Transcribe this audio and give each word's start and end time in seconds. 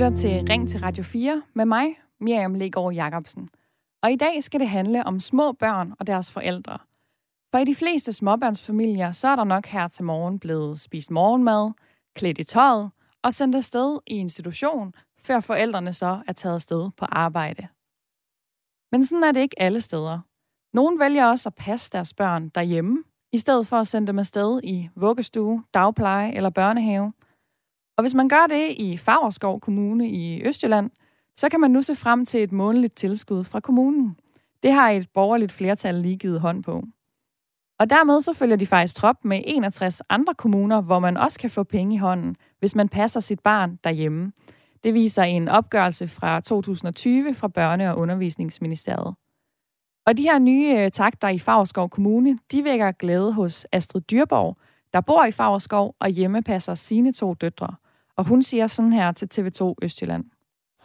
lytter 0.00 0.16
til 0.16 0.46
Ring 0.48 0.68
til 0.68 0.80
Radio 0.80 1.02
4 1.02 1.42
med 1.54 1.64
mig, 1.64 1.98
Miriam 2.20 2.54
Legaard 2.54 2.92
Jacobsen. 2.92 3.48
Og 4.02 4.12
i 4.12 4.16
dag 4.16 4.44
skal 4.44 4.60
det 4.60 4.68
handle 4.68 5.06
om 5.06 5.20
små 5.20 5.52
børn 5.52 5.94
og 5.98 6.06
deres 6.06 6.30
forældre. 6.30 6.78
For 7.50 7.58
i 7.58 7.64
de 7.64 7.74
fleste 7.74 8.12
småbørnsfamilier, 8.12 9.12
så 9.12 9.28
er 9.28 9.36
der 9.36 9.44
nok 9.44 9.66
her 9.66 9.88
til 9.88 10.04
morgen 10.04 10.38
blevet 10.38 10.80
spist 10.80 11.10
morgenmad, 11.10 11.72
klædt 12.14 12.38
i 12.38 12.44
tøjet 12.44 12.90
og 13.22 13.32
sendt 13.32 13.56
afsted 13.56 13.98
i 14.06 14.14
institution, 14.14 14.94
før 15.22 15.40
forældrene 15.40 15.92
så 15.92 16.22
er 16.26 16.32
taget 16.32 16.54
afsted 16.54 16.90
på 16.96 17.04
arbejde. 17.04 17.68
Men 18.92 19.04
sådan 19.04 19.24
er 19.24 19.32
det 19.32 19.40
ikke 19.40 19.62
alle 19.62 19.80
steder. 19.80 20.18
Nogle 20.72 20.98
vælger 20.98 21.26
også 21.26 21.48
at 21.48 21.54
passe 21.54 21.90
deres 21.92 22.14
børn 22.14 22.48
derhjemme, 22.48 23.04
i 23.32 23.38
stedet 23.38 23.66
for 23.66 23.76
at 23.76 23.86
sende 23.86 24.06
dem 24.06 24.18
afsted 24.18 24.60
i 24.64 24.88
vuggestue, 24.96 25.64
dagpleje 25.74 26.32
eller 26.32 26.50
børnehave. 26.50 27.12
Og 27.96 28.02
hvis 28.02 28.14
man 28.14 28.28
gør 28.28 28.46
det 28.48 28.74
i 28.76 28.96
Fagerskov 28.96 29.60
Kommune 29.60 30.08
i 30.08 30.42
Østjylland, 30.44 30.90
så 31.36 31.48
kan 31.48 31.60
man 31.60 31.70
nu 31.70 31.82
se 31.82 31.96
frem 31.96 32.26
til 32.26 32.42
et 32.42 32.52
månedligt 32.52 32.96
tilskud 32.96 33.44
fra 33.44 33.60
kommunen. 33.60 34.16
Det 34.62 34.72
har 34.72 34.90
et 34.90 35.08
borgerligt 35.14 35.52
flertal 35.52 35.94
lige 35.94 36.16
givet 36.16 36.40
hånd 36.40 36.62
på. 36.62 36.84
Og 37.78 37.90
dermed 37.90 38.20
så 38.20 38.32
følger 38.32 38.56
de 38.56 38.66
faktisk 38.66 38.96
trop 38.96 39.16
med 39.24 39.42
61 39.46 40.02
andre 40.08 40.34
kommuner, 40.34 40.80
hvor 40.80 40.98
man 40.98 41.16
også 41.16 41.38
kan 41.38 41.50
få 41.50 41.62
penge 41.62 41.94
i 41.94 41.98
hånden, 41.98 42.36
hvis 42.58 42.74
man 42.74 42.88
passer 42.88 43.20
sit 43.20 43.40
barn 43.40 43.78
derhjemme. 43.84 44.32
Det 44.84 44.94
viser 44.94 45.22
en 45.22 45.48
opgørelse 45.48 46.08
fra 46.08 46.40
2020 46.40 47.34
fra 47.34 47.48
Børne- 47.58 47.90
og 47.90 47.98
Undervisningsministeriet. 47.98 49.14
Og 50.06 50.16
de 50.16 50.22
her 50.22 50.38
nye 50.38 50.76
øh, 50.78 50.90
takter 50.90 51.28
i 51.28 51.38
Fagerskov 51.38 51.88
Kommune, 51.88 52.38
de 52.52 52.64
vækker 52.64 52.92
glæde 52.92 53.32
hos 53.32 53.66
Astrid 53.72 54.00
Dyrborg, 54.00 54.56
der 54.92 55.00
bor 55.00 55.24
i 55.24 55.32
Fagerskov 55.32 55.94
og 56.00 56.08
hjemmepasser 56.08 56.74
sine 56.74 57.12
to 57.12 57.34
døtre. 57.34 57.74
Og 58.20 58.26
hun 58.26 58.42
siger 58.42 58.66
sådan 58.66 58.92
her 58.92 59.12
til 59.12 59.28
TV2 59.34 59.74
Østjylland. 59.82 60.24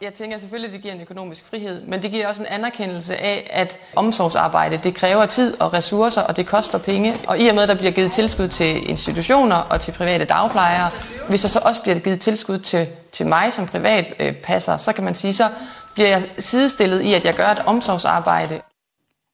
Jeg 0.01 0.13
tænker 0.13 0.37
selvfølgelig, 0.37 0.67
at 0.67 0.73
det 0.73 0.81
giver 0.81 0.93
en 0.93 1.01
økonomisk 1.01 1.45
frihed, 1.45 1.85
men 1.85 2.03
det 2.03 2.11
giver 2.11 2.27
også 2.27 2.41
en 2.41 2.47
anerkendelse 2.47 3.17
af, 3.17 3.47
at 3.53 3.77
omsorgsarbejde 3.95 4.77
det 4.77 4.95
kræver 4.95 5.25
tid 5.25 5.61
og 5.61 5.73
ressourcer, 5.73 6.21
og 6.21 6.35
det 6.37 6.47
koster 6.47 6.77
penge. 6.77 7.15
Og 7.27 7.39
i 7.39 7.47
og 7.47 7.55
med, 7.55 7.63
at 7.63 7.69
der 7.69 7.75
bliver 7.75 7.91
givet 7.91 8.11
tilskud 8.11 8.47
til 8.47 8.89
institutioner 8.89 9.55
og 9.55 9.81
til 9.81 9.91
private 9.91 10.25
dagplejere, 10.25 10.89
hvis 11.29 11.41
der 11.41 11.47
så 11.47 11.59
også 11.65 11.81
bliver 11.81 11.99
givet 11.99 12.19
tilskud 12.19 12.59
til, 12.59 12.87
til 13.11 13.27
mig 13.27 13.53
som 13.53 13.65
privat 13.65 14.05
øh, 14.19 14.35
passer, 14.43 14.77
så 14.77 14.93
kan 14.93 15.03
man 15.03 15.15
sige, 15.15 15.33
så 15.33 15.49
bliver 15.93 16.09
jeg 16.09 16.29
sidestillet 16.39 17.01
i, 17.01 17.13
at 17.13 17.25
jeg 17.25 17.33
gør 17.33 17.47
et 17.47 17.63
omsorgsarbejde. 17.65 18.61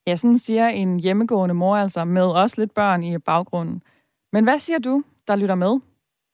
Ja, 0.07 0.15
sådan 0.15 0.37
siger 0.37 0.67
en 0.67 0.99
hjemmegående 0.99 1.55
mor 1.55 1.77
altså 1.77 2.05
med 2.05 2.25
også 2.25 2.61
lidt 2.61 2.73
børn 2.73 3.03
i 3.03 3.17
baggrunden. 3.17 3.81
Men 4.33 4.43
hvad 4.43 4.59
siger 4.59 4.79
du, 4.79 5.03
der 5.27 5.35
lytter 5.35 5.55
med? 5.55 5.79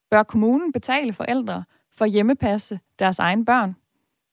Bør 0.09 0.23
kommunen 0.23 0.71
betale 0.71 1.13
forældre 1.13 1.63
for 1.97 2.05
hjemmepasse 2.05 2.79
deres 2.99 3.19
egne 3.19 3.45
børn? 3.45 3.75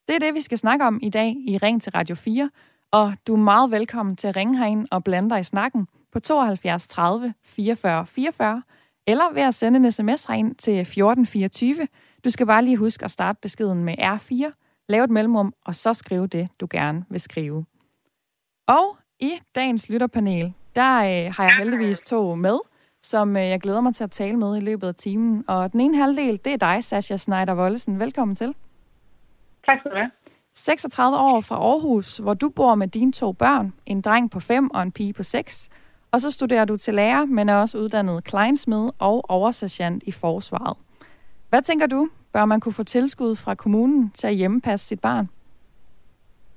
Det 0.08 0.14
er 0.14 0.18
det, 0.18 0.34
vi 0.34 0.40
skal 0.40 0.58
snakke 0.58 0.84
om 0.84 0.98
i 1.02 1.08
dag 1.08 1.36
i 1.48 1.58
Ring 1.58 1.82
til 1.82 1.92
Radio 1.92 2.14
4, 2.14 2.50
og 2.90 3.14
du 3.26 3.32
er 3.32 3.38
meget 3.38 3.70
velkommen 3.70 4.16
til 4.16 4.28
at 4.28 4.36
ringe 4.36 4.58
herind 4.58 4.88
og 4.90 5.04
blande 5.04 5.30
dig 5.30 5.40
i 5.40 5.42
snakken 5.42 5.86
på 6.12 6.20
72 6.20 6.88
30 6.88 7.34
44 7.44 8.06
44, 8.06 8.62
eller 9.06 9.32
ved 9.32 9.42
at 9.42 9.54
sende 9.54 9.76
en 9.76 9.92
sms 9.92 10.24
herind 10.24 10.54
til 10.54 10.80
1424. 10.80 11.88
Du 12.24 12.30
skal 12.30 12.46
bare 12.46 12.64
lige 12.64 12.76
huske 12.76 13.04
at 13.04 13.10
starte 13.10 13.38
beskeden 13.42 13.84
med 13.84 13.94
R4, 13.98 14.52
lave 14.88 15.04
et 15.04 15.10
mellemrum, 15.10 15.54
og 15.64 15.74
så 15.74 15.92
skrive 15.94 16.26
det, 16.26 16.48
du 16.60 16.66
gerne 16.70 17.04
vil 17.10 17.20
skrive. 17.20 17.64
Og 18.66 18.96
i 19.20 19.32
dagens 19.54 19.88
lytterpanel, 19.88 20.52
der 20.76 20.96
øh, 20.96 21.34
har 21.34 21.44
jeg 21.44 21.56
heldigvis 21.58 22.00
to 22.02 22.34
med, 22.34 22.58
som 23.04 23.36
øh, 23.36 23.48
jeg 23.48 23.60
glæder 23.60 23.80
mig 23.80 23.94
til 23.94 24.04
at 24.04 24.10
tale 24.10 24.36
med 24.36 24.56
i 24.56 24.60
løbet 24.60 24.88
af 24.88 24.94
timen. 24.94 25.44
Og 25.48 25.72
den 25.72 25.80
ene 25.80 25.96
halvdel, 25.96 26.40
det 26.44 26.52
er 26.52 26.56
dig, 26.56 26.84
Sasha 26.84 27.16
Schneider 27.16 27.54
Vollesen. 27.54 28.00
Velkommen 28.00 28.36
til. 28.36 28.54
Tak 29.66 29.78
skal 29.78 29.90
du 29.90 29.96
have. 29.96 30.10
36 30.54 31.16
år 31.16 31.40
fra 31.40 31.56
Aarhus, 31.56 32.16
hvor 32.16 32.34
du 32.34 32.48
bor 32.48 32.74
med 32.74 32.88
dine 32.88 33.12
to 33.12 33.32
børn, 33.32 33.72
en 33.86 34.00
dreng 34.00 34.30
på 34.30 34.40
5 34.40 34.70
og 34.70 34.82
en 34.82 34.92
pige 34.92 35.12
på 35.12 35.22
6. 35.22 35.68
Og 36.12 36.20
så 36.20 36.30
studerer 36.30 36.64
du 36.64 36.76
til 36.76 36.94
lærer, 36.94 37.24
men 37.24 37.48
er 37.48 37.56
også 37.56 37.78
uddannet 37.78 38.24
kleinsmed 38.24 38.90
og 38.98 39.30
oversergeant 39.30 40.02
i 40.02 40.12
forsvaret. 40.12 40.76
Hvad 41.48 41.62
tænker 41.62 41.86
du? 41.86 42.08
Bør 42.32 42.44
man 42.44 42.60
kunne 42.60 42.72
få 42.72 42.84
tilskud 42.84 43.36
fra 43.36 43.54
kommunen 43.54 44.10
til 44.10 44.26
at 44.26 44.34
hjemmepasse 44.34 44.86
sit 44.86 45.00
barn? 45.00 45.28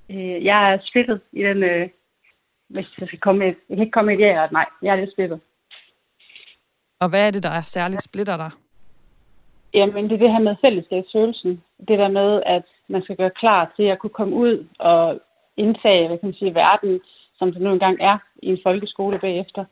Øh, 0.10 0.46
jeg 0.46 0.74
er 0.74 0.78
splittet 0.82 1.22
i 1.32 1.44
den, 1.44 1.64
øh, 1.64 1.90
hvis 2.70 2.86
jeg 3.00 3.08
skal 3.08 3.20
komme 3.20 3.40
med, 3.40 3.48
jeg 3.70 3.78
kan 3.78 3.86
ikke 3.86 3.92
komme 3.92 4.12
med 4.12 4.20
et 4.20 4.22
ja 4.22 4.32
eller 4.32 4.52
nej. 4.52 4.66
Jeg 4.82 4.92
er 4.92 4.96
lidt 4.96 5.12
splittet. 5.12 5.40
Og 7.00 7.10
hvad 7.10 7.28
er 7.28 7.32
det, 7.32 7.44
der 7.44 7.50
er 7.50 7.62
særligt 7.62 8.04
splitter 8.04 8.38
dig? 8.38 8.52
Jamen, 9.74 10.04
det 10.04 10.14
er 10.14 10.18
det 10.18 10.32
her 10.32 10.40
med 10.40 10.56
fællesskabsfølelsen. 10.62 11.64
Det 11.88 12.00
der 12.00 12.08
med, 12.08 12.42
at 12.46 12.64
man 12.88 13.04
skal 13.04 13.16
gøre 13.16 13.30
klar 13.30 13.72
til 13.76 13.84
at 13.84 14.00
kunne 14.00 14.18
komme 14.20 14.36
ud 14.36 14.66
og 14.80 15.20
indtage, 15.58 16.08
hvad 16.08 16.18
kan 16.18 16.28
man 16.28 16.36
sige, 16.36 16.56
verden, 16.56 17.00
som 17.38 17.52
det 17.52 17.62
nu 17.62 17.74
engang 17.74 17.98
er 18.02 18.18
i 18.44 18.48
en 18.48 18.60
folkeskole 18.64 19.20
bagefter. 19.20 19.66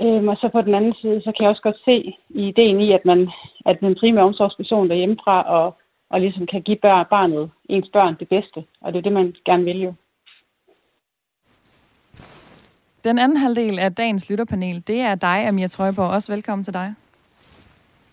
Øhm, 0.00 0.28
og 0.28 0.36
så 0.36 0.48
på 0.48 0.62
den 0.62 0.74
anden 0.74 0.94
side, 0.94 1.22
så 1.22 1.32
kan 1.32 1.42
jeg 1.42 1.50
også 1.50 1.62
godt 1.62 1.80
se 1.84 2.14
i 2.28 2.48
ideen 2.48 2.80
i, 2.80 2.92
at 2.92 3.04
man 3.04 3.30
at 3.66 3.80
den 3.80 3.94
primære 3.94 4.24
omsorgsperson 4.24 4.88
derhjemmefra 4.88 5.42
og, 5.42 5.76
og 6.10 6.20
ligesom 6.20 6.46
kan 6.46 6.62
give 6.62 6.76
børn, 6.76 7.06
barnet, 7.10 7.50
ens 7.68 7.88
børn, 7.92 8.16
det 8.20 8.28
bedste. 8.28 8.64
Og 8.80 8.92
det 8.92 8.98
er 8.98 9.02
det, 9.02 9.12
man 9.12 9.34
gerne 9.44 9.64
vil 9.64 9.80
jo. 9.82 9.94
Den 13.04 13.18
anden 13.18 13.36
halvdel 13.36 13.78
af 13.78 13.94
dagens 13.94 14.28
lytterpanel, 14.28 14.82
det 14.86 15.00
er 15.00 15.14
dig, 15.14 15.48
Amir 15.48 15.68
Trøjborg. 15.68 16.10
Også 16.10 16.32
velkommen 16.32 16.64
til 16.64 16.74
dig. 16.74 16.94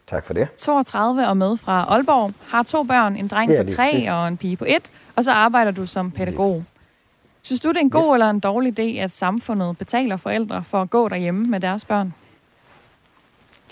Tak 0.08 0.26
for 0.26 0.34
det. 0.34 0.48
32 0.58 1.28
og 1.28 1.38
med 1.38 1.58
fra 1.58 1.86
Aalborg, 1.90 2.34
har 2.48 2.64
to 2.64 2.84
børn, 2.84 3.16
en 3.16 3.28
dreng 3.28 3.52
på 3.58 3.76
tre 3.76 4.12
og 4.12 4.28
en 4.28 4.38
pige 4.38 4.58
på 4.58 4.66
et, 4.68 4.92
og 5.16 5.24
så 5.24 5.32
arbejder 5.32 5.72
du 5.72 5.86
som 5.86 6.12
pædagog. 6.12 6.64
Synes 7.42 7.62
du, 7.62 7.70
det 7.70 7.78
er 7.78 7.82
en 7.82 7.90
god 7.90 8.08
yes. 8.08 8.14
eller 8.14 8.30
en 8.30 8.40
dårlig 8.40 8.80
idé, 8.80 9.00
at 9.00 9.12
samfundet 9.12 9.78
betaler 9.78 10.18
forældre 10.18 10.64
for 10.64 10.82
at 10.82 10.90
gå 10.90 11.10
derhjemme 11.10 11.48
med 11.48 11.60
deres 11.60 11.86
børn? 11.86 12.14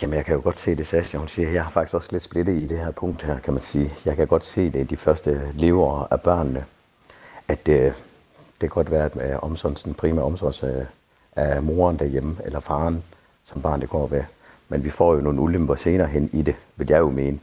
Jamen, 0.02 0.18
jeg 0.18 0.26
kan 0.26 0.36
jo 0.36 0.42
godt 0.44 0.60
se 0.60 0.76
det, 0.76 0.88
Sascha, 0.88 1.18
hun 1.18 1.28
siger. 1.28 1.52
Jeg 1.52 1.64
har 1.64 1.72
faktisk 1.72 1.94
også 1.94 2.10
lidt 2.12 2.24
splittet 2.24 2.54
i 2.54 2.68
det 2.68 2.80
her 2.80 2.92
punkt 2.92 3.24
her, 3.24 3.40
kan 3.40 3.54
man 3.54 3.62
sige. 3.62 3.92
Jeg 4.06 4.16
kan 4.16 4.28
godt 4.28 4.46
se 4.46 4.70
det 4.70 4.80
i 4.80 4.84
de 4.84 4.98
første 4.98 5.42
lever 5.54 6.08
af 6.12 6.22
børnene, 6.22 6.66
at 7.48 7.66
det, 7.66 7.94
det 8.52 8.60
kan 8.60 8.70
godt 8.70 8.92
være, 8.92 9.06
at 9.06 9.32
øh, 9.32 9.44
omsorgen, 9.44 9.76
den 9.86 9.94
primære 9.94 10.26
omsorgs 10.26 10.64
øh, 10.64 10.86
af 11.36 11.64
moren 11.64 12.00
derhjemme, 12.00 12.38
eller 12.46 12.60
faren, 12.60 13.04
som 13.46 13.62
barnet 13.62 13.90
går 13.90 14.08
ved. 14.08 14.24
Men 14.70 14.84
vi 14.84 14.90
får 14.90 15.16
jo 15.16 15.22
nogle 15.22 15.42
ulemper 15.42 15.76
senere 15.76 16.08
hen 16.08 16.30
i 16.34 16.42
det, 16.42 16.56
vil 16.76 16.88
jeg 16.90 17.00
jo 17.00 17.10
mene, 17.10 17.40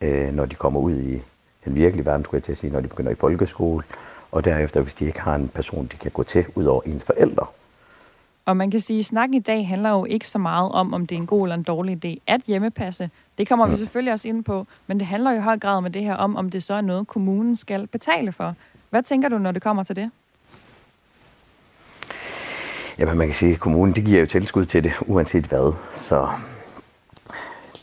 øh, 0.00 0.34
når 0.34 0.46
de 0.46 0.54
kommer 0.54 0.80
ud 0.80 0.94
i 1.00 1.22
den 1.64 1.74
virkelige 1.74 2.06
verden, 2.06 2.24
skulle 2.24 2.38
jeg 2.38 2.42
til 2.42 2.52
at 2.52 2.58
sige, 2.58 2.72
når 2.72 2.80
de 2.80 2.88
begynder 2.88 3.10
i 3.10 3.14
folkeskole, 3.14 3.84
og 4.32 4.44
derefter, 4.44 4.80
hvis 4.80 4.94
de 4.94 5.04
ikke 5.04 5.20
har 5.20 5.34
en 5.34 5.48
person, 5.48 5.86
de 5.92 5.96
kan 5.96 6.10
gå 6.10 6.22
til, 6.22 6.44
ud 6.54 6.64
over 6.64 6.82
ens 6.82 7.04
forældre. 7.04 7.46
Og 8.46 8.56
man 8.56 8.70
kan 8.70 8.80
sige, 8.80 8.98
at 8.98 9.04
snakken 9.04 9.34
i 9.34 9.40
dag 9.40 9.68
handler 9.68 9.90
jo 9.90 10.04
ikke 10.04 10.28
så 10.28 10.38
meget 10.38 10.72
om, 10.72 10.94
om 10.94 11.06
det 11.06 11.14
er 11.14 11.20
en 11.20 11.26
god 11.26 11.46
eller 11.46 11.54
en 11.54 11.62
dårlig 11.62 12.04
idé 12.04 12.22
at 12.26 12.40
hjemmepasse. 12.46 13.10
Det 13.38 13.48
kommer 13.48 13.66
mm. 13.66 13.72
vi 13.72 13.76
selvfølgelig 13.76 14.12
også 14.12 14.28
ind 14.28 14.44
på, 14.44 14.66
men 14.86 14.98
det 14.98 15.06
handler 15.06 15.30
jo 15.30 15.36
i 15.36 15.40
høj 15.40 15.58
grad 15.58 15.80
med 15.80 15.90
det 15.90 16.04
her 16.04 16.14
om, 16.14 16.36
om 16.36 16.50
det 16.50 16.62
så 16.62 16.74
er 16.74 16.80
noget, 16.80 17.06
kommunen 17.06 17.56
skal 17.56 17.86
betale 17.86 18.32
for. 18.32 18.54
Hvad 18.90 19.02
tænker 19.02 19.28
du, 19.28 19.38
når 19.38 19.52
det 19.52 19.62
kommer 19.62 19.84
til 19.84 19.96
det? 19.96 20.10
Jamen, 22.98 23.18
man 23.18 23.26
kan 23.26 23.34
sige, 23.34 23.52
at 23.52 23.60
kommunen 23.60 23.94
det 23.94 24.04
giver 24.04 24.20
jo 24.20 24.26
tilskud 24.26 24.64
til 24.64 24.84
det, 24.84 24.92
uanset 25.06 25.44
hvad. 25.44 25.74
Så 25.94 26.28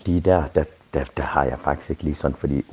lige 0.05 0.19
der, 0.19 0.47
der, 0.47 0.63
der, 0.93 1.03
der 1.17 1.23
har 1.23 1.43
jeg 1.43 1.59
faktisk 1.59 1.89
ikke 1.89 2.03
lige 2.03 2.15
sådan, 2.15 2.37
fordi 2.37 2.65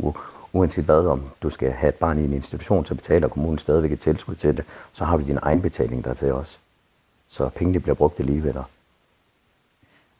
uanset 0.53 0.85
hvad, 0.85 1.07
om 1.07 1.23
du 1.43 1.51
skal 1.51 1.73
have 1.73 1.89
et 1.89 1.95
barn 1.95 2.19
i 2.19 2.25
en 2.25 2.33
institution, 2.33 2.87
så 2.87 2.95
betaler 2.95 3.29
kommunen 3.29 3.59
stadigvæk 3.59 3.93
et 3.93 4.01
tilskud 4.01 4.35
til 4.35 4.57
det. 4.57 4.65
Så 4.93 5.05
har 5.05 5.17
du 5.17 5.23
din 5.27 5.39
egen 5.43 5.63
betaling 5.63 6.05
der 6.05 6.15
til 6.15 6.33
os. 6.33 6.61
Så 7.29 7.49
pengene 7.49 7.81
bliver 7.81 7.95
brugt 7.95 8.21
alligevel. 8.21 8.57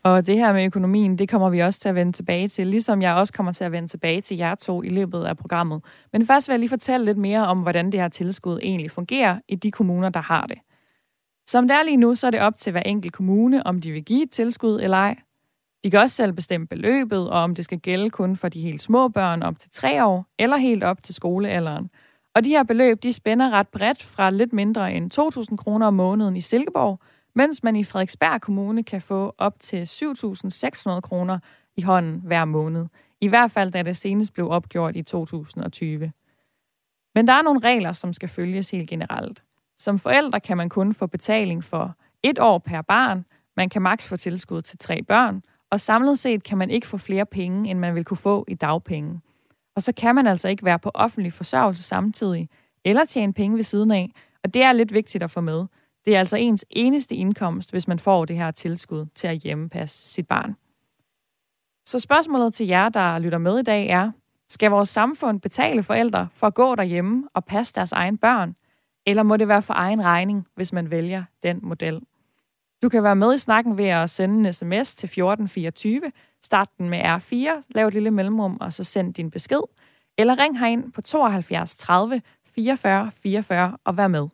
Og 0.03 0.27
det 0.27 0.37
her 0.37 0.53
med 0.53 0.65
økonomien, 0.65 1.17
det 1.17 1.29
kommer 1.29 1.49
vi 1.49 1.59
også 1.59 1.79
til 1.79 1.89
at 1.89 1.95
vende 1.95 2.11
tilbage 2.11 2.47
til, 2.47 2.67
ligesom 2.67 3.01
jeg 3.01 3.13
også 3.13 3.33
kommer 3.33 3.51
til 3.51 3.63
at 3.63 3.71
vende 3.71 3.87
tilbage 3.87 4.21
til 4.21 4.37
jer 4.37 4.55
to 4.55 4.83
i 4.83 4.89
løbet 4.89 5.25
af 5.25 5.37
programmet. 5.37 5.81
Men 6.11 6.27
først 6.27 6.47
vil 6.47 6.53
jeg 6.53 6.59
lige 6.59 6.69
fortælle 6.69 7.05
lidt 7.05 7.17
mere 7.17 7.47
om, 7.47 7.59
hvordan 7.59 7.91
det 7.91 7.99
her 7.99 8.07
tilskud 8.07 8.59
egentlig 8.63 8.91
fungerer 8.91 9.39
i 9.47 9.55
de 9.55 9.71
kommuner, 9.71 10.09
der 10.09 10.21
har 10.21 10.45
det. 10.45 10.57
Som 11.47 11.67
det 11.67 11.75
er 11.75 11.83
lige 11.83 11.97
nu, 11.97 12.15
så 12.15 12.27
er 12.27 12.31
det 12.31 12.39
op 12.39 12.57
til 12.57 12.71
hver 12.71 12.81
enkelt 12.81 13.13
kommune, 13.13 13.67
om 13.67 13.81
de 13.81 13.91
vil 13.91 14.05
give 14.05 14.23
et 14.23 14.31
tilskud 14.31 14.79
eller 14.81 14.97
ej. 14.97 15.15
De 15.83 15.91
kan 15.91 15.99
også 15.99 16.15
selv 16.15 16.33
bestemme 16.33 16.67
beløbet, 16.67 17.29
og 17.29 17.39
om 17.39 17.55
det 17.55 17.65
skal 17.65 17.79
gælde 17.79 18.09
kun 18.09 18.35
for 18.35 18.49
de 18.49 18.61
helt 18.61 18.81
små 18.81 19.07
børn 19.07 19.43
op 19.43 19.59
til 19.59 19.69
tre 19.71 20.05
år, 20.05 20.25
eller 20.39 20.57
helt 20.57 20.83
op 20.83 21.03
til 21.03 21.15
skolealderen. 21.15 21.89
Og 22.35 22.45
de 22.45 22.49
her 22.49 22.63
beløb, 22.63 23.03
de 23.03 23.13
spænder 23.13 23.49
ret 23.49 23.67
bredt 23.67 24.03
fra 24.03 24.29
lidt 24.29 24.53
mindre 24.53 24.93
end 24.93 25.19
2.000 25.51 25.55
kroner 25.55 25.87
om 25.87 25.93
måneden 25.93 26.35
i 26.35 26.41
Silkeborg, 26.41 26.99
mens 27.35 27.63
man 27.63 27.75
i 27.75 27.83
Frederiksberg 27.83 28.41
Kommune 28.41 28.83
kan 28.83 29.01
få 29.01 29.35
op 29.37 29.59
til 29.59 29.83
7.600 29.83 30.99
kroner 30.99 31.39
i 31.77 31.81
hånden 31.81 32.21
hver 32.25 32.45
måned. 32.45 32.85
I 33.21 33.27
hvert 33.27 33.51
fald, 33.51 33.71
da 33.71 33.83
det 33.83 33.97
senest 33.97 34.33
blev 34.33 34.49
opgjort 34.49 34.95
i 34.95 35.03
2020. 35.03 36.11
Men 37.15 37.27
der 37.27 37.33
er 37.33 37.41
nogle 37.41 37.59
regler, 37.59 37.93
som 37.93 38.13
skal 38.13 38.29
følges 38.29 38.71
helt 38.71 38.89
generelt. 38.89 39.43
Som 39.81 39.99
forældre 39.99 40.39
kan 40.39 40.57
man 40.57 40.69
kun 40.69 40.93
få 40.93 41.07
betaling 41.07 41.63
for 41.63 41.95
et 42.23 42.39
år 42.39 42.57
per 42.57 42.81
barn. 42.81 43.25
Man 43.57 43.69
kan 43.69 43.81
maks 43.81 44.07
få 44.07 44.17
tilskud 44.17 44.61
til 44.61 44.77
tre 44.77 45.03
børn. 45.03 45.43
Og 45.69 45.79
samlet 45.79 46.19
set 46.19 46.43
kan 46.43 46.57
man 46.57 46.69
ikke 46.69 46.87
få 46.87 46.97
flere 46.97 47.25
penge, 47.25 47.69
end 47.69 47.79
man 47.79 47.95
vil 47.95 48.05
kunne 48.05 48.17
få 48.17 48.45
i 48.47 48.53
dagpenge. 48.53 49.21
Og 49.75 49.81
så 49.81 49.93
kan 49.93 50.15
man 50.15 50.27
altså 50.27 50.47
ikke 50.47 50.65
være 50.65 50.79
på 50.79 50.91
offentlig 50.93 51.33
forsørgelse 51.33 51.83
samtidig, 51.83 52.49
eller 52.85 53.05
tjene 53.05 53.33
penge 53.33 53.57
ved 53.57 53.63
siden 53.63 53.91
af. 53.91 54.11
Og 54.43 54.53
det 54.53 54.63
er 54.63 54.73
lidt 54.73 54.93
vigtigt 54.93 55.23
at 55.23 55.31
få 55.31 55.41
med. 55.41 55.65
Det 56.05 56.15
er 56.15 56.19
altså 56.19 56.37
ens 56.37 56.65
eneste 56.69 57.15
indkomst, 57.15 57.71
hvis 57.71 57.87
man 57.87 57.99
får 57.99 58.25
det 58.25 58.35
her 58.35 58.51
tilskud 58.51 59.05
til 59.15 59.27
at 59.27 59.37
hjemmepasse 59.37 60.09
sit 60.09 60.27
barn. 60.27 60.55
Så 61.85 61.99
spørgsmålet 61.99 62.53
til 62.53 62.67
jer, 62.67 62.89
der 62.89 63.19
lytter 63.19 63.37
med 63.37 63.59
i 63.59 63.63
dag, 63.63 63.87
er, 63.87 64.11
skal 64.49 64.71
vores 64.71 64.89
samfund 64.89 65.41
betale 65.41 65.83
forældre 65.83 66.27
for 66.33 66.47
at 66.47 66.53
gå 66.53 66.75
derhjemme 66.75 67.27
og 67.33 67.45
passe 67.45 67.73
deres 67.73 67.91
egen 67.91 68.17
børn? 68.17 68.55
Eller 69.11 69.23
må 69.23 69.37
det 69.37 69.47
være 69.47 69.61
for 69.61 69.73
egen 69.73 70.03
regning, 70.03 70.47
hvis 70.55 70.73
man 70.73 70.91
vælger 70.91 71.23
den 71.43 71.59
model? 71.63 72.01
Du 72.83 72.89
kan 72.89 73.03
være 73.03 73.15
med 73.15 73.35
i 73.35 73.37
snakken 73.37 73.77
ved 73.77 73.85
at 73.85 74.09
sende 74.09 74.47
en 74.47 74.53
sms 74.53 74.95
til 74.95 75.07
1424. 75.07 76.01
Start 76.43 76.69
den 76.77 76.89
med 76.89 76.99
R4, 76.99 77.61
lav 77.69 77.87
et 77.87 77.93
lille 77.93 78.11
mellemrum, 78.11 78.57
og 78.61 78.73
så 78.73 78.83
send 78.83 79.13
din 79.13 79.31
besked. 79.31 79.61
Eller 80.17 80.39
ring 80.39 80.59
herind 80.59 80.91
på 80.91 81.01
72 81.01 81.75
30 81.75 82.21
44 82.55 83.11
44 83.23 83.77
og 83.83 83.97
vær 83.97 84.07
med. 84.07 84.27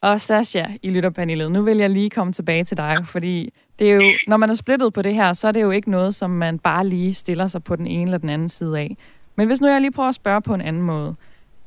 Og 0.00 0.20
Sasha 0.20 0.66
i 0.82 0.90
lytterpanelet, 0.90 1.52
nu 1.52 1.62
vil 1.62 1.76
jeg 1.76 1.90
lige 1.90 2.10
komme 2.10 2.32
tilbage 2.32 2.64
til 2.64 2.76
dig, 2.76 2.96
fordi 3.04 3.52
det 3.78 3.90
er 3.90 3.94
jo, 3.94 4.02
når 4.26 4.36
man 4.36 4.50
er 4.50 4.54
splittet 4.54 4.92
på 4.92 5.02
det 5.02 5.14
her, 5.14 5.32
så 5.32 5.48
er 5.48 5.52
det 5.52 5.62
jo 5.62 5.70
ikke 5.70 5.90
noget, 5.90 6.14
som 6.14 6.30
man 6.30 6.58
bare 6.58 6.86
lige 6.86 7.14
stiller 7.14 7.46
sig 7.46 7.64
på 7.64 7.76
den 7.76 7.86
ene 7.86 8.02
eller 8.02 8.18
den 8.18 8.28
anden 8.28 8.48
side 8.48 8.78
af. 8.78 8.96
Men 9.36 9.46
hvis 9.46 9.60
nu 9.60 9.68
jeg 9.68 9.80
lige 9.80 9.92
prøver 9.92 10.08
at 10.08 10.14
spørge 10.14 10.42
på 10.42 10.54
en 10.54 10.60
anden 10.60 10.82
måde. 10.82 11.14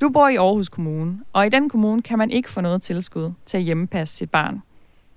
Du 0.00 0.08
bor 0.08 0.28
i 0.28 0.36
Aarhus 0.36 0.68
Kommune, 0.68 1.20
og 1.32 1.46
i 1.46 1.48
den 1.48 1.68
kommune 1.68 2.02
kan 2.02 2.18
man 2.18 2.30
ikke 2.30 2.50
få 2.50 2.60
noget 2.60 2.82
tilskud 2.82 3.32
til 3.46 3.56
at 3.56 3.62
hjemmepasse 3.62 4.16
sit 4.16 4.30
barn. 4.30 4.62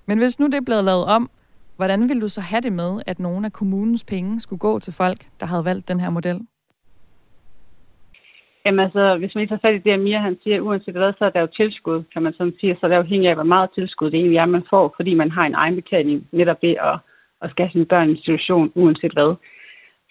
Men 0.06 0.18
hvis 0.18 0.40
nu 0.40 0.46
det 0.46 0.54
er 0.54 0.66
blevet 0.66 0.84
lavet 0.84 1.06
om, 1.06 1.30
hvordan 1.76 2.10
vil 2.10 2.22
du 2.22 2.30
så 2.30 2.42
have 2.42 2.62
det 2.62 2.74
med, 2.74 3.02
at 3.06 3.20
nogle 3.20 3.46
af 3.46 3.54
kommunens 3.54 4.04
penge 4.04 4.40
skulle 4.40 4.60
gå 4.60 4.80
til 4.80 4.94
folk, 4.94 5.20
der 5.40 5.46
havde 5.46 5.66
valgt 5.66 5.88
den 5.88 6.00
her 6.00 6.10
model? 6.10 6.40
Jamen 8.66 8.80
altså, 8.80 9.18
hvis 9.18 9.36
man 9.36 9.42
lige 9.42 9.50
tager 9.50 9.60
fat 9.62 9.76
i 9.76 9.84
det, 9.86 9.94
Amir 9.94 10.18
han 10.18 10.38
siger, 10.44 10.62
uanset 10.62 10.96
hvad, 10.96 11.14
så 11.18 11.26
er 11.26 11.30
der 11.30 11.40
jo 11.42 11.48
tilskud, 11.48 12.04
kan 12.14 12.24
man 12.24 12.34
sådan 12.34 12.54
sige. 12.60 12.78
Så 12.82 12.88
der 12.88 12.94
er 12.94 12.98
jo 12.98 13.04
afhængig 13.04 13.30
af, 13.30 13.36
hvor 13.36 13.44
meget 13.44 13.70
tilskud 13.76 14.12
det 14.12 14.20
egentlig 14.20 14.38
er, 14.38 14.46
man 14.46 14.64
får, 14.70 14.94
fordi 14.96 15.14
man 15.14 15.32
har 15.32 15.46
en 15.46 15.54
egenbetaling 15.54 16.28
netop 16.32 16.58
ved 16.62 16.76
at, 16.92 17.00
at 17.42 17.50
skal 17.52 17.66
have 17.66 17.72
sin 17.72 17.86
børn 17.86 18.10
i 18.10 18.12
institution, 18.12 18.72
uanset 18.76 19.14
hvad. 19.14 19.36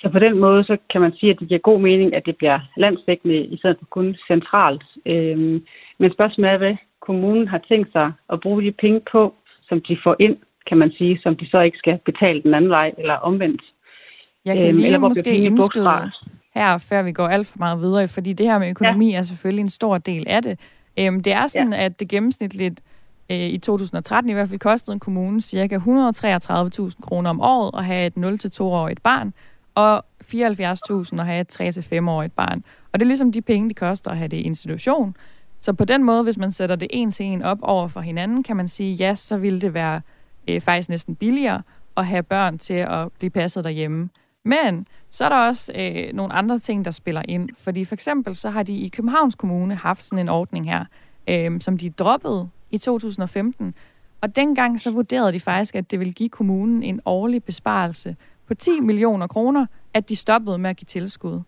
Så 0.00 0.08
på 0.08 0.19
den 0.19 0.38
måde, 0.38 0.64
så 0.64 0.76
kan 0.93 1.00
man 1.00 1.12
sige, 1.12 1.31
at 1.32 1.41
det 1.41 1.49
giver 1.49 1.61
god 1.61 1.81
mening, 1.81 2.14
at 2.14 2.26
det 2.26 2.37
bliver 2.37 2.61
landsdækkende, 2.76 3.38
i 3.44 3.56
stedet 3.56 3.76
for 3.79 3.87
kun 3.87 4.17
centralt. 4.26 4.85
Øhm, 5.06 5.64
men 5.99 6.12
spørgsmålet 6.12 6.52
er, 6.52 6.58
hvad 6.58 6.76
kommunen 7.00 7.49
har 7.49 7.61
tænkt 7.69 7.93
sig 7.93 8.12
at 8.32 8.41
bruge 8.41 8.62
de 8.62 8.73
penge 8.73 9.00
på, 9.12 9.35
som 9.69 9.81
de 9.81 9.99
får 10.05 10.17
ind, 10.19 10.37
kan 10.69 10.79
man 10.79 10.91
sige, 10.99 11.20
som 11.23 11.37
de 11.37 11.49
så 11.50 11.61
ikke 11.61 11.79
skal 11.79 11.99
betale 12.05 12.43
den 12.43 12.55
anden 12.55 12.70
vej, 12.70 12.93
eller 12.99 13.14
omvendt. 13.14 13.62
Jeg 14.44 14.56
kan 14.56 14.69
øhm, 14.69 14.76
lige 14.76 14.87
eller 14.87 14.99
måske 14.99 15.37
indskyde 15.37 16.11
her, 16.55 16.79
før 16.79 17.03
vi 17.03 17.12
går 17.12 17.29
alt 17.29 17.46
for 17.46 17.58
meget 17.58 17.81
videre, 17.81 18.08
fordi 18.08 18.32
det 18.32 18.46
her 18.46 18.58
med 18.58 18.70
økonomi 18.70 19.11
ja. 19.11 19.19
er 19.19 19.23
selvfølgelig 19.23 19.62
en 19.62 19.69
stor 19.69 19.99
del 19.99 20.25
af 20.26 20.43
det. 20.43 20.61
Øhm, 20.99 21.23
det 21.23 21.32
er 21.32 21.46
sådan, 21.46 21.73
ja. 21.73 21.85
at 21.85 22.00
det 22.00 22.08
gennemsnitligt 22.08 22.81
øh, 23.31 23.38
i 23.38 23.58
2013 23.58 24.31
i 24.31 24.32
hvert 24.32 24.49
fald 24.49 24.61
kostede 24.61 24.94
en 24.94 25.00
kommune 25.00 25.41
ca. 25.41 25.76
133.000 25.76 27.00
kroner 27.03 27.31
om 27.31 27.41
året 27.41 27.70
at 27.79 27.85
have 27.85 28.06
et 28.06 28.12
0-2-årigt 28.17 29.03
barn, 29.03 29.32
og 29.75 30.05
74.000 30.25 31.20
at 31.20 31.26
have 31.26 31.40
et 31.40 31.61
3-5-årigt 31.61 32.34
barn. 32.34 32.64
Og 32.93 33.00
det 33.00 33.05
er 33.05 33.08
ligesom 33.08 33.32
de 33.32 33.43
penge, 33.43 33.69
de 33.69 33.75
koster 33.75 34.11
at 34.11 34.17
have 34.17 34.28
det 34.28 34.37
i 34.37 34.40
institution. 34.40 35.17
Så 35.61 35.72
på 35.72 35.84
den 35.84 36.05
måde, 36.05 36.22
hvis 36.22 36.38
man 36.38 36.52
sætter 36.52 36.76
det 36.76 36.88
en 36.90 37.11
til 37.11 37.26
en 37.26 37.43
op 37.43 37.58
over 37.62 37.88
for 37.88 38.00
hinanden, 38.00 38.43
kan 38.43 38.56
man 38.56 38.69
sige, 38.69 38.94
ja, 38.94 39.14
så 39.14 39.37
ville 39.37 39.61
det 39.61 39.75
være 39.75 40.00
øh, 40.49 40.61
faktisk 40.61 40.88
næsten 40.88 41.14
billigere 41.14 41.62
at 41.96 42.06
have 42.06 42.22
børn 42.22 42.58
til 42.58 42.75
at 42.75 43.12
blive 43.19 43.31
passet 43.31 43.64
derhjemme. 43.64 44.08
Men 44.44 44.87
så 45.11 45.25
er 45.25 45.28
der 45.28 45.37
også 45.37 45.72
øh, 45.75 46.12
nogle 46.12 46.32
andre 46.32 46.58
ting, 46.58 46.84
der 46.84 46.90
spiller 46.90 47.22
ind. 47.28 47.49
Fordi 47.58 47.84
for 47.84 47.94
eksempel 47.94 48.37
så 48.37 48.50
har 48.50 48.62
de 48.62 48.78
i 48.78 48.88
Københavns 48.88 49.34
Kommune 49.34 49.75
haft 49.75 50.02
sådan 50.02 50.19
en 50.19 50.28
ordning 50.28 50.70
her, 50.70 50.84
øh, 51.28 51.61
som 51.61 51.78
de 51.78 51.90
droppede 51.90 52.49
i 52.70 52.78
2015. 52.78 53.75
Og 54.20 54.37
dengang 54.37 54.81
så 54.81 54.90
vurderede 54.90 55.32
de 55.32 55.40
faktisk, 55.40 55.75
at 55.75 55.90
det 55.90 55.99
ville 55.99 56.12
give 56.12 56.28
kommunen 56.28 56.82
en 56.82 57.00
årlig 57.05 57.44
besparelse 57.44 58.17
på 58.50 58.55
10 58.55 58.81
millioner 58.81 59.26
kroner, 59.26 59.67
at 59.94 60.08
de 60.08 60.17
stoppede 60.17 60.58
med 60.58 60.70
at 60.70 60.76
give 60.76 60.87
tilskud. 60.87 61.41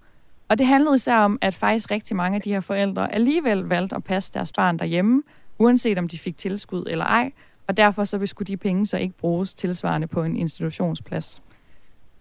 Og 0.48 0.58
det 0.58 0.66
handlede 0.66 0.94
især 0.94 1.16
om, 1.16 1.38
at 1.40 1.54
faktisk 1.54 1.90
rigtig 1.90 2.16
mange 2.16 2.36
af 2.36 2.42
de 2.42 2.52
her 2.52 2.60
forældre 2.60 3.14
alligevel 3.14 3.58
valgte 3.58 3.96
at 3.96 4.04
passe 4.04 4.32
deres 4.34 4.52
barn 4.52 4.78
derhjemme, 4.78 5.22
uanset 5.58 5.98
om 5.98 6.08
de 6.08 6.18
fik 6.18 6.36
tilskud 6.36 6.84
eller 6.90 7.04
ej, 7.04 7.32
og 7.66 7.76
derfor 7.76 8.04
så 8.04 8.26
skulle 8.26 8.46
de 8.46 8.56
penge 8.56 8.86
så 8.86 8.96
ikke 8.96 9.14
bruges 9.16 9.54
tilsvarende 9.54 10.06
på 10.06 10.22
en 10.22 10.36
institutionsplads. 10.36 11.42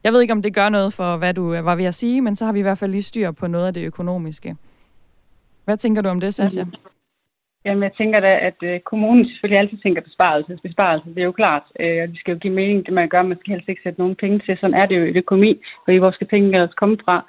Jeg 0.03 0.13
ved 0.13 0.21
ikke, 0.21 0.33
om 0.33 0.41
det 0.41 0.53
gør 0.53 0.69
noget 0.69 0.93
for, 0.93 1.17
hvad 1.17 1.33
du 1.33 1.49
var 1.49 1.75
ved 1.75 1.85
at 1.85 1.95
sige, 1.95 2.21
men 2.21 2.35
så 2.35 2.45
har 2.45 2.51
vi 2.51 2.59
i 2.59 2.61
hvert 2.61 2.77
fald 2.77 2.91
lige 2.91 3.03
styr 3.03 3.31
på 3.31 3.47
noget 3.47 3.67
af 3.67 3.73
det 3.73 3.81
økonomiske. 3.81 4.55
Hvad 5.65 5.77
tænker 5.77 6.01
du 6.01 6.09
om 6.09 6.19
det, 6.19 6.33
Sasha? 6.33 6.63
Mm. 6.63 6.71
Jamen, 7.65 7.83
jeg 7.83 7.93
tænker 7.93 8.19
da, 8.19 8.37
at 8.37 8.63
øh, 8.63 8.79
kommunen 8.79 9.25
selvfølgelig 9.25 9.59
altid 9.59 9.77
tænker 9.77 10.01
besparelse. 10.01 10.59
Besparelse, 10.63 11.09
det 11.09 11.21
er 11.21 11.25
jo 11.25 11.31
klart. 11.31 11.63
Øh, 11.79 12.03
og 12.03 12.07
det 12.07 12.19
skal 12.19 12.33
jo 12.33 12.39
give 12.39 12.53
mening, 12.53 12.85
det 12.85 12.93
man 12.93 13.09
gør. 13.09 13.21
Man 13.21 13.39
skal 13.39 13.53
helst 13.53 13.69
ikke 13.69 13.81
sætte 13.83 13.99
nogen 13.99 14.15
penge 14.15 14.39
til. 14.39 14.57
Sådan 14.57 14.73
er 14.73 14.85
det 14.85 14.99
jo 14.99 15.03
i 15.03 15.17
økonomi, 15.17 15.61
fordi 15.85 15.97
hvor 15.97 16.11
skal 16.11 16.27
penge 16.27 16.53
ellers 16.53 16.73
komme 16.73 16.97
fra? 17.05 17.25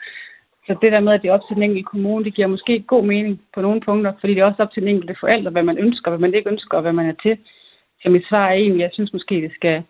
Så 0.66 0.76
det 0.82 0.92
der 0.92 1.00
med, 1.00 1.12
at 1.12 1.22
det 1.22 1.28
er 1.28 1.32
op 1.32 1.46
til 1.48 1.54
den 1.54 1.62
enkelte 1.62 1.90
kommune, 1.92 2.24
det 2.24 2.34
giver 2.34 2.46
måske 2.46 2.80
god 2.80 3.04
mening 3.04 3.40
på 3.54 3.60
nogle 3.60 3.80
punkter, 3.80 4.12
fordi 4.20 4.34
det 4.34 4.40
er 4.40 4.44
også 4.44 4.62
op 4.62 4.72
til 4.72 4.82
den 4.82 4.88
enkelte 4.88 5.16
forældre, 5.20 5.50
hvad 5.50 5.62
man 5.62 5.78
ønsker, 5.78 6.10
hvad 6.10 6.20
man 6.20 6.34
ikke 6.34 6.50
ønsker, 6.50 6.76
og 6.76 6.82
hvad 6.82 6.92
man 6.92 7.06
er 7.06 7.14
til. 7.22 7.38
Så 8.02 8.08
mit 8.08 8.28
svar 8.28 8.48
er 8.48 8.52
egentlig, 8.52 8.84
at 8.84 8.88
jeg 8.88 8.94
synes 8.94 9.12
måske, 9.12 9.34
det 9.34 9.52
skal 9.54 9.82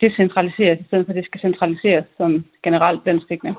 decentraliseres, 0.00 0.80
i 0.80 0.84
stedet 0.84 1.06
for 1.06 1.12
at 1.12 1.16
det 1.16 1.24
skal 1.24 1.40
centraliseres 1.40 2.04
som 2.16 2.44
generelt 2.62 3.00
landstækkende. 3.06 3.54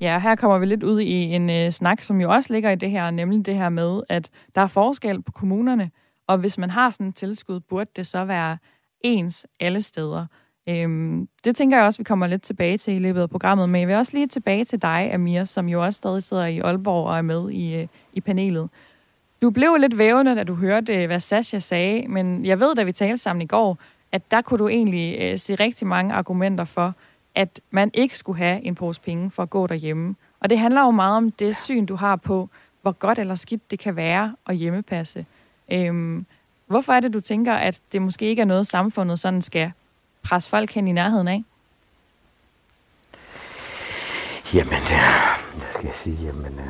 Ja, 0.00 0.18
her 0.18 0.34
kommer 0.34 0.58
vi 0.58 0.66
lidt 0.66 0.82
ud 0.82 1.00
i 1.00 1.14
en 1.14 1.50
øh, 1.50 1.70
snak, 1.70 2.02
som 2.02 2.20
jo 2.20 2.30
også 2.30 2.52
ligger 2.52 2.70
i 2.70 2.76
det 2.76 2.90
her, 2.90 3.10
nemlig 3.10 3.46
det 3.46 3.54
her 3.54 3.68
med, 3.68 4.02
at 4.08 4.30
der 4.54 4.60
er 4.60 4.66
forskel 4.66 5.22
på 5.22 5.32
kommunerne, 5.32 5.90
og 6.26 6.38
hvis 6.38 6.58
man 6.58 6.70
har 6.70 6.90
sådan 6.90 7.06
et 7.06 7.14
tilskud, 7.14 7.60
burde 7.60 7.90
det 7.96 8.06
så 8.06 8.24
være 8.24 8.58
ens 9.00 9.46
alle 9.60 9.82
steder. 9.82 10.26
Øhm, 10.68 11.28
det 11.44 11.56
tænker 11.56 11.76
jeg 11.76 11.86
også, 11.86 11.98
vi 11.98 12.04
kommer 12.04 12.26
lidt 12.26 12.42
tilbage 12.42 12.78
til 12.78 12.94
i 12.94 12.98
løbet 12.98 13.20
af 13.20 13.30
programmet, 13.30 13.68
men 13.68 13.80
jeg 13.80 13.88
vil 13.88 13.96
også 13.96 14.12
lige 14.14 14.26
tilbage 14.26 14.64
til 14.64 14.82
dig, 14.82 15.10
Amir, 15.14 15.44
som 15.44 15.68
jo 15.68 15.84
også 15.84 15.96
stadig 15.96 16.22
sidder 16.22 16.46
i 16.46 16.58
Aalborg 16.58 17.06
og 17.06 17.18
er 17.18 17.22
med 17.22 17.50
i, 17.50 17.74
øh, 17.74 17.86
i 18.12 18.20
panelet. 18.20 18.68
Du 19.42 19.50
blev 19.50 19.76
lidt 19.76 19.98
vævende, 19.98 20.34
da 20.34 20.44
du 20.44 20.54
hørte, 20.54 20.94
øh, 20.94 21.06
hvad 21.06 21.20
Sasha 21.20 21.58
sagde, 21.58 22.08
men 22.08 22.44
jeg 22.44 22.60
ved, 22.60 22.74
da 22.74 22.82
vi 22.82 22.92
talte 22.92 23.18
sammen 23.18 23.42
i 23.42 23.46
går, 23.46 23.78
at 24.12 24.30
der 24.30 24.40
kunne 24.40 24.58
du 24.58 24.68
egentlig 24.68 25.18
øh, 25.20 25.38
se 25.38 25.54
rigtig 25.54 25.86
mange 25.86 26.14
argumenter 26.14 26.64
for, 26.64 26.94
at 27.34 27.60
man 27.70 27.90
ikke 27.94 28.18
skulle 28.18 28.38
have 28.38 28.62
en 28.62 28.74
pose 28.74 29.00
penge 29.00 29.30
for 29.30 29.42
at 29.42 29.50
gå 29.50 29.66
derhjemme. 29.66 30.16
Og 30.40 30.50
det 30.50 30.58
handler 30.58 30.80
jo 30.80 30.90
meget 30.90 31.16
om 31.16 31.30
det 31.30 31.56
syn, 31.56 31.86
du 31.86 31.96
har 31.96 32.16
på, 32.16 32.48
hvor 32.82 32.92
godt 32.92 33.18
eller 33.18 33.34
skidt 33.34 33.70
det 33.70 33.78
kan 33.78 33.96
være 33.96 34.36
at 34.46 34.56
hjemmepasse. 34.56 35.26
Øhm, 35.72 36.26
hvorfor 36.66 36.92
er 36.92 37.00
det, 37.00 37.12
du 37.12 37.20
tænker, 37.20 37.54
at 37.54 37.80
det 37.92 38.02
måske 38.02 38.26
ikke 38.26 38.42
er 38.42 38.46
noget, 38.46 38.66
samfundet 38.66 39.18
sådan 39.18 39.42
skal 39.42 39.72
presse 40.22 40.50
folk 40.50 40.70
hen 40.70 40.88
i 40.88 40.92
nærheden 40.92 41.28
af? 41.28 41.44
Jamen, 44.54 44.82
hvad 45.56 45.70
skal 45.70 45.86
jeg 45.86 45.94
sige? 45.94 46.16
Jamen, 46.26 46.58
øh, 46.58 46.66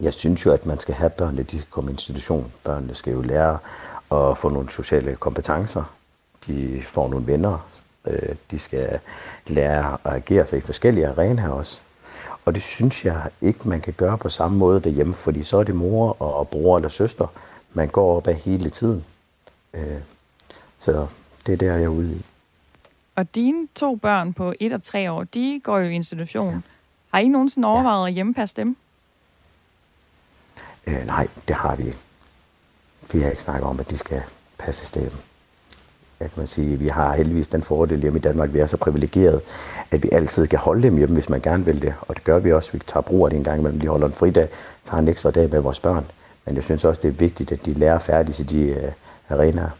jeg 0.00 0.12
synes 0.12 0.46
jo, 0.46 0.52
at 0.52 0.66
man 0.66 0.78
skal 0.78 0.94
have 0.94 1.10
børnene, 1.10 1.42
de 1.42 1.58
skal 1.58 1.70
komme 1.70 1.90
i 1.90 1.92
institution. 1.92 2.52
Børnene 2.64 2.94
skal 2.94 3.12
jo 3.12 3.22
lære 3.22 3.58
at 4.12 4.38
få 4.38 4.48
nogle 4.48 4.70
sociale 4.70 5.16
kompetencer. 5.16 5.84
De 6.46 6.82
får 6.86 7.08
nogle 7.08 7.26
venner, 7.26 7.68
Øh, 8.06 8.34
de 8.50 8.58
skal 8.58 9.00
lære 9.46 9.98
at 10.04 10.12
agere 10.12 10.46
sig 10.46 10.58
i 10.58 10.60
forskellige 10.60 11.08
arenaer 11.08 11.48
også. 11.48 11.80
Og 12.44 12.54
det 12.54 12.62
synes 12.62 13.04
jeg 13.04 13.30
ikke, 13.40 13.68
man 13.68 13.80
kan 13.80 13.92
gøre 13.92 14.18
på 14.18 14.28
samme 14.28 14.58
måde 14.58 14.80
derhjemme, 14.80 15.14
fordi 15.14 15.42
så 15.42 15.56
er 15.58 15.64
det 15.64 15.74
mor 15.74 16.22
og 16.22 16.48
bror 16.48 16.76
eller 16.76 16.88
søster, 16.88 17.26
man 17.72 17.88
går 17.88 18.16
op 18.16 18.26
af 18.26 18.34
hele 18.34 18.70
tiden. 18.70 19.04
Øh, 19.74 20.00
så 20.78 21.06
det 21.46 21.52
er 21.52 21.56
der, 21.56 21.74
jeg 21.74 21.84
er 21.84 21.88
ude 21.88 22.16
i. 22.16 22.24
Og 23.16 23.34
dine 23.34 23.68
to 23.74 23.96
børn 23.96 24.32
på 24.32 24.54
et 24.60 24.72
og 24.72 24.82
tre 24.82 25.12
år, 25.12 25.24
de 25.24 25.60
går 25.64 25.78
jo 25.78 25.88
i 25.88 25.94
institution. 25.94 26.50
Ja. 26.50 26.60
Har 27.12 27.18
I 27.18 27.28
nogensinde 27.28 27.68
overvejet 27.68 28.02
ja. 28.02 28.06
at 28.06 28.12
hjemmepasse 28.12 28.56
dem? 28.56 28.76
Øh, 30.86 31.06
nej, 31.06 31.28
det 31.48 31.56
har 31.56 31.76
vi 31.76 31.82
ikke. 31.82 31.98
Vi 33.12 33.20
har 33.20 33.30
ikke 33.30 33.42
snakket 33.42 33.64
om, 33.64 33.80
at 33.80 33.90
de 33.90 33.96
skal 33.96 34.22
passe 34.58 34.86
stemmen 34.86 35.20
jeg 36.20 36.30
kan 36.30 36.40
man 36.40 36.46
sige, 36.46 36.78
vi 36.78 36.88
har 36.88 37.14
heldigvis 37.14 37.48
den 37.48 37.62
fordel 37.62 38.00
hjemme 38.00 38.18
i 38.18 38.22
Danmark, 38.22 38.52
vi 38.52 38.58
er 38.58 38.66
så 38.66 38.76
privilegeret, 38.76 39.40
at 39.90 40.02
vi 40.02 40.08
altid 40.12 40.46
kan 40.46 40.58
holde 40.58 40.82
dem 40.82 40.96
hjemme, 40.96 41.14
hvis 41.14 41.28
man 41.28 41.40
gerne 41.40 41.64
vil 41.64 41.82
det. 41.82 41.94
Og 42.00 42.16
det 42.16 42.24
gør 42.24 42.38
vi 42.38 42.52
også. 42.52 42.72
Vi 42.72 42.78
tager 42.78 43.02
brug 43.02 43.26
af 43.26 43.30
det 43.30 43.36
en 43.36 43.44
gang 43.44 43.60
imellem. 43.60 43.80
De 43.80 43.88
holder 43.88 44.06
en 44.06 44.12
fridag, 44.12 44.48
tager 44.84 45.02
en 45.02 45.08
ekstra 45.08 45.30
dag 45.30 45.50
med 45.50 45.60
vores 45.60 45.80
børn. 45.80 46.06
Men 46.44 46.54
jeg 46.54 46.64
synes 46.64 46.84
også, 46.84 47.00
det 47.02 47.08
er 47.08 47.12
vigtigt, 47.12 47.52
at 47.52 47.66
de 47.66 47.74
lærer 47.74 47.98
færdigt 47.98 48.38
i 48.38 48.42
de 48.42 48.70
uh, 48.70 49.38
arenaer. 49.38 49.70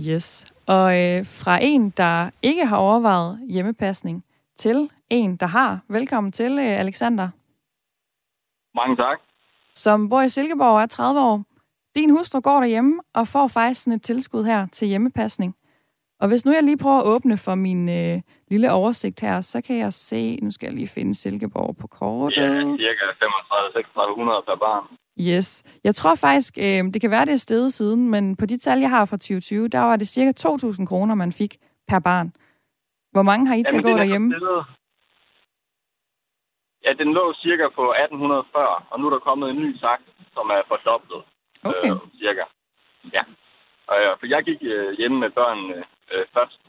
Yes. 0.00 0.46
Og 0.66 0.98
øh, 0.98 1.26
fra 1.26 1.58
en, 1.62 1.90
der 1.90 2.30
ikke 2.42 2.66
har 2.66 2.76
overvejet 2.76 3.38
hjemmepasning, 3.48 4.24
til 4.56 4.90
en, 5.10 5.36
der 5.36 5.46
har. 5.46 5.80
Velkommen 5.88 6.32
til, 6.32 6.58
øh, 6.58 6.80
Alexander. 6.80 7.28
Mange 8.74 8.96
tak. 8.96 9.18
Som 9.74 10.08
bor 10.08 10.20
i 10.22 10.28
Silkeborg 10.28 10.74
og 10.74 10.82
er 10.82 10.86
30 10.86 11.20
år. 11.20 11.44
Din 11.96 12.10
hustru 12.10 12.40
går 12.40 12.60
derhjemme 12.60 13.00
og 13.14 13.28
får 13.28 13.48
faktisk 13.48 13.82
sådan 13.82 13.96
et 13.96 14.02
tilskud 14.02 14.44
her 14.44 14.66
til 14.72 14.88
hjemmepasning. 14.88 15.54
Og 16.20 16.28
hvis 16.28 16.44
nu 16.44 16.52
jeg 16.52 16.62
lige 16.62 16.78
prøver 16.78 16.98
at 17.00 17.06
åbne 17.06 17.38
for 17.38 17.54
min 17.54 17.88
øh, 17.88 18.20
lille 18.50 18.72
oversigt 18.72 19.20
her, 19.20 19.40
så 19.40 19.60
kan 19.60 19.76
jeg 19.76 19.92
se, 19.92 20.38
nu 20.42 20.50
skal 20.50 20.66
jeg 20.66 20.74
lige 20.74 20.88
finde 20.88 21.14
Silkeborg 21.14 21.76
på 21.76 21.86
kortet. 21.86 22.36
Ja, 22.36 22.76
cirka 22.76 23.04
35-3600 23.04 24.44
per 24.46 24.56
barn. 24.60 24.84
Yes. 25.20 25.62
Jeg 25.84 25.94
tror 25.94 26.14
faktisk, 26.14 26.58
øh, 26.58 26.84
det 26.92 27.00
kan 27.00 27.10
være, 27.10 27.24
det 27.24 27.32
er 27.32 27.36
stedet 27.36 27.72
siden, 27.72 28.10
men 28.10 28.36
på 28.36 28.46
de 28.46 28.58
tal, 28.58 28.78
jeg 28.80 28.90
har 28.90 29.04
fra 29.04 29.16
2020, 29.16 29.68
der 29.68 29.78
var 29.78 29.96
det 29.96 30.08
cirka 30.08 30.32
2.000 30.48 30.86
kroner, 30.86 31.14
man 31.14 31.32
fik 31.32 31.56
per 31.88 31.98
barn. 31.98 32.32
Hvor 33.12 33.22
mange 33.22 33.46
har 33.46 33.54
I 33.54 33.62
til 33.62 33.76
at 33.76 33.82
gå 33.82 33.90
derhjemme? 33.90 34.34
Stedet, 34.36 34.64
ja, 36.84 36.92
den 36.92 37.12
lå 37.12 37.34
cirka 37.34 37.68
på 37.78 37.84
1800 37.90 38.44
før, 38.52 38.86
og 38.90 39.00
nu 39.00 39.06
er 39.06 39.10
der 39.10 39.18
kommet 39.18 39.50
en 39.50 39.56
ny 39.56 39.78
sagt, 39.78 40.02
som 40.34 40.50
er 40.50 40.62
fordoblet. 40.68 41.22
Okay. 41.64 41.90
Øh, 41.90 41.96
cirka. 42.20 42.44
Ja. 43.16 43.22
Øh, 43.94 44.12
for 44.18 44.26
jeg 44.34 44.42
gik 44.48 44.60
øh, 44.62 44.90
hjemme 44.98 45.18
med 45.24 45.30
børnene 45.30 45.76
øh, 46.12 46.24
først 46.34 46.60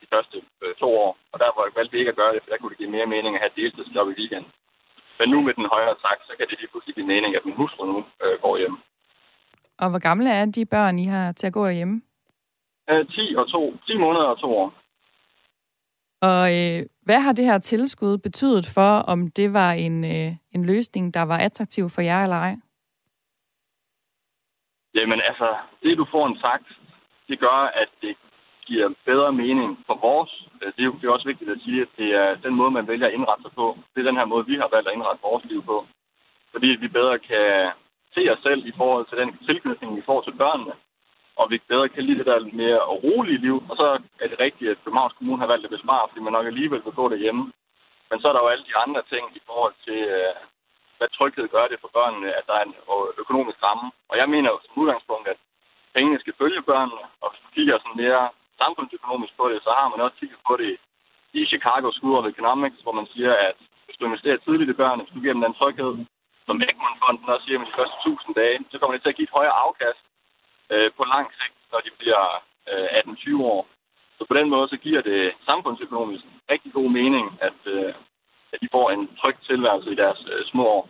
de 0.00 0.06
første 0.12 0.36
øh, 0.62 0.74
to 0.82 0.88
år, 1.04 1.10
og 1.32 1.36
der 1.40 1.48
valgte 1.76 1.92
vi 1.92 1.98
ikke 1.98 2.14
at 2.14 2.20
gøre 2.20 2.32
det, 2.34 2.42
for 2.42 2.50
der 2.50 2.58
kunne 2.58 2.70
det 2.70 2.78
give 2.82 2.96
mere 2.96 3.12
mening 3.14 3.32
at 3.34 3.42
have 3.44 3.56
deltidsjob 3.60 4.08
i 4.08 4.18
weekenden. 4.20 4.52
Men 5.18 5.28
nu 5.32 5.38
med 5.46 5.54
den 5.54 5.66
højere 5.74 5.96
takt, 6.04 6.22
så 6.28 6.32
kan 6.38 6.46
det 6.46 6.58
lige 6.58 6.70
pludselig 6.72 6.94
give 6.94 7.06
mening, 7.14 7.36
at 7.36 7.44
min 7.44 7.56
hustru 7.60 7.82
nu 7.92 7.98
øh, 8.24 8.40
går 8.42 8.58
hjem. 8.58 8.76
Og 9.78 9.90
hvor 9.90 9.98
gamle 9.98 10.30
er 10.30 10.44
de 10.44 10.66
børn, 10.66 10.98
I 10.98 11.06
har 11.06 11.32
til 11.32 11.46
at 11.46 11.52
gå 11.52 11.66
derhjemme? 11.66 12.02
Øh, 12.90 13.06
10 13.06 13.34
og 13.36 13.50
2. 13.50 13.76
10 13.86 13.96
måneder 13.98 14.24
og 14.24 14.40
2 14.40 14.56
år. 14.56 14.74
Og 16.22 16.44
øh, 16.58 16.86
hvad 17.02 17.20
har 17.20 17.32
det 17.32 17.44
her 17.44 17.58
tilskud 17.58 18.18
betydet 18.18 18.66
for, 18.66 18.90
om 19.12 19.30
det 19.30 19.52
var 19.52 19.72
en, 19.72 20.04
øh, 20.04 20.32
en 20.52 20.64
løsning, 20.64 21.14
der 21.14 21.22
var 21.22 21.38
attraktiv 21.38 21.90
for 21.90 22.00
jer 22.00 22.22
eller 22.22 22.36
ej? 22.36 22.56
Jamen 24.94 25.20
altså, 25.30 25.48
det 25.82 25.98
du 25.98 26.06
får 26.10 26.26
en 26.26 26.38
sagt, 26.38 26.68
det 27.28 27.38
gør, 27.38 27.58
at 27.82 27.90
det 28.02 28.16
giver 28.66 28.88
bedre 29.10 29.32
mening 29.32 29.68
for 29.86 29.96
vores. 30.06 30.32
Øh, 30.62 30.72
det 30.74 30.80
er, 30.82 30.88
jo, 30.90 30.94
det 31.00 31.04
er 31.06 31.16
også 31.16 31.30
vigtigt 31.32 31.50
at 31.50 31.62
sige, 31.64 31.82
at 31.82 31.92
det 31.98 32.08
er 32.22 32.28
den 32.46 32.54
måde, 32.54 32.70
man 32.70 32.88
vælger 32.88 33.06
at 33.06 33.14
indrette 33.14 33.42
sig 33.42 33.52
på. 33.60 33.66
Det 33.92 34.00
er 34.00 34.10
den 34.10 34.20
her 34.20 34.28
måde, 34.32 34.46
vi 34.46 34.56
har 34.62 34.68
valgt 34.74 34.88
at 34.88 34.94
indrette 34.94 35.22
vores 35.22 35.44
liv 35.44 35.60
på. 35.64 35.86
Fordi 36.52 36.66
vi 36.66 36.88
bedre 36.88 37.18
kan 37.18 37.70
se 38.14 38.22
os 38.32 38.42
selv 38.46 38.66
i 38.66 38.72
forhold 38.76 39.06
til 39.06 39.18
den 39.18 39.30
tilknytning, 39.48 39.96
vi 39.96 40.02
får 40.06 40.20
til 40.22 40.34
børnene. 40.42 40.74
Og 41.40 41.50
vi 41.50 41.58
bedre 41.68 41.88
kan 41.88 42.04
lide 42.04 42.18
det 42.18 42.26
der 42.26 42.56
mere 42.62 42.80
rolige 43.06 43.40
liv. 43.46 43.56
Og 43.70 43.76
så 43.76 43.86
er 44.22 44.28
det 44.28 44.40
rigtigt, 44.40 44.70
at 44.70 44.82
Københavns 44.84 45.14
Kommune 45.18 45.42
har 45.42 45.46
valgt 45.52 45.64
at 45.64 45.74
bespare, 45.76 46.08
fordi 46.08 46.20
man 46.24 46.32
nok 46.32 46.46
alligevel 46.46 46.82
vil 46.84 46.98
gå 47.00 47.08
derhjemme. 47.08 47.52
Men 48.10 48.20
så 48.20 48.28
er 48.28 48.32
der 48.32 48.42
jo 48.42 48.52
alle 48.52 48.64
de 48.70 48.76
andre 48.84 49.02
ting 49.12 49.24
i 49.36 49.40
forhold 49.46 49.74
til, 49.86 50.00
øh, 50.16 50.34
hvad 51.00 51.10
tryghed 51.16 51.46
gør 51.56 51.66
det 51.72 51.78
for 51.80 51.90
børnene, 51.98 52.28
at 52.38 52.44
der 52.48 52.54
er 52.60 52.64
en 52.64 52.76
økonomisk 53.22 53.58
ramme. 53.66 53.86
Og 54.10 54.16
jeg 54.20 54.28
mener 54.34 54.50
som 54.64 54.80
udgangspunkt, 54.82 55.26
at 55.32 55.38
pengene 55.96 56.20
skal 56.20 56.38
følge 56.42 56.62
børnene, 56.70 57.04
og 57.22 57.26
hvis 57.30 57.42
man 57.44 57.52
kigger 57.56 57.74
sådan 57.78 58.00
mere 58.04 58.22
samfundsøkonomisk 58.62 59.32
på 59.36 59.44
det, 59.52 59.58
så 59.66 59.70
har 59.78 59.86
man 59.88 60.00
også 60.04 60.16
kigget 60.20 60.40
på 60.48 60.54
det 60.62 60.72
i 61.40 61.40
Chicago 61.52 61.88
School 61.96 62.18
of 62.18 62.30
Economics, 62.34 62.78
hvor 62.84 62.94
man 63.00 63.06
siger, 63.14 63.32
at 63.48 63.56
hvis 63.86 63.96
du 63.98 64.04
investerer 64.04 64.38
tidligt 64.44 64.72
i 64.72 64.80
børnene, 64.80 65.02
hvis 65.02 65.14
du 65.14 65.20
giver 65.20 65.36
dem 65.36 65.44
den 65.46 65.58
tryghed, 65.60 65.92
som 66.46 66.62
Egmont-fonden 66.68 67.28
også 67.34 67.46
siger 67.46 67.58
med 67.58 67.68
de 67.70 67.78
første 67.78 67.96
1000 68.06 68.34
dage, 68.42 68.58
så 68.70 68.78
kommer 68.78 68.94
det 68.94 69.02
til 69.02 69.12
at 69.12 69.18
give 69.18 69.28
et 69.30 69.36
højere 69.38 69.60
afkast 69.66 70.02
øh, 70.72 70.90
på 70.96 71.02
lang 71.14 71.26
sigt, 71.38 71.56
når 71.72 71.80
de 71.86 71.90
bliver 72.00 72.22
øh, 72.70 72.88
18-20 73.00 73.42
år. 73.54 73.60
Så 74.18 74.22
på 74.30 74.34
den 74.38 74.48
måde, 74.54 74.68
så 74.68 74.76
giver 74.76 75.02
det 75.10 75.20
samfundsøkonomisk 75.48 76.24
rigtig 76.52 76.72
god 76.72 76.88
mening, 76.98 77.26
at, 77.48 77.60
øh, 77.74 77.94
at 78.52 78.58
de 78.62 78.68
får 78.72 78.90
en 78.90 79.08
tryg 79.20 79.36
tilværelse 79.50 79.90
i 79.92 79.94
deres 79.94 80.20
øh, 80.32 80.44
små 80.52 80.64
år. 80.66 80.88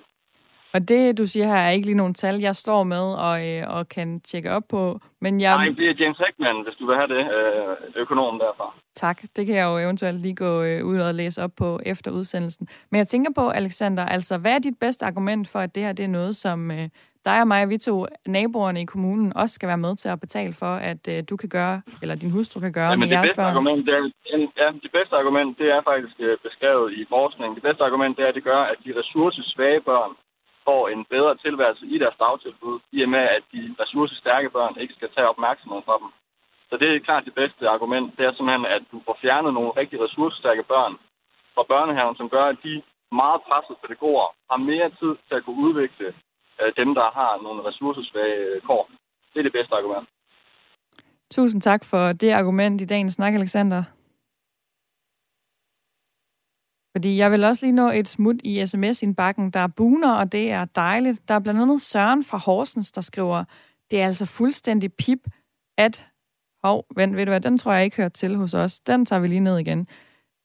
Og 0.72 0.88
det, 0.88 1.18
du 1.18 1.26
siger 1.26 1.46
her, 1.46 1.56
er 1.56 1.70
ikke 1.70 1.86
lige 1.86 1.96
nogen 1.96 2.14
tal, 2.14 2.40
jeg 2.40 2.56
står 2.56 2.84
med 2.84 3.06
og, 3.28 3.48
øh, 3.48 3.76
og 3.76 3.88
kan 3.88 4.20
tjekke 4.20 4.52
op 4.52 4.62
på. 4.68 5.00
Men 5.20 5.40
jeg... 5.40 5.56
Nej, 5.56 5.68
det 5.68 5.88
er 5.88 5.94
James 6.00 6.18
Heckman, 6.18 6.62
hvis 6.64 6.74
du 6.74 6.86
vil 6.86 6.96
have 6.96 7.08
det, 7.08 7.32
øh, 7.36 7.76
økonomen 7.96 8.40
derfra. 8.40 8.74
Tak. 8.94 9.22
Det 9.36 9.46
kan 9.46 9.54
jeg 9.56 9.64
jo 9.64 9.78
eventuelt 9.78 10.20
lige 10.20 10.34
gå 10.34 10.62
øh, 10.62 10.84
ud 10.84 10.98
og 10.98 11.14
læse 11.14 11.42
op 11.42 11.50
på 11.56 11.80
efter 11.86 12.10
udsendelsen. 12.10 12.68
Men 12.90 12.98
jeg 12.98 13.08
tænker 13.08 13.32
på, 13.32 13.48
Alexander, 13.48 14.04
altså 14.04 14.38
hvad 14.38 14.54
er 14.54 14.58
dit 14.58 14.78
bedste 14.80 15.06
argument 15.06 15.48
for, 15.48 15.58
at 15.58 15.74
det 15.74 15.82
her 15.82 15.92
det 15.92 16.04
er 16.04 16.08
noget, 16.08 16.36
som 16.36 16.70
øh, 16.70 16.88
dig 17.24 17.40
og 17.40 17.48
mig 17.48 17.68
vi 17.68 17.78
to 17.78 18.06
naboerne 18.26 18.80
i 18.82 18.84
kommunen 18.84 19.36
også 19.36 19.54
skal 19.54 19.68
være 19.72 19.84
med 19.86 19.96
til 19.96 20.08
at 20.08 20.20
betale 20.20 20.54
for, 20.54 20.72
at 20.90 21.08
øh, 21.08 21.22
du 21.30 21.36
kan 21.36 21.48
gøre, 21.48 21.82
eller 22.02 22.14
din 22.14 22.30
hustru 22.30 22.60
kan 22.60 22.72
gøre 22.72 22.90
ja, 22.90 22.96
med 22.96 23.06
det 23.06 23.14
jeres 23.14 23.24
bedste 23.24 23.36
børn? 23.36 23.52
argument, 23.52 23.86
det 23.86 23.94
er, 23.94 24.02
ja, 24.62 24.68
det 24.84 24.92
bedste 24.98 25.14
argument, 25.16 25.58
det 25.58 25.68
er 25.76 25.80
faktisk 25.90 26.16
øh, 26.18 26.38
beskrevet 26.46 26.92
i 26.92 27.02
forskning. 27.08 27.54
Det 27.54 27.62
bedste 27.62 27.84
argument, 27.84 28.16
det 28.16 28.24
er, 28.24 28.28
at 28.28 28.34
det 28.34 28.44
gør, 28.44 28.62
at 28.72 28.78
de 28.84 28.98
ressourcesvage 29.00 29.80
børn 29.80 30.12
får 30.64 30.82
en 30.94 31.02
bedre 31.14 31.36
tilværelse 31.44 31.84
i 31.94 31.96
deres 32.02 32.16
dagtilbud, 32.24 32.76
i 32.96 33.02
og 33.02 33.10
med, 33.14 33.24
at 33.36 33.44
de 33.52 33.62
ressourcestærke 33.82 34.50
børn 34.50 34.74
ikke 34.82 34.94
skal 34.94 35.10
tage 35.14 35.28
opmærksomhed 35.28 35.82
fra 35.86 35.96
dem. 36.02 36.10
Så 36.70 36.74
det 36.80 36.88
er 36.88 37.06
klart 37.08 37.28
det 37.28 37.34
bedste 37.34 37.68
argument. 37.68 38.06
Det 38.16 38.24
er 38.26 38.32
simpelthen, 38.32 38.66
at 38.76 38.82
du 38.92 38.96
får 39.06 39.16
fjernet 39.22 39.52
nogle 39.54 39.72
rigtig 39.80 39.98
ressourcestærke 40.04 40.64
børn 40.74 40.94
fra 41.54 41.64
børnehaven, 41.72 42.16
som 42.16 42.28
gør, 42.34 42.44
at 42.52 42.58
de 42.66 42.82
meget 43.20 43.40
pressede 43.48 43.78
pædagoger 43.82 44.28
har 44.50 44.60
mere 44.70 44.88
tid 45.00 45.12
til 45.26 45.34
at 45.38 45.44
kunne 45.44 45.62
udvikle 45.66 46.08
øh, 46.60 46.72
dem, 46.76 46.94
der 46.94 47.10
har 47.18 47.42
nogle 47.42 47.68
ressourcesvage 47.68 48.36
øh, 48.36 48.62
kår. 48.62 48.90
Det 49.32 49.38
er 49.38 49.42
det 49.42 49.52
bedste 49.52 49.74
argument. 49.74 50.08
Tusind 51.30 51.62
tak 51.62 51.84
for 51.84 52.12
det 52.12 52.30
argument 52.30 52.80
i 52.80 52.84
dagens 52.84 53.12
snak, 53.12 53.34
Alexander. 53.34 53.82
Fordi 56.96 57.16
jeg 57.16 57.30
vil 57.30 57.44
også 57.44 57.66
lige 57.66 57.72
nå 57.72 57.90
et 57.90 58.08
smut 58.08 58.36
i 58.44 58.66
sms-indbakken. 58.66 59.50
Der 59.50 59.60
er 59.60 59.66
buner, 59.66 60.14
og 60.14 60.32
det 60.32 60.50
er 60.50 60.64
dejligt. 60.64 61.28
Der 61.28 61.34
er 61.34 61.38
blandt 61.38 61.60
andet 61.60 61.80
Søren 61.80 62.24
fra 62.24 62.38
Horsens, 62.38 62.92
der 62.92 63.00
skriver, 63.00 63.44
det 63.90 64.00
er 64.00 64.06
altså 64.06 64.26
fuldstændig 64.26 64.92
pip, 64.92 65.18
at... 65.78 66.06
Hov, 66.64 66.86
vent, 66.96 67.16
ved 67.16 67.26
du 67.26 67.30
hvad, 67.30 67.40
den 67.40 67.58
tror 67.58 67.72
jeg 67.72 67.84
ikke 67.84 67.96
hørt 67.96 68.12
til 68.12 68.36
hos 68.36 68.54
os. 68.54 68.80
Den 68.80 69.06
tager 69.06 69.20
vi 69.20 69.28
lige 69.28 69.40
ned 69.40 69.58
igen. 69.58 69.88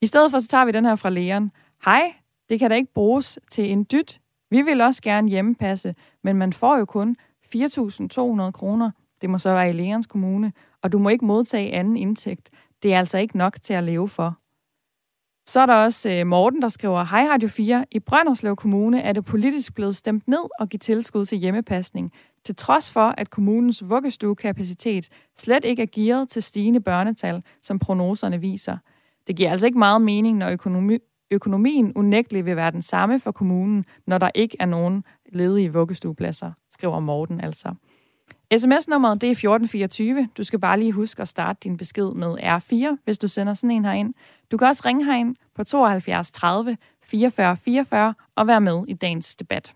I 0.01 0.05
stedet 0.05 0.31
for, 0.31 0.39
så 0.39 0.47
tager 0.47 0.65
vi 0.65 0.71
den 0.71 0.85
her 0.85 0.95
fra 0.95 1.09
lægeren. 1.09 1.51
Hej, 1.85 2.15
det 2.49 2.59
kan 2.59 2.69
da 2.69 2.75
ikke 2.75 2.93
bruges 2.93 3.39
til 3.51 3.71
en 3.71 3.87
dyt. 3.91 4.19
Vi 4.49 4.61
vil 4.61 4.81
også 4.81 5.01
gerne 5.01 5.29
hjemmepasse, 5.29 5.95
men 6.23 6.35
man 6.35 6.53
får 6.53 6.77
jo 6.77 6.85
kun 6.85 7.17
4.200 7.55 8.51
kroner. 8.51 8.91
Det 9.21 9.29
må 9.29 9.37
så 9.37 9.53
være 9.53 9.69
i 9.69 9.73
lægerens 9.73 10.05
kommune, 10.05 10.53
og 10.81 10.91
du 10.91 10.99
må 10.99 11.09
ikke 11.09 11.25
modtage 11.25 11.73
anden 11.73 11.97
indtægt. 11.97 12.49
Det 12.83 12.93
er 12.93 12.99
altså 12.99 13.17
ikke 13.17 13.37
nok 13.37 13.57
til 13.61 13.73
at 13.73 13.83
leve 13.83 14.09
for. 14.09 14.37
Så 15.47 15.59
er 15.59 15.65
der 15.65 15.73
også 15.73 16.09
øh, 16.09 16.27
Morten, 16.27 16.61
der 16.61 16.67
skriver, 16.67 17.03
Hej 17.03 17.27
Radio 17.29 17.49
4. 17.49 17.85
I 17.91 17.99
Brønderslev 17.99 18.55
Kommune 18.55 19.01
er 19.01 19.13
det 19.13 19.25
politisk 19.25 19.75
blevet 19.75 19.95
stemt 19.95 20.27
ned 20.27 20.49
og 20.59 20.69
give 20.69 20.79
tilskud 20.79 21.25
til 21.25 21.37
hjemmepasning, 21.37 22.11
til 22.45 22.55
trods 22.55 22.91
for, 22.91 23.13
at 23.17 23.29
kommunens 23.29 23.89
vuggestuekapacitet 23.89 25.09
slet 25.37 25.65
ikke 25.65 25.81
er 25.81 25.87
gearet 25.91 26.29
til 26.29 26.43
stigende 26.43 26.79
børnetal, 26.79 27.43
som 27.61 27.79
prognoserne 27.79 28.41
viser. 28.41 28.77
Det 29.27 29.35
giver 29.35 29.51
altså 29.51 29.65
ikke 29.65 29.79
meget 29.79 30.01
mening, 30.01 30.37
når 30.37 30.49
økonomi, 30.49 30.97
økonomien 31.31 31.93
unægteligt 31.95 32.45
vil 32.45 32.55
være 32.55 32.71
den 32.71 32.81
samme 32.81 33.19
for 33.19 33.31
kommunen, 33.31 33.85
når 34.07 34.17
der 34.17 34.29
ikke 34.35 34.57
er 34.59 34.65
nogen 34.65 35.03
ledige 35.33 35.73
vuggestuepladser, 35.73 36.51
skriver 36.71 36.99
Morten 36.99 37.41
altså. 37.41 37.75
SMS-nummeret 38.57 39.21
det 39.21 39.27
er 39.27 39.31
1424. 39.31 40.29
Du 40.37 40.43
skal 40.43 40.59
bare 40.59 40.79
lige 40.79 40.91
huske 40.91 41.21
at 41.21 41.27
starte 41.27 41.59
din 41.63 41.77
besked 41.77 42.11
med 42.13 42.37
R4, 42.39 42.97
hvis 43.03 43.17
du 43.17 43.27
sender 43.27 43.53
sådan 43.53 43.71
en 43.71 43.85
herind. 43.85 44.13
Du 44.51 44.57
kan 44.57 44.67
også 44.67 44.83
ringe 44.85 45.05
herind 45.05 45.35
på 45.55 45.63
72 45.63 46.31
30 46.31 46.77
44 47.03 47.57
44 47.57 48.13
og 48.35 48.47
være 48.47 48.61
med 48.61 48.83
i 48.87 48.93
dagens 48.93 49.35
debat. 49.35 49.75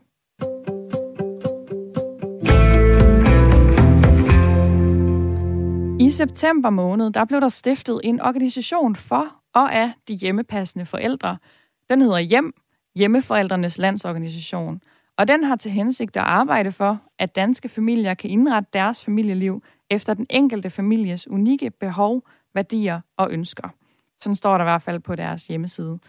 I 5.99 6.11
september 6.11 6.69
måned, 6.69 7.11
der 7.11 7.25
blev 7.25 7.41
der 7.41 7.47
stiftet 7.47 8.01
en 8.03 8.21
organisation 8.21 8.95
for 8.95 9.38
og 9.53 9.75
af 9.75 9.93
de 10.07 10.13
hjemmepassende 10.13 10.85
forældre. 10.85 11.37
Den 11.89 12.01
hedder 12.01 12.19
Hjem, 12.19 12.53
Hjemmeforældrenes 12.95 13.77
Landsorganisation. 13.77 14.81
Og 15.17 15.27
den 15.27 15.43
har 15.43 15.55
til 15.55 15.71
hensigt 15.71 16.17
at 16.17 16.23
arbejde 16.23 16.71
for, 16.71 17.01
at 17.19 17.35
danske 17.35 17.69
familier 17.69 18.13
kan 18.13 18.29
indrette 18.29 18.69
deres 18.73 19.05
familieliv 19.05 19.63
efter 19.89 20.13
den 20.13 20.25
enkelte 20.29 20.69
families 20.69 21.27
unikke 21.27 21.69
behov, 21.69 22.21
værdier 22.53 23.01
og 23.17 23.31
ønsker. 23.31 23.69
Sådan 24.21 24.35
står 24.35 24.57
der 24.57 24.65
i 24.65 24.69
hvert 24.71 24.81
fald 24.81 24.99
på 24.99 25.15
deres 25.15 25.47
hjemmeside. 25.47 25.99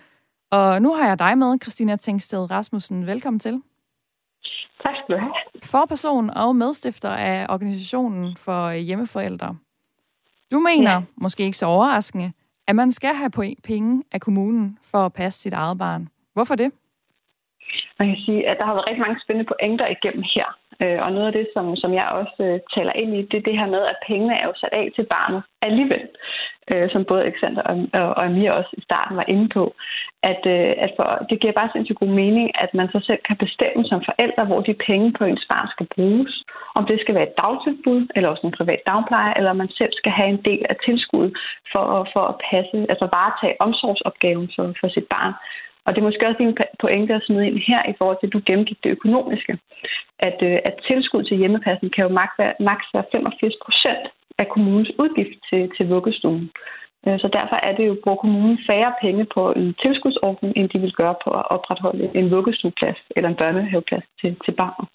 Og 0.50 0.82
nu 0.82 0.94
har 0.94 1.08
jeg 1.08 1.18
dig 1.18 1.38
med, 1.38 1.58
Christina 1.62 1.96
Tengsted 1.96 2.50
Rasmussen. 2.50 3.06
Velkommen 3.06 3.40
til. 3.40 3.62
Tak 4.82 4.94
skal 5.04 5.14
du 5.14 5.20
have. 5.20 5.32
Forperson 5.62 6.30
og 6.30 6.56
medstifter 6.56 7.10
af 7.10 7.46
organisationen 7.48 8.36
for 8.36 8.72
hjemmeforældre. 8.72 9.56
Du 10.52 10.58
mener, 10.58 10.92
ja. 10.92 11.02
måske 11.16 11.42
ikke 11.42 11.58
så 11.58 11.66
overraskende, 11.66 12.32
at 12.70 12.76
man 12.76 12.92
skal 12.92 13.14
have 13.14 13.30
penge 13.70 14.02
af 14.12 14.20
kommunen 14.20 14.78
for 14.90 14.98
at 14.98 15.12
passe 15.12 15.40
sit 15.40 15.52
eget 15.52 15.78
barn. 15.78 16.08
Hvorfor 16.32 16.54
det? 16.54 16.72
Man 17.98 18.08
kan 18.08 18.18
sige, 18.26 18.48
at 18.48 18.56
der 18.58 18.64
har 18.64 18.74
været 18.74 18.88
rigtig 18.88 19.02
mange 19.06 19.20
spændende 19.24 19.50
pointer 19.52 19.86
igennem 19.86 20.24
her. 20.34 20.59
Øh, 20.82 20.98
og 21.04 21.12
noget 21.12 21.26
af 21.26 21.32
det, 21.32 21.46
som, 21.54 21.76
som 21.76 21.90
jeg 21.94 22.06
også 22.20 22.36
øh, 22.48 22.60
taler 22.74 22.92
ind 22.92 23.10
i, 23.16 23.22
det 23.30 23.36
er 23.38 23.48
det 23.48 23.58
her 23.60 23.68
med, 23.74 23.82
at 23.92 24.02
pengene 24.06 24.34
er 24.40 24.46
jo 24.46 24.54
sat 24.56 24.72
af 24.72 24.86
til 24.96 25.06
barnet 25.14 25.42
alligevel. 25.62 26.06
Øh, 26.72 26.90
som 26.92 27.04
både 27.04 27.24
Alexander 27.24 27.62
og, 27.70 27.76
og, 28.00 28.08
og 28.18 28.24
Amir 28.24 28.50
også 28.50 28.72
i 28.78 28.82
starten 28.88 29.16
var 29.16 29.24
inde 29.28 29.48
på. 29.48 29.74
At, 30.22 30.42
øh, 30.54 30.72
at 30.84 30.90
for, 30.96 31.08
det 31.30 31.40
giver 31.40 31.58
bare 31.58 31.70
sindssygt 31.72 31.98
god 31.98 32.12
mening, 32.22 32.46
at 32.64 32.70
man 32.74 32.88
så 32.94 32.98
selv 33.08 33.22
kan 33.28 33.36
bestemme 33.36 33.82
som 33.84 34.00
forældre, 34.08 34.44
hvor 34.44 34.60
de 34.60 34.74
penge 34.88 35.12
på 35.18 35.24
ens 35.24 35.46
barn 35.52 35.68
skal 35.74 35.86
bruges. 35.94 36.44
om 36.74 36.86
det 36.86 37.00
skal 37.00 37.14
være 37.14 37.28
et 37.28 37.38
dagtilbud, 37.42 38.02
eller 38.14 38.28
også 38.28 38.46
en 38.46 38.58
privat 38.58 38.82
dagpleje, 38.86 39.32
eller 39.38 39.52
man 39.52 39.70
selv 39.78 39.92
skal 40.00 40.12
have 40.12 40.28
en 40.28 40.42
del 40.48 40.62
af 40.70 40.76
tilskuddet 40.86 41.32
for, 41.72 42.08
for 42.12 42.24
at 42.32 42.40
passe, 42.50 42.76
altså 42.92 43.06
varetage 43.16 43.60
omsorgsopgaven 43.66 44.48
for, 44.56 44.64
for 44.80 44.88
sit 44.88 45.06
barn. 45.14 45.34
Og 45.84 45.88
det 45.90 45.98
er 46.00 46.08
måske 46.08 46.28
også 46.28 46.42
en 46.42 46.56
pointe 46.80 47.14
at 47.14 47.22
smide 47.26 47.46
ind 47.46 47.58
her 47.70 47.82
i 47.92 47.94
forhold 47.98 48.18
til, 48.18 48.26
at 48.26 48.32
du 48.32 48.40
gennemgik 48.46 48.78
det 48.84 48.90
økonomiske. 48.90 49.58
At, 50.28 50.38
øh, 50.48 50.58
at 50.68 50.74
tilskud 50.88 51.22
til 51.24 51.36
hjemmepassen 51.36 51.90
kan 51.94 52.04
jo 52.06 52.10
maks 52.20 52.34
være, 52.38 52.54
maks 52.60 52.86
være 52.94 53.10
85 53.12 53.54
procent 53.64 54.04
af 54.38 54.46
kommunens 54.48 54.92
udgift 55.02 55.38
til, 55.48 55.62
til 55.76 55.88
vuggestuen. 55.94 56.50
Øh, 57.06 57.18
så 57.22 57.28
derfor 57.38 57.56
er 57.68 57.72
det 57.76 57.86
jo, 57.86 57.94
bruger 58.02 58.22
kommunen 58.24 58.58
færre 58.68 58.92
penge 59.04 59.24
på 59.34 59.52
en 59.52 59.74
tilskudsordning, 59.82 60.52
end 60.56 60.68
de 60.68 60.78
vil 60.78 60.92
gøre 61.00 61.16
på 61.24 61.30
at 61.40 61.48
opretholde 61.56 62.10
en 62.14 62.30
vuggestueplads 62.30 63.00
eller 63.16 63.28
en 63.30 63.40
børnehaveplads 63.42 64.06
til, 64.20 64.36
til 64.44 64.54
barnet. 64.62 64.88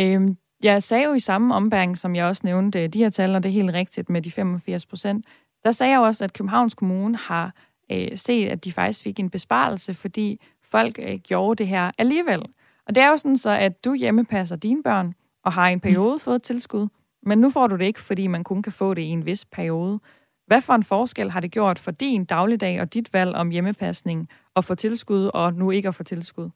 Øhm, 0.00 0.36
jeg 0.62 0.82
sagde 0.82 1.04
jo 1.04 1.12
i 1.12 1.26
samme 1.30 1.54
ombæring, 1.54 1.96
som 1.96 2.16
jeg 2.16 2.26
også 2.26 2.42
nævnte, 2.44 2.88
de 2.88 2.98
her 2.98 3.10
tal, 3.10 3.34
og 3.34 3.42
det 3.42 3.48
er 3.48 3.60
helt 3.60 3.74
rigtigt 3.74 4.10
med 4.10 4.22
de 4.22 4.30
85 4.30 4.86
procent. 4.86 5.26
Der 5.64 5.72
sagde 5.72 5.92
jeg 5.92 6.00
også, 6.00 6.24
at 6.24 6.32
Københavns 6.32 6.74
Kommune 6.74 7.16
har 7.16 7.52
øh, 7.92 8.08
set, 8.18 8.48
at 8.48 8.64
de 8.64 8.72
faktisk 8.72 9.00
fik 9.00 9.20
en 9.20 9.30
besparelse, 9.30 9.94
fordi 9.94 10.40
folk 10.62 10.98
øh, 10.98 11.18
gjorde 11.18 11.58
det 11.58 11.68
her 11.68 11.90
alligevel. 11.98 12.42
Og 12.86 12.94
det 12.94 13.02
er 13.02 13.08
jo 13.08 13.16
sådan 13.16 13.36
så, 13.36 13.50
at 13.50 13.84
du 13.84 13.94
hjemmepasser 13.94 14.56
dine 14.56 14.82
børn, 14.82 15.14
og 15.44 15.52
har 15.52 15.68
i 15.68 15.72
en 15.72 15.80
periode 15.80 16.14
mm. 16.14 16.20
fået 16.20 16.42
tilskud, 16.42 16.88
men 17.22 17.38
nu 17.38 17.50
får 17.50 17.66
du 17.66 17.76
det 17.76 17.84
ikke, 17.84 18.00
fordi 18.00 18.26
man 18.26 18.44
kun 18.44 18.62
kan 18.62 18.72
få 18.72 18.94
det 18.94 19.02
i 19.02 19.06
en 19.06 19.26
vis 19.26 19.44
periode. 19.44 20.00
Hvad 20.46 20.60
for 20.60 20.74
en 20.74 20.84
forskel 20.84 21.30
har 21.30 21.40
det 21.40 21.50
gjort 21.50 21.78
for 21.78 21.90
din 21.90 22.24
dagligdag 22.24 22.80
og 22.80 22.94
dit 22.94 23.12
valg 23.12 23.34
om 23.34 23.50
hjemmepasning 23.50 24.28
at 24.56 24.64
få 24.64 24.74
tilskud 24.74 25.30
og 25.34 25.54
nu 25.54 25.70
ikke 25.70 25.88
at 25.88 25.94
få 25.94 26.02
tilskud? 26.02 26.50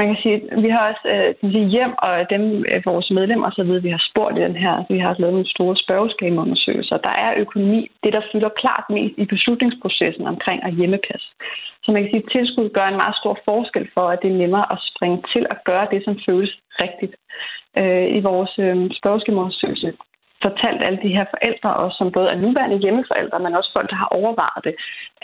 Man 0.00 0.08
kan 0.10 0.22
sige, 0.22 0.38
vi 0.64 0.68
har 0.74 0.82
også 0.90 1.04
øh, 1.14 1.52
sige, 1.52 1.68
hjem, 1.74 1.92
og 2.06 2.12
dem, 2.34 2.42
øh, 2.70 2.82
vores 2.90 3.10
medlemmer, 3.18 3.50
så 3.50 3.62
ved 3.70 3.78
vi 3.80 3.90
har 3.96 4.02
spurgt 4.10 4.38
i 4.38 4.44
den 4.46 4.56
her, 4.64 4.74
vi 4.92 4.98
har 4.98 5.14
lavet 5.18 5.34
nogle 5.34 5.54
store 5.56 5.76
spørgeskemaundersøgelser. 5.84 6.96
Der 7.08 7.14
er 7.24 7.40
økonomi, 7.44 7.80
det 8.04 8.12
der 8.12 8.22
fylder 8.32 8.58
klart 8.62 8.84
mest 8.90 9.14
i 9.22 9.24
beslutningsprocessen 9.34 10.26
omkring 10.26 10.58
at 10.64 10.74
hjemmepasse. 10.78 11.28
Så 11.84 11.88
man 11.92 12.02
kan 12.02 12.10
sige, 12.10 12.24
at 12.24 12.32
tilskud 12.32 12.68
gør 12.76 12.86
en 12.88 13.00
meget 13.02 13.16
stor 13.22 13.38
forskel 13.44 13.86
for, 13.94 14.06
at 14.08 14.18
det 14.22 14.30
er 14.30 14.40
nemmere 14.42 14.66
at 14.72 14.78
springe 14.90 15.18
til 15.32 15.46
at 15.50 15.58
gøre 15.64 15.86
det, 15.92 16.00
som 16.04 16.14
føles 16.26 16.52
rigtigt. 16.84 17.14
Øh, 17.80 18.06
I 18.16 18.20
vores 18.30 18.52
øh, 18.58 18.76
spørgeskemaundersøgelse 19.00 19.92
fortalt 20.42 20.82
alle 20.86 21.00
de 21.02 21.14
her 21.16 21.26
forældre, 21.34 21.70
også, 21.82 21.96
som 21.98 22.12
både 22.12 22.28
er 22.30 22.42
nuværende 22.44 22.78
hjemmeforældre, 22.78 23.38
men 23.40 23.54
også 23.54 23.70
folk, 23.72 23.90
der 23.90 23.96
har 23.96 24.10
overvejet 24.18 24.64
det, 24.64 24.74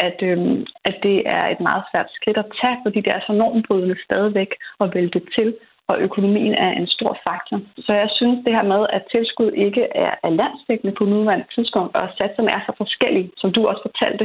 at, 0.07 0.19
øhm, 0.23 0.67
at 0.85 0.97
det 1.03 1.19
er 1.37 1.45
et 1.49 1.61
meget 1.61 1.85
svært 1.91 2.11
skridt 2.19 2.39
at 2.39 2.53
tage, 2.61 2.79
fordi 2.85 2.99
det 3.01 3.13
er 3.13 3.21
så 3.27 3.33
normbrydende 3.33 3.97
stadigvæk 4.05 4.51
at 4.81 4.95
vælge 4.95 5.15
det 5.17 5.25
til 5.37 5.49
og 5.91 5.97
økonomien 6.07 6.55
er 6.55 6.71
en 6.81 6.87
stor 6.97 7.13
faktor. 7.27 7.59
Så 7.87 7.93
jeg 8.03 8.09
synes 8.19 8.45
det 8.45 8.53
her 8.57 8.67
med, 8.75 8.83
at 8.97 9.03
tilskud 9.13 9.51
ikke 9.67 9.85
er, 10.05 10.13
er 10.27 10.31
landsdækkende 10.41 10.95
på 10.99 11.05
nuværende 11.05 11.47
tidspunkt, 11.55 11.97
og 11.97 12.09
satserne 12.19 12.51
er 12.57 12.61
så 12.67 12.73
forskellige, 12.83 13.31
som 13.37 13.53
du 13.53 13.61
også 13.67 13.83
fortalte, 13.89 14.25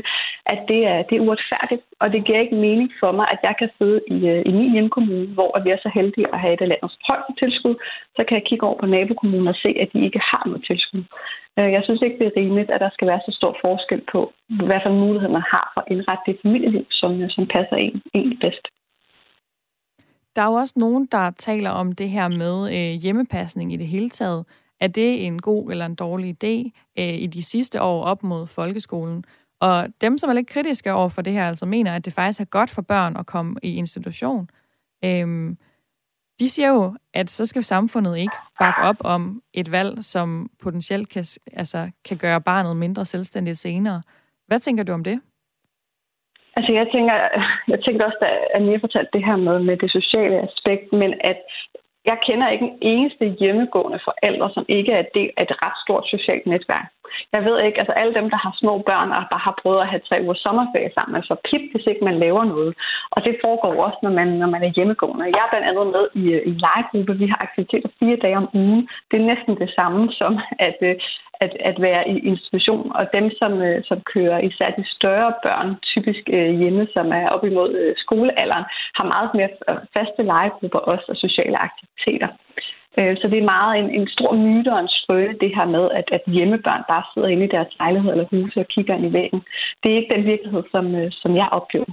at 0.54 0.60
det 0.68 0.82
er, 0.94 1.00
det 1.08 1.16
er 1.16 1.26
uretfærdigt, 1.26 1.84
og 2.02 2.08
det 2.14 2.26
giver 2.26 2.40
ikke 2.40 2.64
mening 2.68 2.90
for 3.00 3.12
mig, 3.12 3.28
at 3.34 3.40
jeg 3.48 3.56
kan 3.60 3.70
sidde 3.78 4.00
i, 4.16 4.18
øh, 4.32 4.42
i 4.50 4.52
min 4.60 4.72
hjemkommune, 4.76 5.28
hvor 5.38 5.52
vi 5.64 5.70
er 5.70 5.80
så 5.86 5.92
heldige 5.98 6.34
at 6.34 6.40
have 6.44 6.54
et 6.54 6.62
af 6.66 6.70
landets 6.72 6.98
højeste 7.08 7.34
tilskud, 7.42 7.76
så 8.16 8.22
kan 8.24 8.38
jeg 8.38 8.46
kigge 8.50 8.66
over 8.68 8.78
på 8.80 8.86
nabokommunen 8.86 9.48
og 9.54 9.56
se, 9.64 9.70
at 9.84 9.90
de 9.94 10.00
ikke 10.08 10.22
har 10.32 10.44
noget 10.46 10.64
tilskud. 10.70 11.04
Øh, 11.60 11.72
jeg 11.76 11.82
synes 11.84 12.02
ikke, 12.02 12.20
det 12.20 12.28
er 12.28 12.40
rimeligt, 12.42 12.72
at 12.72 12.84
der 12.86 12.90
skal 12.94 13.08
være 13.08 13.22
så 13.26 13.32
stor 13.40 13.54
forskel 13.66 14.02
på, 14.14 14.22
hvad 14.68 14.80
for 14.84 14.94
muligheder 15.04 15.38
man 15.40 15.52
har 15.54 15.66
for 15.74 15.82
at 15.82 15.92
indrette 15.94 16.24
det 16.28 16.40
familieliv, 16.44 16.86
som, 17.00 17.22
øh, 17.22 17.30
som 17.36 17.44
passer 17.56 17.76
en, 17.76 18.02
en 18.14 18.38
bedst. 18.44 18.66
Der 20.36 20.42
er 20.42 20.46
jo 20.46 20.54
også 20.54 20.74
nogen, 20.78 21.06
der 21.06 21.32
taler 21.32 21.70
om 21.70 21.92
det 21.92 22.10
her 22.10 22.28
med 22.28 22.74
øh, 22.76 23.02
hjemmepasning 23.02 23.74
i 23.74 23.78
det 23.78 23.88
hele 23.88 24.10
taget. 24.10 24.46
Er 24.80 24.88
det 24.88 25.26
en 25.26 25.42
god 25.42 25.72
eller 25.72 25.86
en 25.86 25.96
dårlig 25.96 26.30
idé 26.44 26.72
øh, 27.00 27.14
i 27.14 27.28
de 27.28 27.44
sidste 27.44 27.82
år 27.82 28.04
op 28.04 28.24
mod 28.24 28.48
folkeskolen? 28.48 29.26
Og 29.60 29.88
dem, 30.02 30.18
som 30.18 30.30
er 30.30 30.34
lidt 30.34 30.48
kritiske 30.48 30.94
over 30.94 31.10
for 31.10 31.22
det 31.22 31.34
her, 31.34 31.48
altså 31.48 31.66
mener, 31.66 31.96
at 31.96 32.06
det 32.06 32.14
faktisk 32.14 32.42
er 32.42 32.46
godt 32.46 32.70
for 32.70 32.82
børn 32.82 33.18
at 33.18 33.26
komme 33.26 33.56
i 33.64 33.76
institution, 33.76 34.50
øh, 35.06 35.56
de 36.40 36.50
siger 36.50 36.70
jo, 36.70 36.98
at 37.14 37.30
så 37.30 37.46
skal 37.46 37.64
samfundet 37.64 38.18
ikke 38.18 38.36
bakke 38.60 38.82
op 38.82 38.96
om 39.00 39.42
et 39.54 39.72
valg, 39.72 40.04
som 40.04 40.50
potentielt 40.62 41.10
kan, 41.10 41.26
altså, 41.54 41.92
kan 42.06 42.18
gøre 42.18 42.42
barnet 42.42 42.78
mindre 42.78 43.06
selvstændigt 43.06 43.60
senere. 43.60 44.02
Hvad 44.48 44.60
tænker 44.60 44.84
du 44.84 44.94
om 44.94 45.04
det? 45.04 45.22
Altså 46.62 46.74
jeg 46.82 46.88
tænker, 46.96 47.16
jeg 47.74 47.80
tænker 47.86 48.06
også, 48.06 48.20
at 48.56 48.62
Mia 48.62 48.78
fortalte 48.78 49.14
det 49.14 49.26
her 49.26 49.36
med, 49.36 49.60
med 49.60 49.78
det 49.78 49.92
sociale 49.92 50.38
aspekt, 50.48 50.94
men 50.94 51.12
at 51.32 51.42
jeg 52.06 52.18
kender 52.28 52.50
ikke 52.50 52.66
en 52.66 52.78
eneste 52.82 53.26
hjemmegående 53.40 54.00
forældre, 54.10 54.50
som 54.54 54.66
ikke 54.70 54.92
er 54.92 55.12
del 55.16 55.32
af 55.38 55.44
et 55.44 55.58
ret 55.64 55.78
stort 55.84 56.06
socialt 56.14 56.46
netværk. 56.46 56.88
Jeg 57.36 57.44
ved 57.46 57.56
ikke, 57.60 57.80
altså 57.80 57.94
alle 58.02 58.14
dem, 58.20 58.28
der 58.34 58.40
har 58.46 58.54
små 58.62 58.74
børn 58.90 59.10
og 59.18 59.24
bare 59.32 59.46
har 59.48 59.56
prøvet 59.62 59.82
at 59.82 59.92
have 59.92 60.08
tre 60.10 60.18
uger 60.26 60.38
sommerferie 60.46 60.92
sammen, 60.98 61.16
altså 61.16 61.36
pip, 61.48 61.64
hvis 61.72 61.86
ikke 61.92 62.04
man 62.10 62.20
laver 62.26 62.44
noget. 62.54 62.72
Og 63.16 63.20
det 63.26 63.36
foregår 63.46 63.74
også, 63.86 64.00
når 64.04 64.14
man, 64.20 64.28
når 64.42 64.50
man 64.56 64.64
er 64.64 64.72
hjemmegående. 64.76 65.34
Jeg 65.36 65.44
er 65.44 65.52
blandt 65.52 65.68
andet 65.70 65.88
med 65.96 66.06
i, 66.22 66.24
i 66.48 66.52
en 66.52 66.62
legegruppe. 66.66 67.14
Vi 67.22 67.28
har 67.32 67.40
aktiviteter 67.48 67.90
fire 68.00 68.18
dage 68.24 68.38
om 68.44 68.50
ugen. 68.54 68.82
Det 69.10 69.16
er 69.18 69.30
næsten 69.32 69.54
det 69.64 69.70
samme 69.80 70.02
som 70.20 70.32
at, 70.68 70.78
øh, 70.90 70.96
at, 71.46 71.54
at 71.70 71.78
være 71.88 72.04
i 72.14 72.16
institution. 72.32 72.92
Og 73.00 73.04
dem, 73.18 73.26
som, 73.40 73.52
øh, 73.68 73.84
som 73.90 74.00
kører 74.14 74.40
især 74.50 74.70
de 74.78 74.86
større 74.98 75.34
børn, 75.46 75.70
typisk 75.94 76.24
øh, 76.38 76.52
hjemme, 76.62 76.88
som 76.96 77.06
er 77.20 77.30
op 77.30 77.44
imod 77.46 77.72
skolealderen, 77.98 78.66
har 78.98 79.06
meget 79.14 79.30
mere 79.38 79.52
faste 79.96 80.24
legegrupper 80.24 80.80
også 80.80 81.06
og 81.10 81.18
sociale 81.26 81.58
aktiviteter. 81.68 82.30
Så 82.96 83.28
det 83.32 83.38
er 83.40 83.54
meget 83.56 83.80
en, 83.80 83.90
en 84.00 84.08
stor 84.08 84.36
myte 84.36 84.74
og 84.74 84.80
en 84.80 84.88
skrøne, 84.88 85.34
det 85.42 85.56
her 85.56 85.66
med, 85.66 85.86
at, 86.00 86.08
at 86.12 86.24
hjemmebørn 86.34 86.84
bare 86.90 87.04
sidder 87.14 87.28
inde 87.28 87.46
i 87.46 87.54
deres 87.56 87.72
lejlighed 87.80 88.12
eller 88.12 88.26
huse 88.32 88.60
og 88.60 88.68
kigger 88.68 88.96
ind 88.96 89.06
i 89.06 89.14
væggen. 89.14 89.42
Det 89.84 89.92
er 89.92 89.96
ikke 89.96 90.14
den 90.16 90.26
virkelighed, 90.26 90.64
som, 90.72 90.86
som 91.12 91.36
jeg 91.36 91.48
oplever. 91.52 91.92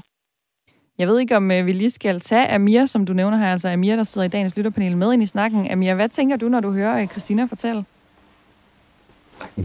Jeg 0.99 1.09
ved 1.09 1.21
ikke, 1.21 1.37
om 1.37 1.49
vi 1.49 1.73
lige 1.73 1.91
skal 1.91 2.21
tage 2.21 2.53
Amir, 2.55 2.87
som 2.87 3.07
du 3.07 3.13
nævner 3.13 3.37
her, 3.37 3.53
altså 3.53 3.69
Amir, 3.69 3.97
der 3.97 4.05
sidder 4.05 4.27
i 4.27 4.31
dagens 4.31 4.57
lytterpanel 4.57 4.97
med 4.97 5.13
ind 5.13 5.23
i 5.23 5.27
snakken. 5.27 5.71
Amir, 5.71 5.95
hvad 5.95 6.09
tænker 6.09 6.37
du, 6.37 6.49
når 6.49 6.61
du 6.61 6.73
hører 6.73 7.07
Christina 7.07 7.45
fortælle? 7.45 7.85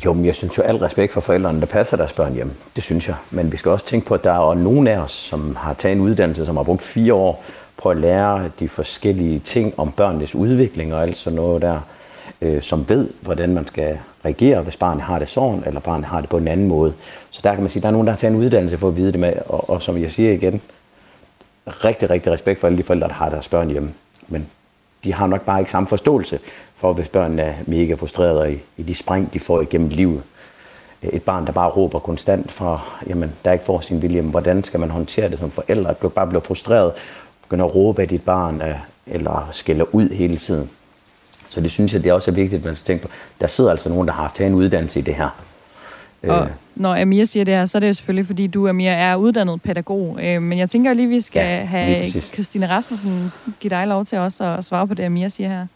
Jo, 0.06 0.14
men 0.14 0.26
jeg 0.26 0.36
synes 0.36 0.58
jo 0.58 0.64
al 0.64 0.76
respekt 0.76 1.14
for 1.14 1.22
forældrene, 1.22 1.60
der 1.60 1.66
passer 1.66 1.98
deres 1.98 2.14
børn 2.14 2.34
hjem. 2.34 2.52
Det 2.76 2.84
synes 2.84 3.08
jeg. 3.08 3.16
Men 3.32 3.52
vi 3.52 3.58
skal 3.58 3.72
også 3.72 3.86
tænke 3.86 4.08
på, 4.08 4.14
at 4.14 4.24
der 4.24 4.32
er 4.32 4.54
nogen 4.54 4.88
af 4.88 4.98
os, 4.98 5.12
som 5.12 5.56
har 5.56 5.74
taget 5.74 5.96
en 5.96 6.02
uddannelse, 6.02 6.46
som 6.46 6.58
har 6.58 6.64
brugt 6.64 6.84
fire 6.84 7.14
år 7.14 7.44
på 7.84 7.90
at 7.90 7.98
lære 7.98 8.50
de 8.60 8.70
forskellige 8.70 9.40
ting 9.40 9.74
om 9.78 9.92
børnenes 9.92 10.36
udvikling 10.36 10.94
og 10.94 11.02
alt 11.02 11.18
sådan 11.18 11.36
noget 11.36 11.62
der, 11.62 11.80
øh, 12.42 12.62
som 12.62 12.90
ved, 12.90 13.10
hvordan 13.22 13.54
man 13.54 13.68
skal 13.68 14.00
reagere, 14.26 14.62
hvis 14.62 14.78
barnet 14.78 15.04
har 15.04 15.20
det 15.20 15.28
sådan, 15.28 15.64
eller 15.66 15.80
barnet 15.80 16.06
har 16.06 16.22
det 16.22 16.30
på 16.30 16.38
en 16.38 16.48
anden 16.48 16.68
måde. 16.68 16.94
Så 17.30 17.42
der 17.44 17.52
kan 17.54 17.60
man 17.62 17.70
sige, 17.70 17.80
at 17.80 17.84
der 17.84 17.90
er 17.90 17.92
nogen, 17.92 18.08
der 18.08 18.14
har 18.14 18.18
taget 18.18 18.34
en 18.34 18.40
uddannelse 18.40 18.78
for 18.78 18.88
at 18.88 18.96
vide 18.96 19.12
det 19.12 19.20
med, 19.20 19.34
og, 19.46 19.70
og 19.70 19.82
som 19.82 20.02
jeg 20.02 20.12
siger 20.12 20.32
igen, 20.32 20.62
rigtig, 21.68 22.10
rigtig 22.10 22.32
respekt 22.32 22.60
for 22.60 22.68
alle 22.68 22.78
de 22.78 22.84
forældre, 22.84 23.08
der 23.08 23.14
har 23.14 23.30
deres 23.30 23.50
børn 23.50 23.70
hjemme. 23.70 23.94
Men 24.28 24.48
de 25.04 25.14
har 25.14 25.28
nok 25.28 25.42
bare 25.42 25.60
ikke 25.60 25.72
samme 25.72 25.88
forståelse 25.88 26.40
for, 26.76 26.94
hvis 26.94 27.08
børnene 27.08 27.42
er 27.42 27.54
mega 27.68 27.94
frustrerede 27.94 28.54
i, 28.54 28.60
i 28.78 28.84
de 28.84 28.96
spring, 28.96 29.34
de 29.34 29.40
får 29.40 29.62
igennem 29.62 29.90
livet. 29.90 30.24
Et 31.02 31.24
barn, 31.24 31.46
der 31.46 31.52
bare 31.52 31.70
råber 31.70 32.00
konstant 32.00 32.52
fra, 32.52 32.82
jamen, 33.08 33.32
der 33.46 33.52
ikke 33.52 33.66
får 33.66 33.80
sin 33.80 34.02
vilje, 34.02 34.22
hvordan 34.22 34.64
skal 34.64 34.80
man 34.80 34.90
håndtere 34.90 35.30
det 35.30 35.40
som 35.40 35.52
forældre? 35.52 35.90
At 35.90 36.02
du 36.02 36.10
bare 36.10 36.28
bliver 36.28 36.42
frustreret, 36.42 36.94
begynder 37.54 37.66
at 37.66 37.76
råbe 37.76 38.02
af 38.02 38.08
dit 38.08 38.22
barn, 38.22 38.62
øh, 38.62 38.76
eller 39.08 39.50
skælder 39.52 39.86
ud 39.96 40.10
hele 40.10 40.38
tiden. 40.38 40.70
Så 41.50 41.62
det 41.62 41.72
synes 41.72 41.94
jeg, 41.94 42.04
det 42.04 42.10
er 42.10 42.14
også 42.14 42.32
vigtigt, 42.32 42.60
at 42.60 42.66
man 42.66 42.76
skal 42.76 42.86
tænke 42.86 43.08
på. 43.08 43.14
Der 43.42 43.48
sidder 43.48 43.72
altså 43.72 43.90
nogen, 43.90 44.08
der 44.08 44.14
har 44.14 44.22
haft 44.22 44.42
en 44.42 44.54
uddannelse 44.54 45.00
i 45.00 45.02
det 45.02 45.16
her. 45.16 45.30
Og 46.28 46.48
når 46.76 47.02
Amir 47.02 47.26
siger 47.26 47.44
det 47.46 47.54
her, 47.54 47.66
så 47.66 47.78
er 47.78 47.80
det 47.80 47.88
jo 47.88 47.94
selvfølgelig, 47.94 48.26
fordi 48.26 48.48
du, 48.48 48.68
Amir, 48.68 48.92
er 48.92 49.16
uddannet 49.16 49.62
pædagog. 49.62 50.20
Øh, 50.22 50.42
men 50.42 50.60
jeg 50.60 50.70
tænker 50.70 50.94
lige, 50.94 51.08
vi 51.08 51.22
skal 51.22 51.40
ja, 51.40 51.66
have 51.66 52.10
Christine 52.10 52.70
Rasmussen 52.70 53.32
give 53.60 53.70
dig 53.70 53.88
lov 53.88 54.06
til 54.06 54.18
også 54.18 54.44
at 54.44 54.66
svare 54.66 54.88
på 54.88 54.94
det, 54.94 55.04
Amir 55.04 55.30
siger 55.30 55.50
her. 55.50 55.68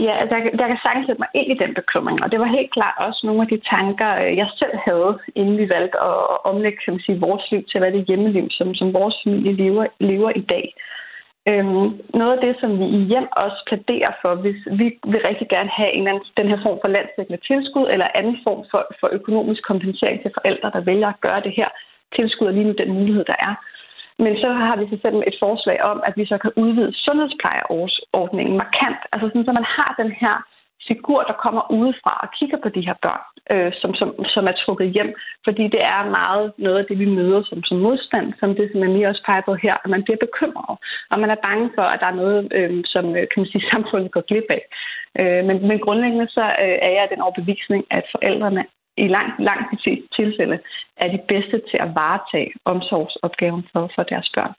Ja, 0.00 0.12
altså, 0.20 0.34
der, 0.34 0.56
der 0.60 0.66
kan 0.66 0.80
sagtens 0.82 1.06
sætte 1.06 1.22
mig 1.22 1.30
ind 1.34 1.48
i 1.50 1.60
den 1.62 1.74
bekymring, 1.74 2.22
og 2.24 2.30
det 2.32 2.40
var 2.40 2.56
helt 2.56 2.72
klart 2.72 3.04
også 3.06 3.20
nogle 3.24 3.42
af 3.42 3.48
de 3.48 3.60
tanker, 3.74 4.10
øh, 4.22 4.36
jeg 4.36 4.48
selv 4.60 4.76
havde, 4.86 5.18
inden 5.34 5.58
vi 5.58 5.68
valgte 5.68 5.98
at 6.00 6.16
omlægge 6.50 6.78
kan 6.84 6.92
man 6.94 7.00
sige, 7.06 7.20
vores 7.20 7.44
liv 7.50 7.62
til, 7.64 7.80
hvad 7.80 7.92
det 7.92 8.08
hjemmeliv, 8.08 8.46
som, 8.50 8.74
som 8.74 8.94
vores 8.94 9.16
familie 9.24 9.52
lever, 9.52 9.86
lever 10.00 10.30
i 10.36 10.44
dag. 10.54 10.66
Øhm, 11.50 11.86
noget 12.20 12.32
af 12.36 12.40
det, 12.46 12.54
som 12.60 12.70
vi 12.80 12.86
i 12.98 13.00
hjem 13.10 13.28
også 13.44 13.58
plæderer 13.68 14.12
for, 14.22 14.34
hvis 14.34 14.60
vi 14.80 14.86
vil 15.12 15.26
rigtig 15.28 15.48
gerne 15.54 15.70
have 15.78 15.92
en 15.98 16.06
anden, 16.08 16.24
den 16.36 16.48
her 16.48 16.60
form 16.62 16.78
for 16.82 16.88
landsdækkende 16.88 17.40
tilskud, 17.48 17.86
eller 17.94 18.08
anden 18.14 18.36
form 18.46 18.62
for, 18.70 18.82
for 19.00 19.08
økonomisk 19.18 19.62
kompensering 19.70 20.22
til 20.22 20.30
forældre, 20.38 20.70
der 20.74 20.80
vælger 20.90 21.08
at 21.08 21.20
gøre 21.26 21.40
det 21.46 21.52
her. 21.58 21.68
Tilskud 22.16 22.46
er 22.46 22.56
lige 22.56 22.68
nu 22.68 22.74
den 22.78 22.92
mulighed, 22.98 23.24
der 23.24 23.38
er. 23.48 23.54
Men 24.18 24.36
så 24.42 24.48
har 24.52 24.76
vi 24.76 24.84
så 24.90 24.98
selv 25.02 25.16
et 25.26 25.36
forslag 25.44 25.82
om, 25.82 26.02
at 26.06 26.14
vi 26.16 26.26
så 26.26 26.38
kan 26.38 26.52
udvide 26.56 26.92
sundhedsplejeordningen 27.04 28.56
markant. 28.56 29.00
Altså 29.12 29.26
sådan, 29.28 29.44
så 29.44 29.52
man 29.52 29.68
har 29.76 29.94
den 30.02 30.12
her 30.22 30.34
figur, 30.88 31.20
der 31.22 31.32
kommer 31.44 31.72
udefra 31.78 32.20
og 32.22 32.28
kigger 32.38 32.58
på 32.62 32.68
de 32.68 32.86
her 32.88 32.94
børn. 33.02 33.24
øh, 33.52 33.72
som, 33.80 33.94
som, 33.94 34.08
som 34.34 34.44
er 34.46 34.56
trukket 34.62 34.90
hjem, 34.96 35.14
fordi 35.44 35.64
det 35.74 35.82
er 35.94 36.10
meget 36.20 36.52
noget 36.58 36.78
af 36.78 36.86
det, 36.88 36.98
vi 36.98 37.04
møder 37.04 37.42
som, 37.42 37.62
som 37.62 37.78
modstand, 37.78 38.32
som 38.40 38.54
det, 38.54 38.70
som 38.70 38.80
man 38.80 38.92
lige 38.92 39.08
også 39.08 39.22
peger 39.26 39.42
på 39.46 39.54
her, 39.54 39.74
at 39.84 39.90
man 39.90 40.02
bliver 40.04 40.24
bekymret, 40.26 40.78
og 41.10 41.20
man 41.20 41.30
er 41.30 41.44
bange 41.48 41.70
for, 41.74 41.82
at 41.82 42.00
der 42.00 42.06
er 42.06 42.20
noget, 42.22 42.52
øh, 42.58 42.82
som 42.84 43.04
øh, 43.16 43.24
kan 43.30 43.38
man 43.40 43.46
sige, 43.46 43.68
samfundet 43.72 44.10
går 44.10 44.24
glip 44.30 44.48
af. 44.58 44.62
Øh, 45.20 45.44
men, 45.48 45.56
men 45.68 45.78
grundlæggende 45.78 46.28
så 46.28 46.44
øh, 46.64 46.78
er 46.86 46.92
jeg 46.98 47.08
den 47.10 47.20
overbevisning, 47.20 47.84
at 47.90 48.04
forældrene 48.14 48.64
i 48.96 49.06
langt, 49.16 49.34
langt 49.48 49.66
de 49.72 49.78
fleste 49.84 50.08
tilfælde 50.18 50.58
er 50.96 51.08
de 51.14 51.20
bedste 51.28 51.56
til 51.70 51.78
at 51.84 51.90
varetage 51.94 52.52
omsorgsopgaven 52.64 53.62
for, 53.72 53.90
for 53.94 54.02
deres 54.02 54.28
børn. 54.34 54.54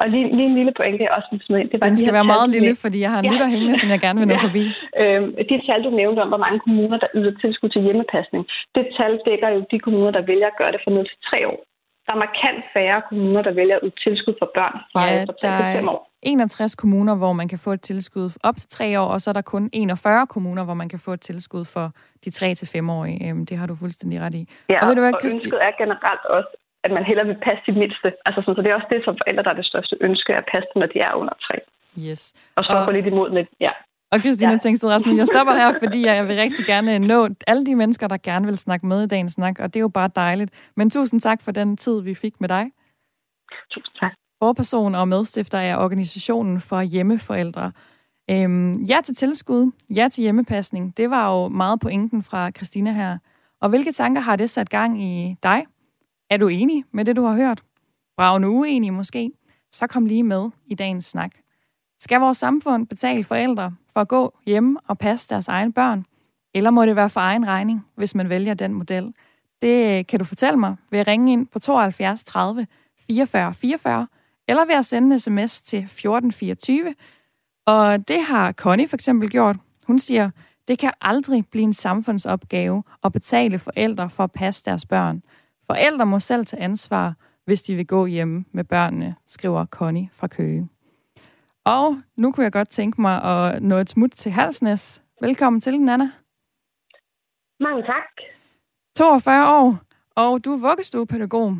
Og 0.00 0.06
lige, 0.12 0.26
lige 0.36 0.48
en 0.52 0.58
lille 0.60 0.72
pointe, 0.76 1.04
jeg 1.04 1.12
også 1.18 1.28
vil 1.32 1.40
smide 1.46 1.60
ind. 1.60 1.70
Det 1.70 1.80
var 1.80 1.86
Den 1.86 1.96
skal 1.96 2.12
de 2.12 2.18
være 2.18 2.32
meget 2.34 2.50
lille, 2.56 2.74
fordi 2.84 2.98
jeg 3.00 3.10
har 3.12 3.18
en 3.18 3.24
ja. 3.24 3.32
lytter 3.32 3.48
hængende, 3.54 3.76
som 3.82 3.88
jeg 3.94 4.00
gerne 4.00 4.18
vil 4.20 4.28
nå 4.28 4.36
ja. 4.40 4.46
forbi. 4.46 4.64
Øhm, 5.02 5.28
de 5.50 5.56
tal, 5.66 5.84
du 5.84 5.90
nævnte 5.90 6.20
om, 6.24 6.28
hvor 6.32 6.42
mange 6.46 6.58
kommuner, 6.66 6.98
der 7.04 7.08
yder 7.18 7.32
tilskud 7.42 7.68
til 7.68 7.82
hjemmepasning, 7.82 8.42
det 8.74 8.84
tal 8.98 9.12
dækker 9.28 9.48
jo 9.54 9.60
de 9.70 9.78
kommuner, 9.78 10.10
der 10.10 10.22
vælger 10.30 10.46
at 10.46 10.58
gøre 10.60 10.72
det 10.72 10.80
for 10.84 10.90
ned 10.90 11.04
til 11.10 11.18
tre 11.30 11.38
år. 11.52 11.58
Der 12.06 12.12
er 12.12 12.20
markant 12.26 12.64
færre 12.74 13.02
kommuner, 13.08 13.42
der 13.42 13.52
vælger 13.52 13.78
yde 13.82 13.92
tilskud 14.04 14.34
for 14.38 14.50
børn 14.54 14.76
fra 14.92 15.04
ja, 15.06 15.24
der 15.42 15.48
er 15.48 15.88
år. 15.88 16.10
61 16.22 16.74
kommuner, 16.74 17.14
hvor 17.16 17.32
man 17.32 17.48
kan 17.48 17.58
få 17.58 17.72
et 17.72 17.80
tilskud 17.80 18.30
op 18.42 18.56
til 18.56 18.68
tre 18.68 19.00
år, 19.00 19.06
og 19.06 19.20
så 19.20 19.30
er 19.30 19.32
der 19.32 19.42
kun 19.42 19.70
41 19.72 20.26
kommuner, 20.26 20.64
hvor 20.64 20.74
man 20.74 20.88
kan 20.88 20.98
få 20.98 21.12
et 21.12 21.20
tilskud 21.20 21.64
for 21.64 21.92
de 22.24 22.30
3 22.30 22.54
til 22.54 22.68
5 22.68 22.90
årige. 22.90 23.28
Øhm, 23.28 23.46
det 23.46 23.56
har 23.56 23.66
du 23.66 23.74
fuldstændig 23.76 24.20
ret 24.20 24.34
i. 24.34 24.42
Ja, 24.68 24.80
og, 24.82 24.88
ved 24.88 24.94
du 24.94 25.00
hvad, 25.00 25.12
og 25.12 25.20
ønsket 25.24 25.58
er 25.62 25.72
generelt 25.78 26.24
også, 26.36 26.52
at 26.84 26.90
man 26.90 27.04
hellere 27.04 27.26
vil 27.26 27.38
passe 27.48 27.62
de 27.66 27.72
mindste. 27.72 28.08
Altså, 28.26 28.42
så 28.42 28.62
det 28.62 28.70
er 28.70 28.74
også 28.74 28.90
det 28.90 29.04
som 29.04 29.16
forældre, 29.22 29.42
der 29.42 29.50
er 29.50 29.60
det 29.62 29.66
største 29.72 29.96
ønske, 30.00 30.34
at 30.34 30.44
passe 30.52 30.68
dem, 30.74 30.80
når 30.80 30.86
de 30.86 30.98
er 30.98 31.12
under 31.14 31.34
tre. 31.46 31.56
Yes. 32.06 32.22
Og 32.56 32.64
så 32.64 32.72
og... 32.86 32.92
lidt 32.92 33.06
imod 33.06 33.30
med, 33.30 33.44
ja. 33.60 33.72
Og 34.16 34.22
Christina 34.22 34.52
ja. 34.52 34.58
Tengsted 34.58 34.88
Rasmussen, 34.88 35.18
jeg 35.18 35.26
stopper 35.26 35.54
her, 35.54 35.78
fordi 35.78 36.06
jeg 36.06 36.28
vil 36.28 36.36
rigtig 36.36 36.66
gerne 36.66 36.98
nå 36.98 37.28
alle 37.46 37.66
de 37.66 37.74
mennesker, 37.74 38.08
der 38.08 38.16
gerne 38.22 38.46
vil 38.46 38.58
snakke 38.58 38.86
med 38.86 39.02
i 39.02 39.06
dagens 39.06 39.32
snak, 39.32 39.58
og 39.58 39.74
det 39.74 39.80
er 39.80 39.80
jo 39.80 39.88
bare 39.88 40.10
dejligt. 40.16 40.50
Men 40.76 40.90
tusind 40.90 41.20
tak 41.20 41.42
for 41.42 41.52
den 41.52 41.76
tid, 41.76 42.00
vi 42.00 42.14
fik 42.14 42.40
med 42.40 42.48
dig. 42.48 42.70
Tusind 43.70 43.94
tak. 44.00 44.12
Forperson 44.38 44.94
og 44.94 45.08
medstifter 45.08 45.58
af 45.58 45.84
organisationen 45.84 46.60
for 46.60 46.82
hjemmeforældre. 46.82 47.72
Øhm, 48.30 48.82
ja 48.82 49.00
til 49.04 49.14
tilskud, 49.14 49.72
ja 49.90 50.08
til 50.08 50.22
hjemmepasning, 50.22 50.96
det 50.96 51.10
var 51.10 51.32
jo 51.32 51.48
meget 51.48 51.80
pointen 51.80 52.22
fra 52.22 52.50
Christina 52.50 52.92
her. 52.92 53.18
Og 53.60 53.68
hvilke 53.68 53.92
tanker 53.92 54.20
har 54.20 54.36
det 54.36 54.50
sat 54.50 54.70
gang 54.70 55.02
i 55.02 55.36
dig? 55.42 55.66
Er 56.30 56.36
du 56.36 56.48
enig 56.48 56.84
med 56.92 57.04
det, 57.04 57.16
du 57.16 57.22
har 57.22 57.36
hørt? 57.36 57.62
Bravende 58.16 58.48
uenig 58.48 58.92
måske? 58.92 59.30
Så 59.72 59.86
kom 59.86 60.06
lige 60.06 60.22
med 60.22 60.50
i 60.66 60.74
dagens 60.74 61.04
snak. 61.04 61.30
Skal 62.00 62.20
vores 62.20 62.38
samfund 62.38 62.86
betale 62.86 63.24
forældre 63.24 63.72
for 63.96 64.00
at 64.00 64.08
gå 64.08 64.34
hjemme 64.46 64.78
og 64.88 64.98
passe 64.98 65.28
deres 65.28 65.48
egne 65.48 65.72
børn? 65.72 66.06
Eller 66.54 66.70
må 66.70 66.86
det 66.86 66.96
være 66.96 67.08
for 67.08 67.20
egen 67.20 67.46
regning, 67.46 67.86
hvis 67.94 68.14
man 68.14 68.28
vælger 68.28 68.54
den 68.54 68.74
model? 68.74 69.14
Det 69.62 69.98
øh, 69.98 70.06
kan 70.06 70.18
du 70.18 70.24
fortælle 70.24 70.58
mig 70.58 70.76
ved 70.90 70.98
at 70.98 71.06
ringe 71.06 71.32
ind 71.32 71.46
på 71.46 71.58
72 71.58 72.24
30 72.24 72.66
44 73.06 73.54
44, 73.54 74.06
eller 74.48 74.64
ved 74.64 74.74
at 74.74 74.86
sende 74.86 75.14
en 75.14 75.18
sms 75.18 75.62
til 75.62 75.78
1424. 75.78 76.94
Og 77.66 78.08
det 78.08 78.22
har 78.22 78.52
Connie 78.52 78.88
for 78.88 78.96
eksempel 78.96 79.30
gjort. 79.30 79.56
Hun 79.86 79.98
siger, 79.98 80.30
det 80.68 80.78
kan 80.78 80.92
aldrig 81.00 81.46
blive 81.46 81.64
en 81.64 81.72
samfundsopgave 81.72 82.82
at 83.04 83.12
betale 83.12 83.58
forældre 83.58 84.10
for 84.10 84.24
at 84.24 84.32
passe 84.32 84.64
deres 84.64 84.86
børn. 84.86 85.22
Forældre 85.66 86.06
må 86.06 86.20
selv 86.20 86.46
tage 86.46 86.62
ansvar, 86.62 87.14
hvis 87.44 87.62
de 87.62 87.76
vil 87.76 87.86
gå 87.86 88.06
hjemme 88.06 88.44
med 88.52 88.64
børnene, 88.64 89.14
skriver 89.26 89.66
Connie 89.66 90.10
fra 90.12 90.26
Køge. 90.26 90.68
Og 91.66 92.02
nu 92.16 92.32
kunne 92.32 92.44
jeg 92.44 92.52
godt 92.52 92.68
tænke 92.68 93.00
mig 93.00 93.22
at 93.22 93.62
nå 93.62 93.76
et 93.76 93.90
smut 93.90 94.10
til 94.10 94.32
Halsnæs. 94.32 95.02
Velkommen 95.20 95.60
til, 95.60 95.80
Nana. 95.80 96.10
Mange 97.60 97.82
tak. 97.82 98.04
42 98.96 99.52
år, 99.52 99.78
og 100.14 100.44
du 100.44 100.52
er 100.52 100.56
vuggestuepædagog. 100.56 101.56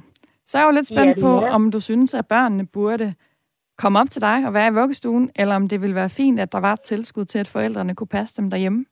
Så 0.47 0.59
er 0.59 0.63
jeg 0.63 0.67
jo 0.67 0.75
lidt 0.75 0.87
spændt 0.87 1.17
ja, 1.17 1.23
på, 1.23 1.41
om 1.41 1.71
du 1.71 1.81
synes, 1.81 2.15
at 2.15 2.27
børnene 2.27 2.67
burde 2.67 3.15
komme 3.79 4.01
op 4.01 4.11
til 4.11 4.21
dig 4.21 4.47
og 4.47 4.55
være 4.55 4.69
i 4.69 4.75
vuggestuen, 4.75 5.31
eller 5.37 5.57
om 5.57 5.69
det 5.69 5.81
ville 5.81 5.95
være 5.95 6.09
fint, 6.09 6.41
at 6.41 6.53
der 6.53 6.59
var 6.59 6.73
et 6.73 6.81
tilskud 6.81 7.25
til, 7.25 7.39
at 7.39 7.49
forældrene 7.49 7.95
kunne 7.95 8.07
passe 8.07 8.37
dem 8.37 8.51
derhjemme. 8.51 8.85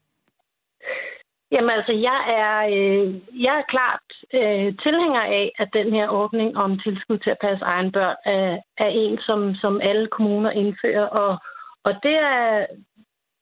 Jamen 1.53 1.71
altså, 1.71 1.93
jeg 1.93 2.21
er, 2.41 2.57
øh, 2.77 3.15
jeg 3.45 3.55
er 3.59 3.71
klart 3.75 4.07
øh, 4.35 4.77
tilhænger 4.83 5.21
af, 5.21 5.53
at 5.59 5.69
den 5.73 5.93
her 5.93 6.09
ordning 6.09 6.57
om 6.57 6.79
tilskud 6.79 7.19
til 7.19 7.31
at 7.31 7.39
passe 7.41 7.65
egen 7.65 7.93
børn 7.93 8.17
er, 8.25 8.59
er 8.79 8.89
en, 8.89 9.19
som, 9.19 9.55
som 9.55 9.81
alle 9.81 10.07
kommuner 10.07 10.51
indfører. 10.51 11.07
Og, 11.07 11.39
og 11.85 11.93
det, 12.03 12.17
er, 12.17 12.67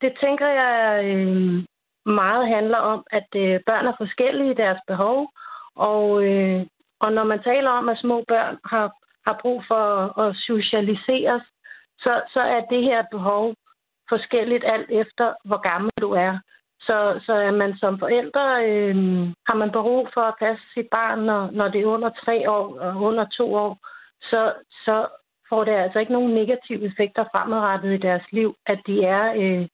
det 0.00 0.12
tænker 0.20 0.48
jeg 0.48 1.04
øh, 1.04 1.64
meget 2.06 2.48
handler 2.48 2.78
om, 2.78 3.04
at 3.10 3.28
øh, 3.36 3.60
børn 3.66 3.86
er 3.86 3.94
forskellige 3.98 4.50
i 4.50 4.60
deres 4.62 4.80
behov. 4.86 5.28
Og, 5.76 6.24
øh, 6.24 6.66
og 7.00 7.12
når 7.12 7.24
man 7.24 7.42
taler 7.42 7.70
om, 7.70 7.88
at 7.88 7.98
små 7.98 8.24
børn 8.28 8.58
har, 8.64 8.92
har 9.26 9.38
brug 9.42 9.64
for 9.68 9.82
at, 9.84 10.28
at 10.28 10.36
socialiseres, 10.36 11.42
så, 11.98 12.22
så 12.32 12.40
er 12.40 12.60
det 12.60 12.82
her 12.82 13.02
behov 13.10 13.54
forskelligt 14.08 14.64
alt 14.64 14.90
efter, 14.90 15.34
hvor 15.44 15.60
gammel 15.70 15.90
du 16.00 16.10
er. 16.10 16.38
Så, 16.86 17.20
så 17.26 17.32
er 17.32 17.50
man 17.50 17.76
som 17.76 17.98
forældre, 17.98 18.44
øh, 18.70 18.94
har 19.48 19.54
man 19.54 19.70
behov 19.70 20.08
for 20.14 20.20
at 20.20 20.38
passe 20.38 20.64
sit 20.74 20.88
barn, 20.90 21.18
når, 21.18 21.50
når 21.50 21.68
det 21.68 21.80
er 21.80 21.94
under 21.96 22.10
tre 22.24 22.50
år 22.50 22.78
og 22.78 23.02
under 23.02 23.24
to 23.38 23.54
år, 23.54 23.78
så, 24.30 24.52
så 24.84 24.96
får 25.48 25.64
det 25.64 25.72
altså 25.72 25.98
ikke 25.98 26.12
nogen 26.12 26.34
negative 26.34 26.82
effekter 26.88 27.24
fremadrettet 27.32 27.94
i 27.94 28.04
deres 28.08 28.26
liv, 28.32 28.54
at 28.66 28.80
de 28.86 29.04
er 29.04 29.24
øh, 29.42 29.66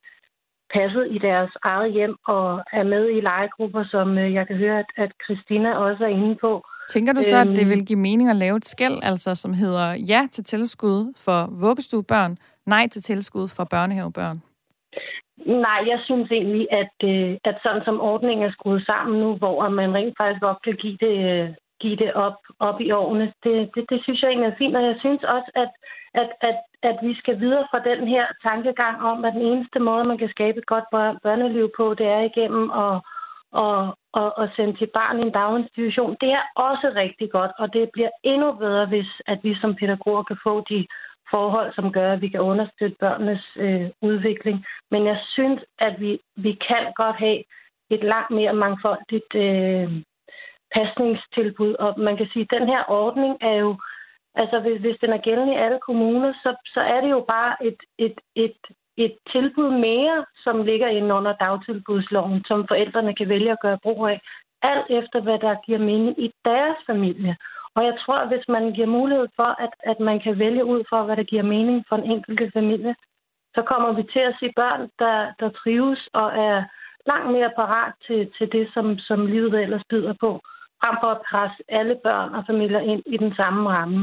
passet 0.74 1.06
i 1.10 1.18
deres 1.18 1.52
eget 1.62 1.92
hjem 1.92 2.16
og 2.26 2.62
er 2.72 2.82
med 2.82 3.04
i 3.16 3.20
legegrupper, 3.20 3.84
som 3.84 4.18
øh, 4.18 4.34
jeg 4.34 4.46
kan 4.46 4.56
høre, 4.56 4.78
at, 4.78 4.90
at 4.96 5.12
Christina 5.24 5.70
også 5.76 6.04
er 6.04 6.08
inde 6.08 6.36
på. 6.40 6.62
Tænker 6.90 7.12
du 7.12 7.22
så, 7.22 7.36
at 7.36 7.46
det 7.46 7.60
øhm. 7.60 7.70
vil 7.70 7.86
give 7.86 7.98
mening 7.98 8.30
at 8.30 8.36
lave 8.36 8.56
et 8.56 8.64
skæld, 8.64 8.98
altså 9.02 9.34
som 9.34 9.52
hedder 9.54 9.92
ja 9.92 10.28
til 10.32 10.44
tilskud 10.44 11.12
for 11.16 11.48
vuggestuebørn, 11.50 12.38
nej 12.66 12.88
til 12.88 13.02
tilskud 13.02 13.48
for 13.48 13.64
børnehavebørn? 13.64 14.42
Nej, 15.46 15.80
jeg 15.86 16.00
synes 16.04 16.30
egentlig, 16.30 16.66
at, 16.70 16.94
øh, 17.04 17.36
at 17.44 17.56
sådan 17.62 17.84
som 17.84 18.00
ordningen 18.00 18.46
er 18.46 18.52
skruet 18.52 18.86
sammen 18.86 19.20
nu, 19.20 19.36
hvor 19.36 19.68
man 19.68 19.94
rent 19.94 20.14
faktisk 20.18 20.42
godt 20.42 20.62
kan 20.64 20.76
give 20.76 20.98
det, 21.00 21.16
øh, 21.32 21.48
give 21.80 21.96
det 21.96 22.12
op, 22.12 22.38
op 22.58 22.80
i 22.80 22.90
årene, 22.90 23.32
det, 23.44 23.70
det, 23.74 23.84
det 23.90 24.02
synes 24.02 24.22
jeg 24.22 24.28
egentlig 24.28 24.50
er 24.50 24.58
fint. 24.58 24.76
Og 24.76 24.82
jeg 24.82 24.96
synes 24.98 25.22
også, 25.24 25.50
at, 25.54 25.70
at, 26.14 26.30
at, 26.40 26.58
at 26.82 26.96
vi 27.02 27.14
skal 27.14 27.40
videre 27.40 27.66
fra 27.70 27.78
den 27.90 28.08
her 28.08 28.26
tankegang 28.42 29.02
om, 29.02 29.24
at 29.24 29.32
den 29.32 29.42
eneste 29.42 29.78
måde, 29.78 30.04
man 30.04 30.18
kan 30.18 30.28
skabe 30.28 30.58
et 30.58 30.66
godt 30.66 30.84
børneliv 31.22 31.70
på, 31.76 31.94
det 31.94 32.06
er 32.06 32.20
igennem 32.20 32.70
at, 32.70 33.00
og, 33.52 33.96
og, 34.12 34.38
og 34.38 34.48
sende 34.56 34.76
til 34.78 34.90
barn 34.94 35.18
i 35.18 35.22
en 35.22 35.32
daginstitution. 35.32 36.16
Det 36.20 36.30
er 36.38 36.42
også 36.56 36.92
rigtig 36.96 37.30
godt, 37.30 37.50
og 37.58 37.72
det 37.72 37.90
bliver 37.92 38.10
endnu 38.22 38.52
bedre, 38.52 38.86
hvis 38.86 39.10
at 39.26 39.38
vi 39.42 39.54
som 39.60 39.74
pædagoger 39.74 40.22
kan 40.22 40.38
få 40.42 40.64
de 40.70 40.86
forhold, 41.30 41.72
som 41.74 41.92
gør, 41.92 42.12
at 42.12 42.20
vi 42.20 42.28
kan 42.28 42.40
understøtte 42.40 42.96
børnenes 43.00 43.44
øh, 43.56 43.90
udvikling. 44.02 44.66
Men 44.90 45.06
jeg 45.06 45.18
synes, 45.34 45.60
at 45.78 46.00
vi, 46.00 46.20
vi 46.36 46.52
kan 46.68 46.92
godt 46.96 47.16
have 47.16 47.42
et 47.90 48.02
langt 48.04 48.30
mere 48.30 48.52
mangfoldigt 48.52 49.34
øh, 49.34 49.88
pasningstilbud. 50.74 51.74
Og 51.74 52.00
man 52.00 52.16
kan 52.16 52.28
sige, 52.32 52.46
at 52.50 52.60
den 52.60 52.68
her 52.68 52.90
ordning 52.90 53.36
er 53.40 53.56
jo, 53.64 53.76
altså 54.34 54.60
hvis, 54.60 54.80
hvis 54.80 54.98
den 55.00 55.12
er 55.12 55.24
gældende 55.26 55.54
i 55.54 55.62
alle 55.64 55.78
kommuner, 55.86 56.32
så, 56.42 56.56
så 56.66 56.80
er 56.80 57.00
det 57.00 57.10
jo 57.10 57.24
bare 57.28 57.66
et, 57.66 57.80
et, 57.98 58.18
et, 58.34 58.56
et 58.96 59.14
tilbud 59.32 59.70
mere, 59.70 60.24
som 60.44 60.64
ligger 60.64 60.88
inde 60.88 61.14
under 61.14 61.32
dagtilbudsloven, 61.32 62.44
som 62.44 62.68
forældrene 62.68 63.14
kan 63.14 63.28
vælge 63.28 63.52
at 63.52 63.60
gøre 63.60 63.78
brug 63.82 64.08
af, 64.08 64.20
alt 64.62 64.86
efter 64.90 65.20
hvad 65.20 65.38
der 65.38 65.54
giver 65.66 65.78
mening 65.78 66.24
i 66.24 66.32
deres 66.44 66.76
familie. 66.86 67.36
Og 67.78 67.84
jeg 67.88 67.94
tror, 68.02 68.18
at 68.24 68.28
hvis 68.32 68.46
man 68.48 68.64
giver 68.76 68.90
mulighed 68.98 69.28
for, 69.36 69.50
at, 69.64 69.72
at 69.90 69.98
man 70.00 70.20
kan 70.24 70.38
vælge 70.38 70.64
ud 70.64 70.80
for, 70.90 71.00
hvad 71.02 71.16
der 71.16 71.30
giver 71.32 71.42
mening 71.42 71.84
for 71.88 71.96
en 71.96 72.10
enkelt 72.14 72.52
familie, 72.52 72.94
så 73.54 73.62
kommer 73.70 73.90
vi 73.92 74.02
til 74.02 74.22
at 74.30 74.36
se 74.40 74.46
børn, 74.56 74.82
der, 75.02 75.16
der 75.40 75.48
trives 75.60 76.08
og 76.12 76.28
er 76.48 76.56
langt 77.10 77.30
mere 77.36 77.50
parat 77.60 77.92
til, 78.06 78.20
til 78.38 78.46
det, 78.52 78.64
som, 78.74 78.98
som 78.98 79.26
livet 79.26 79.54
ellers 79.64 79.84
byder 79.90 80.14
på, 80.20 80.30
frem 80.80 80.96
for 81.02 81.10
at 81.16 81.22
presse 81.30 81.62
alle 81.68 81.96
børn 82.06 82.34
og 82.34 82.42
familier 82.46 82.80
ind 82.80 83.02
i 83.06 83.16
den 83.16 83.32
samme 83.34 83.70
ramme. 83.70 84.00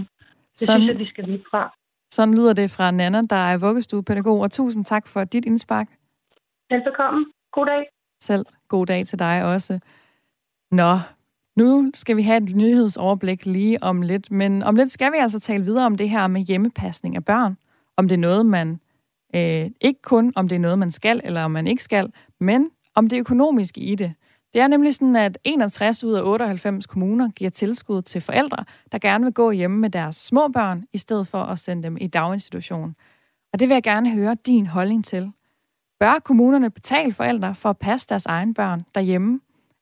Det 0.59 0.67
sådan, 0.67 0.81
synes 0.81 0.91
jeg, 0.91 0.99
de 1.05 1.09
skal 1.09 1.27
vide 1.27 1.43
fra. 1.51 1.75
Sådan 2.11 2.35
lyder 2.35 2.53
det 2.53 2.71
fra 2.71 2.91
Nana, 2.91 3.21
der 3.29 3.41
er 3.51 3.57
vuggestuepædagog, 3.57 4.39
og 4.39 4.51
tusind 4.51 4.85
tak 4.85 5.07
for 5.07 5.23
dit 5.23 5.45
indspark. 5.45 5.87
Velbekomme. 6.69 7.25
God 7.51 7.65
dag. 7.65 7.89
Selv 8.19 8.45
god 8.67 8.85
dag 8.85 9.05
til 9.05 9.19
dig 9.19 9.43
også. 9.43 9.79
Nå, 10.71 10.91
nu 11.55 11.91
skal 11.93 12.17
vi 12.17 12.21
have 12.21 12.43
et 12.43 12.55
nyhedsoverblik 12.55 13.45
lige 13.45 13.83
om 13.83 14.01
lidt, 14.01 14.31
men 14.31 14.63
om 14.63 14.75
lidt 14.75 14.91
skal 14.91 15.11
vi 15.11 15.17
altså 15.17 15.39
tale 15.39 15.63
videre 15.63 15.85
om 15.85 15.95
det 15.95 16.09
her 16.09 16.27
med 16.27 16.41
hjemmepasning 16.41 17.15
af 17.15 17.25
børn. 17.25 17.57
Om 17.97 18.07
det 18.07 18.15
er 18.15 18.19
noget, 18.19 18.45
man 18.45 18.79
øh, 19.35 19.69
ikke 19.81 20.01
kun 20.01 20.33
om 20.35 20.47
det 20.47 20.55
er 20.55 20.59
noget, 20.59 20.79
man 20.79 20.91
skal 20.91 21.21
eller 21.23 21.43
om 21.43 21.51
man 21.51 21.67
ikke 21.67 21.83
skal, 21.83 22.13
men 22.39 22.69
om 22.95 23.09
det 23.09 23.19
økonomiske 23.19 23.81
i 23.81 23.95
det. 23.95 24.13
Det 24.53 24.61
er 24.61 24.67
nemlig 24.67 24.95
sådan, 24.95 25.15
at 25.15 25.37
61 25.43 26.03
ud 26.03 26.13
af 26.13 26.23
98 26.23 26.85
kommuner 26.85 27.29
giver 27.29 27.51
tilskud 27.51 28.01
til 28.01 28.21
forældre, 28.21 28.65
der 28.91 28.97
gerne 28.97 29.23
vil 29.23 29.33
gå 29.33 29.51
hjemme 29.51 29.77
med 29.77 29.89
deres 29.89 30.15
små 30.15 30.47
børn, 30.47 30.85
i 30.93 30.97
stedet 30.97 31.27
for 31.27 31.43
at 31.43 31.59
sende 31.59 31.83
dem 31.83 31.97
i 32.01 32.07
daginstitution. 32.07 32.95
Og 33.53 33.59
det 33.59 33.69
vil 33.69 33.75
jeg 33.75 33.83
gerne 33.83 34.11
høre 34.11 34.35
din 34.45 34.67
holdning 34.67 35.05
til. 35.05 35.31
Bør 35.99 36.19
kommunerne 36.19 36.69
betale 36.69 37.13
forældre 37.13 37.55
for 37.55 37.69
at 37.69 37.77
passe 37.77 38.07
deres 38.09 38.25
egen 38.25 38.53
børn 38.53 38.85
derhjemme? 38.95 39.39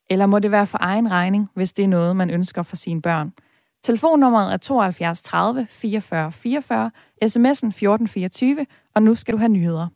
Eller 0.09 0.25
må 0.25 0.39
det 0.39 0.51
være 0.51 0.67
for 0.67 0.77
egen 0.81 1.11
regning, 1.11 1.49
hvis 1.53 1.73
det 1.73 1.83
er 1.83 1.87
noget, 1.87 2.15
man 2.15 2.29
ønsker 2.29 2.63
for 2.63 2.75
sine 2.75 3.01
børn? 3.01 3.33
Telefonnummeret 3.83 4.53
er 4.53 4.57
72 4.57 5.21
30 5.21 5.67
44 5.69 6.31
44, 6.31 6.91
sms'en 7.23 7.67
1424, 7.67 8.65
og 8.95 9.03
nu 9.03 9.15
skal 9.15 9.33
du 9.33 9.37
have 9.37 9.49
nyheder. 9.49 9.87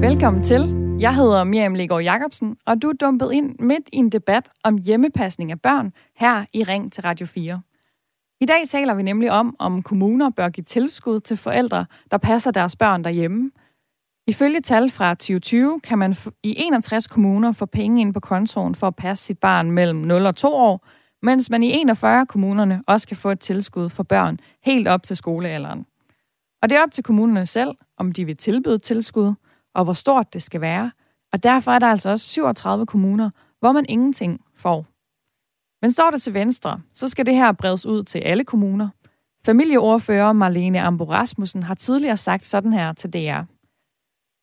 Velkommen 0.00 0.42
til. 0.42 0.76
Jeg 1.00 1.14
hedder 1.14 1.44
Miriam 1.44 1.74
Legaard 1.74 2.02
Jacobsen, 2.02 2.56
og 2.66 2.82
du 2.82 2.88
er 2.88 2.92
dumpet 2.92 3.32
ind 3.32 3.58
midt 3.58 3.88
i 3.92 3.96
en 3.96 4.12
debat 4.12 4.50
om 4.64 4.78
hjemmepasning 4.78 5.50
af 5.50 5.60
børn 5.60 5.92
her 6.16 6.44
i 6.54 6.64
Ring 6.64 6.92
til 6.92 7.02
Radio 7.02 7.26
4. 7.26 7.62
I 8.42 8.46
dag 8.46 8.68
taler 8.68 8.94
vi 8.94 9.02
nemlig 9.02 9.30
om, 9.30 9.56
om 9.58 9.82
kommuner 9.82 10.30
bør 10.30 10.48
give 10.48 10.64
tilskud 10.64 11.20
til 11.20 11.36
forældre, 11.36 11.86
der 12.10 12.18
passer 12.18 12.50
deres 12.50 12.76
børn 12.76 13.04
derhjemme. 13.04 13.50
Ifølge 14.26 14.60
tal 14.60 14.90
fra 14.90 15.14
2020 15.14 15.80
kan 15.80 15.98
man 15.98 16.16
i 16.42 16.54
61 16.58 17.06
kommuner 17.06 17.52
få 17.52 17.66
penge 17.66 18.00
ind 18.00 18.14
på 18.14 18.20
kontoen 18.20 18.74
for 18.74 18.86
at 18.86 18.96
passe 18.96 19.24
sit 19.24 19.38
barn 19.38 19.70
mellem 19.70 19.98
0 19.98 20.26
og 20.26 20.36
2 20.36 20.54
år, 20.54 20.86
mens 21.22 21.50
man 21.50 21.62
i 21.62 21.70
41 21.72 22.26
kommunerne 22.26 22.82
også 22.86 23.08
kan 23.08 23.16
få 23.16 23.30
et 23.30 23.40
tilskud 23.40 23.88
for 23.88 24.02
børn 24.02 24.38
helt 24.64 24.88
op 24.88 25.02
til 25.02 25.16
skolealderen. 25.16 25.86
Og 26.62 26.70
det 26.70 26.76
er 26.76 26.82
op 26.82 26.92
til 26.92 27.04
kommunerne 27.04 27.46
selv, 27.46 27.70
om 27.96 28.12
de 28.12 28.24
vil 28.24 28.36
tilbyde 28.36 28.78
tilskud, 28.78 29.34
og 29.74 29.84
hvor 29.84 29.92
stort 29.92 30.34
det 30.34 30.42
skal 30.42 30.60
være. 30.60 30.90
Og 31.32 31.42
derfor 31.42 31.72
er 31.72 31.78
der 31.78 31.86
altså 31.86 32.10
også 32.10 32.26
37 32.26 32.86
kommuner, 32.86 33.30
hvor 33.60 33.72
man 33.72 33.86
ingenting 33.88 34.40
får. 34.56 34.89
Men 35.82 35.90
står 35.90 36.10
det 36.10 36.22
til 36.22 36.34
venstre, 36.34 36.80
så 36.94 37.08
skal 37.08 37.26
det 37.26 37.34
her 37.34 37.52
bredes 37.52 37.86
ud 37.86 38.02
til 38.02 38.18
alle 38.18 38.44
kommuner. 38.44 38.88
Familieordfører 39.46 40.32
Marlene 40.32 40.80
Ambo 40.80 41.04
Rasmussen 41.04 41.62
har 41.62 41.74
tidligere 41.74 42.16
sagt 42.16 42.44
sådan 42.44 42.72
her 42.72 42.92
til 42.92 43.12
DR. 43.12 43.42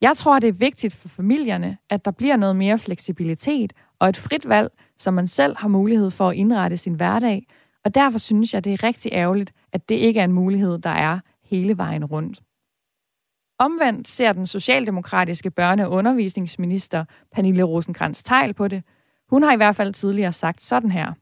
Jeg 0.02 0.18
tror, 0.18 0.40
det 0.40 0.48
er 0.48 0.54
vigtigt 0.54 0.96
for 0.96 1.08
familierne, 1.08 1.78
at 1.90 2.06
der 2.06 2.12
bliver 2.12 2.36
noget 2.36 2.56
mere 2.56 2.80
fleksibilitet 2.80 3.74
og 4.00 4.10
et 4.10 4.18
frit 4.18 4.50
valg, 4.50 4.72
så 4.98 5.12
man 5.12 5.28
selv 5.28 5.58
har 5.58 5.68
mulighed 5.68 6.12
for 6.12 6.30
at 6.30 6.36
indrette 6.36 6.78
sin 6.78 6.94
hverdag, 6.94 7.48
og 7.86 7.96
derfor 7.96 8.20
synes 8.20 8.54
jeg, 8.54 8.64
det 8.64 8.74
er 8.74 8.84
rigtig 8.84 9.12
ærgerligt, 9.12 9.54
at 9.74 9.90
det 9.90 9.96
ikke 9.96 10.20
er 10.20 10.24
en 10.24 10.32
mulighed, 10.32 10.80
der 10.80 10.90
er 10.90 11.20
hele 11.44 11.78
vejen 11.78 12.06
rundt. 12.06 12.42
Omvendt 13.60 14.08
ser 14.08 14.34
den 14.34 14.48
socialdemokratiske 14.48 15.52
børne- 15.60 15.84
og 15.84 15.92
undervisningsminister 15.92 17.06
Pernille 17.36 17.64
rosenkrantz 17.64 18.24
teil 18.24 18.54
på 18.54 18.68
det. 18.68 18.84
Hun 19.30 19.44
har 19.44 19.54
i 19.54 19.56
hvert 19.56 19.76
fald 19.76 19.94
tidligere 19.94 20.34
sagt 20.34 20.62
sådan 20.62 20.92
her. 20.92 21.14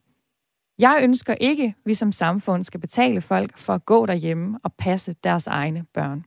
Jeg 0.79 0.99
ønsker 1.03 1.33
ikke, 1.33 1.63
at 1.63 1.73
vi 1.85 1.93
som 1.93 2.11
samfund 2.11 2.63
skal 2.63 2.79
betale 2.79 3.21
folk 3.21 3.57
for 3.57 3.73
at 3.73 3.85
gå 3.85 4.05
derhjemme 4.05 4.59
og 4.63 4.73
passe 4.73 5.13
deres 5.23 5.47
egne 5.47 5.85
børn. 5.93 6.25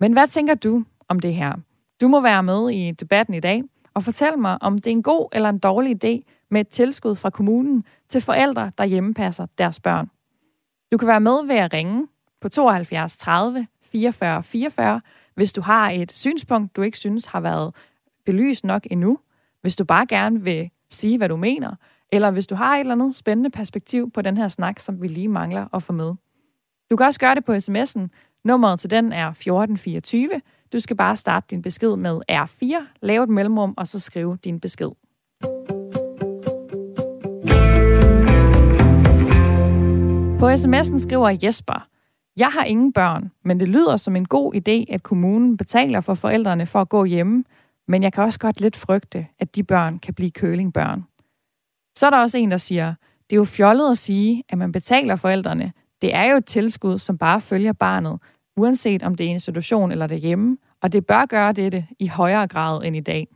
Men 0.00 0.12
hvad 0.12 0.28
tænker 0.28 0.54
du 0.54 0.84
om 1.08 1.20
det 1.20 1.34
her? 1.34 1.54
Du 2.00 2.08
må 2.08 2.20
være 2.20 2.42
med 2.42 2.70
i 2.70 2.90
debatten 2.90 3.34
i 3.34 3.40
dag 3.40 3.62
og 3.94 4.02
fortæl 4.02 4.38
mig, 4.38 4.62
om 4.62 4.78
det 4.78 4.86
er 4.86 4.90
en 4.90 5.02
god 5.02 5.28
eller 5.32 5.48
en 5.48 5.58
dårlig 5.58 6.04
idé 6.04 6.46
med 6.50 6.60
et 6.60 6.68
tilskud 6.68 7.14
fra 7.14 7.30
kommunen 7.30 7.84
til 8.08 8.20
forældre, 8.20 8.72
der 8.78 8.84
hjemmepasser 8.84 9.46
deres 9.58 9.80
børn. 9.80 10.10
Du 10.92 10.98
kan 10.98 11.08
være 11.08 11.20
med 11.20 11.46
ved 11.46 11.56
at 11.56 11.72
ringe 11.72 12.08
på 12.40 12.48
72 12.48 13.16
30 13.16 13.66
44 13.82 14.42
44, 14.42 15.00
hvis 15.34 15.52
du 15.52 15.60
har 15.60 15.90
et 15.90 16.12
synspunkt, 16.12 16.76
du 16.76 16.82
ikke 16.82 16.98
synes 16.98 17.26
har 17.26 17.40
været 17.40 17.74
belyst 18.24 18.64
nok 18.64 18.86
endnu, 18.90 19.18
hvis 19.60 19.76
du 19.76 19.84
bare 19.84 20.06
gerne 20.06 20.42
vil 20.42 20.70
sige, 20.90 21.18
hvad 21.18 21.28
du 21.28 21.36
mener, 21.36 21.74
eller 22.12 22.30
hvis 22.30 22.46
du 22.46 22.54
har 22.54 22.74
et 22.76 22.80
eller 22.80 22.94
andet 22.94 23.16
spændende 23.16 23.50
perspektiv 23.50 24.10
på 24.10 24.22
den 24.22 24.36
her 24.36 24.48
snak, 24.48 24.80
som 24.80 25.02
vi 25.02 25.08
lige 25.08 25.28
mangler 25.28 25.66
at 25.74 25.82
få 25.82 25.92
med. 25.92 26.14
Du 26.90 26.96
kan 26.96 27.06
også 27.06 27.20
gøre 27.20 27.34
det 27.34 27.44
på 27.44 27.52
sms'en. 27.52 28.08
Nummeret 28.44 28.80
til 28.80 28.90
den 28.90 29.12
er 29.12 29.28
1424. 29.28 30.28
Du 30.72 30.80
skal 30.80 30.96
bare 30.96 31.16
starte 31.16 31.46
din 31.50 31.62
besked 31.62 31.96
med 31.96 32.20
R4, 32.30 32.84
lave 33.02 33.22
et 33.24 33.28
mellemrum, 33.28 33.74
og 33.76 33.86
så 33.86 34.00
skrive 34.00 34.38
din 34.44 34.60
besked. 34.60 34.90
På 40.38 40.50
sms'en 40.50 40.98
skriver 40.98 41.38
Jesper, 41.42 41.88
jeg 42.36 42.48
har 42.48 42.64
ingen 42.64 42.92
børn, 42.92 43.30
men 43.44 43.60
det 43.60 43.68
lyder 43.68 43.96
som 43.96 44.16
en 44.16 44.28
god 44.28 44.54
idé, 44.54 44.94
at 44.94 45.02
kommunen 45.02 45.56
betaler 45.56 46.00
for 46.00 46.14
forældrene 46.14 46.66
for 46.66 46.80
at 46.80 46.88
gå 46.88 47.04
hjemme, 47.04 47.44
men 47.88 48.02
jeg 48.02 48.12
kan 48.12 48.24
også 48.24 48.38
godt 48.38 48.60
lidt 48.60 48.76
frygte, 48.76 49.26
at 49.38 49.56
de 49.56 49.62
børn 49.62 49.98
kan 49.98 50.14
blive 50.14 50.30
kølingbørn. 50.30 51.04
Så 51.96 52.06
er 52.06 52.10
der 52.10 52.18
også 52.18 52.38
en, 52.38 52.50
der 52.50 52.56
siger, 52.56 52.94
det 53.30 53.36
er 53.36 53.40
jo 53.40 53.44
fjollet 53.44 53.90
at 53.90 53.98
sige, 53.98 54.42
at 54.48 54.58
man 54.58 54.72
betaler 54.72 55.16
forældrene. 55.16 55.72
Det 56.02 56.14
er 56.14 56.24
jo 56.24 56.36
et 56.36 56.44
tilskud, 56.44 56.98
som 56.98 57.18
bare 57.18 57.40
følger 57.40 57.72
barnet, 57.72 58.18
uanset 58.56 59.02
om 59.02 59.14
det 59.14 59.24
er 59.24 59.28
en 59.28 59.36
institution 59.36 59.92
eller 59.92 60.06
derhjemme, 60.06 60.56
og 60.82 60.92
det 60.92 61.06
bør 61.06 61.26
gøre 61.26 61.52
dette 61.52 61.86
i 61.98 62.06
højere 62.06 62.48
grad 62.48 62.84
end 62.84 62.96
i 62.96 63.00
dag. 63.00 63.28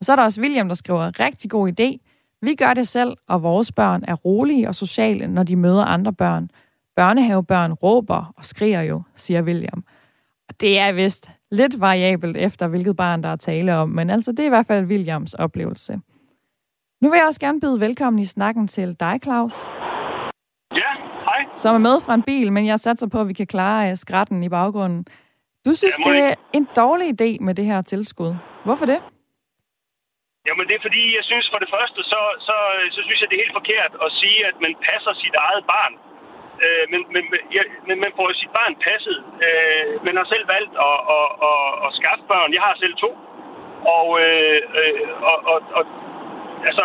Og 0.00 0.04
så 0.04 0.12
er 0.12 0.16
der 0.16 0.22
også 0.22 0.40
William, 0.40 0.68
der 0.68 0.74
skriver, 0.74 1.20
rigtig 1.20 1.50
god 1.50 1.68
idé. 1.68 1.98
Vi 2.42 2.54
gør 2.54 2.74
det 2.74 2.88
selv, 2.88 3.16
og 3.28 3.42
vores 3.42 3.72
børn 3.72 4.04
er 4.08 4.14
rolige 4.14 4.68
og 4.68 4.74
sociale, 4.74 5.28
når 5.28 5.42
de 5.42 5.56
møder 5.56 5.84
andre 5.84 6.12
børn. 6.12 6.50
Børnehavebørn 6.96 7.72
råber 7.72 8.32
og 8.36 8.44
skriger 8.44 8.82
jo, 8.82 9.02
siger 9.16 9.42
William. 9.42 9.84
Og 10.48 10.60
det 10.60 10.78
er 10.78 10.92
vist 10.92 11.30
lidt 11.50 11.80
variabelt 11.80 12.36
efter, 12.36 12.68
hvilket 12.68 12.96
barn 12.96 13.22
der 13.22 13.28
er 13.28 13.36
tale 13.36 13.74
om, 13.74 13.88
men 13.88 14.10
altså 14.10 14.32
det 14.32 14.40
er 14.40 14.46
i 14.46 14.48
hvert 14.48 14.66
fald 14.66 14.86
Williams 14.86 15.34
oplevelse. 15.34 16.00
Nu 17.02 17.10
vil 17.10 17.18
jeg 17.18 17.26
også 17.26 17.40
gerne 17.46 17.60
byde 17.60 17.80
velkommen 17.86 18.20
i 18.22 18.28
snakken 18.36 18.68
til 18.68 18.88
dig, 19.00 19.14
Claus. 19.24 19.54
Ja, 20.82 20.92
hej. 21.28 21.40
Som 21.62 21.74
er 21.74 21.82
med 21.88 21.96
fra 22.06 22.14
en 22.14 22.22
bil, 22.22 22.52
men 22.52 22.66
jeg 22.66 22.78
satser 22.80 23.08
på, 23.14 23.18
at 23.20 23.28
vi 23.28 23.36
kan 23.40 23.46
klare 23.46 23.90
øh, 23.90 23.96
skratten 23.96 24.42
i 24.42 24.48
baggrunden. 24.48 25.02
Du 25.66 25.72
synes, 25.80 25.96
det 26.08 26.16
er 26.28 26.34
en 26.58 26.66
dårlig 26.82 27.08
idé 27.14 27.30
med 27.46 27.54
det 27.54 27.64
her 27.70 27.80
tilskud. 27.82 28.32
Hvorfor 28.64 28.86
det? 28.92 29.00
Jamen 30.46 30.64
det 30.68 30.74
er 30.76 30.82
fordi, 30.86 31.04
jeg 31.18 31.24
synes 31.30 31.46
for 31.52 31.60
det 31.64 31.70
første, 31.76 32.00
så, 32.12 32.20
så, 32.48 32.56
så 32.94 33.00
synes 33.06 33.20
jeg, 33.20 33.28
det 33.28 33.36
er 33.36 33.44
helt 33.44 33.58
forkert 33.60 33.92
at 34.06 34.10
sige, 34.20 34.38
at 34.50 34.56
man 34.64 34.72
passer 34.88 35.12
sit 35.22 35.36
eget 35.46 35.64
barn. 35.74 35.94
Øh, 36.64 36.84
men, 36.92 37.00
men, 37.14 37.24
ja, 37.56 37.62
men 37.88 37.96
man 38.04 38.12
får 38.18 38.26
sit 38.42 38.52
barn 38.58 38.74
passet. 38.88 39.18
Øh, 39.46 39.84
man 40.06 40.14
har 40.18 40.26
selv 40.32 40.44
valgt 40.54 40.74
at, 40.88 40.98
at, 41.16 41.28
at, 41.50 41.62
at 41.86 41.90
skaffe 41.98 42.24
børn. 42.32 42.50
Jeg 42.56 42.62
har 42.68 42.74
selv 42.82 42.94
to. 43.04 43.10
Og, 43.96 44.06
øh, 44.24 44.60
øh, 44.80 45.00
og, 45.30 45.38
og, 45.52 45.58
og 45.78 45.84
altså, 46.68 46.84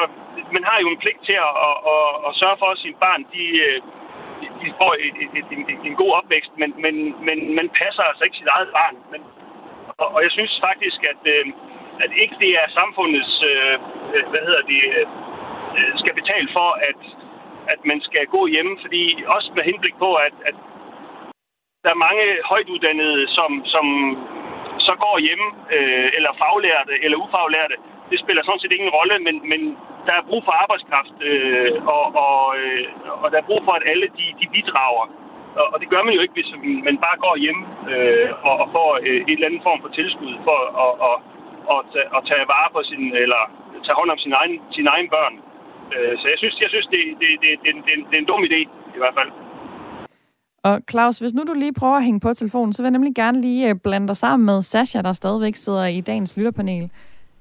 man 0.56 0.64
har 0.70 0.78
jo 0.84 0.88
en 0.90 1.02
pligt 1.04 1.22
til 1.28 1.38
at, 1.48 1.54
at, 1.68 1.78
at, 1.94 2.10
at 2.28 2.32
sørge 2.42 2.60
for, 2.62 2.70
at 2.72 2.82
sine 2.84 3.02
barn 3.06 3.22
øh, 3.66 3.78
de, 4.42 4.48
de 4.62 4.68
får 4.80 4.94
et, 5.06 5.16
et, 5.24 5.32
et, 5.40 5.48
en, 5.56 5.64
en 5.90 5.96
god 6.02 6.12
opvækst, 6.20 6.52
men, 6.62 6.70
men, 6.84 6.96
men 7.28 7.38
man 7.60 7.68
passer 7.82 8.04
altså 8.04 8.24
ikke 8.24 8.40
sit 8.42 8.54
eget 8.56 8.70
barn. 8.80 8.96
Men, 9.12 9.22
og, 10.02 10.08
og 10.16 10.20
jeg 10.26 10.32
synes 10.38 10.54
faktisk, 10.68 11.00
at, 11.12 11.22
øh, 11.36 11.46
at 12.04 12.12
ikke 12.24 12.36
det 12.44 12.52
er 12.62 12.76
samfundets, 12.80 13.34
øh, 13.52 13.76
hvad 14.32 14.42
hedder 14.48 14.64
det, 14.74 14.84
skal 16.02 16.16
betale 16.22 16.50
for, 16.58 16.70
at, 16.90 17.02
at 17.74 17.80
man 17.92 18.00
skal 18.08 18.26
gå 18.36 18.42
hjemme, 18.54 18.74
fordi 18.82 19.04
også 19.36 19.50
med 19.56 19.64
henblik 19.64 19.96
på, 20.06 20.10
at, 20.28 20.36
at 20.50 20.56
der 21.84 21.90
er 21.92 22.06
mange 22.08 22.26
højtuddannede, 22.52 23.28
som, 23.38 23.66
som 23.74 23.86
så 24.88 24.94
går 25.04 25.16
hjemme, 25.28 25.48
øh, 25.76 26.08
eller 26.18 26.32
faglærte, 26.42 26.94
eller 27.04 27.18
ufaglærte. 27.26 27.76
Det 28.12 28.18
spiller 28.24 28.44
sådan 28.44 28.64
set 28.64 28.76
ingen 28.78 28.96
rolle, 28.98 29.16
men, 29.28 29.36
men 29.52 29.62
der 30.08 30.14
er 30.18 30.28
brug 30.30 30.42
for 30.48 30.54
arbejdskraft, 30.64 31.16
øh, 31.30 31.72
og, 31.96 32.06
og, 32.26 32.40
øh, 32.60 32.84
og 33.24 33.28
der 33.32 33.38
er 33.40 33.50
brug 33.50 33.62
for, 33.68 33.74
at 33.80 33.88
alle 33.92 34.08
de, 34.20 34.26
de 34.42 34.48
bidrager. 34.56 35.06
Og, 35.60 35.66
og 35.74 35.78
det 35.82 35.90
gør 35.94 36.04
man 36.04 36.16
jo 36.16 36.22
ikke, 36.22 36.38
hvis 36.38 36.52
man 36.88 36.98
bare 37.06 37.18
går 37.26 37.36
hjem 37.46 37.60
øh, 37.94 38.30
og, 38.48 38.56
og 38.62 38.68
får 38.76 38.90
øh, 39.08 39.20
en 39.30 39.36
eller 39.38 39.50
anden 39.50 39.66
form 39.68 39.80
for 39.84 39.92
tilskud 40.00 40.34
for 40.48 40.60
at, 40.86 40.92
og, 41.08 41.16
og, 41.74 41.80
tage, 41.94 42.08
at 42.18 42.22
tage 42.30 42.46
vare 42.54 42.70
på 42.76 42.82
sin, 42.90 43.04
eller 43.24 43.42
tage 43.86 43.98
hånd 44.00 44.10
om 44.16 44.20
sin 44.26 44.34
egen, 44.40 44.56
sin 44.78 44.88
egen 44.94 45.10
børn. 45.16 45.36
Øh, 45.94 46.14
så 46.20 46.26
jeg 46.32 46.38
synes, 46.42 46.56
jeg 46.64 46.70
synes 46.74 46.88
det, 46.94 47.04
det, 47.22 47.30
det, 47.44 47.52
det, 47.64 47.72
det, 47.88 47.94
det 48.10 48.16
er 48.18 48.22
en 48.24 48.32
dum 48.32 48.44
idé, 48.50 48.60
i 48.98 49.00
hvert 49.02 49.18
fald. 49.20 49.32
Og 50.64 50.82
Claus, 50.90 51.20
hvis 51.20 51.34
nu 51.34 51.44
du 51.44 51.54
lige 51.54 51.74
prøver 51.74 51.98
at 51.98 52.04
hænge 52.04 52.20
på 52.20 52.34
telefonen, 52.34 52.74
så 52.74 52.82
vil 52.82 52.88
jeg 52.88 52.98
nemlig 52.98 53.16
gerne 53.16 53.42
lige 53.42 53.70
øh, 53.70 53.76
blande 53.84 54.08
dig 54.08 54.18
sammen 54.18 54.46
med 54.46 54.62
Sasha, 54.62 55.02
der 55.02 55.14
stadigvæk 55.14 55.56
sidder 55.56 55.86
i 55.86 56.02
dagens 56.02 56.38
lytterpanel. 56.38 56.90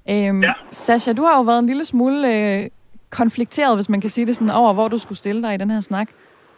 Øhm, 0.09 0.43
ja. 0.43 0.53
Sasha, 0.71 1.13
du 1.13 1.23
har 1.23 1.35
jo 1.37 1.41
været 1.41 1.59
en 1.59 1.65
lille 1.65 1.85
smule 1.85 2.19
øh, 2.33 2.69
konflikteret, 3.09 3.77
hvis 3.77 3.89
man 3.89 4.01
kan 4.01 4.09
sige 4.09 4.25
det 4.27 4.35
sådan, 4.35 4.55
over 4.61 4.73
hvor 4.73 4.87
du 4.87 4.97
skulle 4.97 5.17
stille 5.17 5.41
dig 5.43 5.53
i 5.53 5.57
den 5.57 5.71
her 5.71 5.81
snak. 5.81 6.09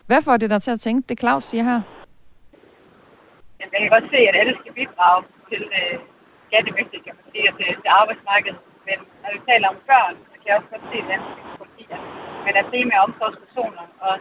Hvad 0.08 0.22
får 0.22 0.38
det 0.38 0.50
dig 0.50 0.62
til 0.62 0.72
at 0.72 0.80
tænke, 0.80 1.08
det 1.10 1.20
Claus 1.20 1.44
siger 1.44 1.64
her? 1.64 1.82
Jeg 3.60 3.68
kan 3.72 3.90
godt 3.96 4.08
se, 4.14 4.20
at 4.30 4.36
alle 4.42 4.54
skal 4.62 4.74
bidrage 4.80 5.24
til 5.50 5.62
øh, 5.80 5.96
skattemæssigt, 6.48 7.04
kan 7.06 7.14
man 7.18 7.26
sige, 7.32 7.46
og 7.50 7.54
til, 7.58 7.68
til 7.84 7.92
arbejdsmarkedet. 8.02 8.60
Men 8.88 8.98
når 9.22 9.30
vi 9.36 9.40
taler 9.50 9.68
om 9.74 9.78
børn, 9.92 10.16
så 10.32 10.36
kan 10.40 10.48
jeg 10.50 10.58
også 10.60 10.70
godt 10.74 10.86
se 10.92 10.98
den 11.12 11.22
politier. 11.60 12.00
Men 12.46 12.54
at 12.62 12.66
det 12.72 12.82
med 12.92 12.98
omsorgspersoner, 13.06 13.86
og 14.08 14.14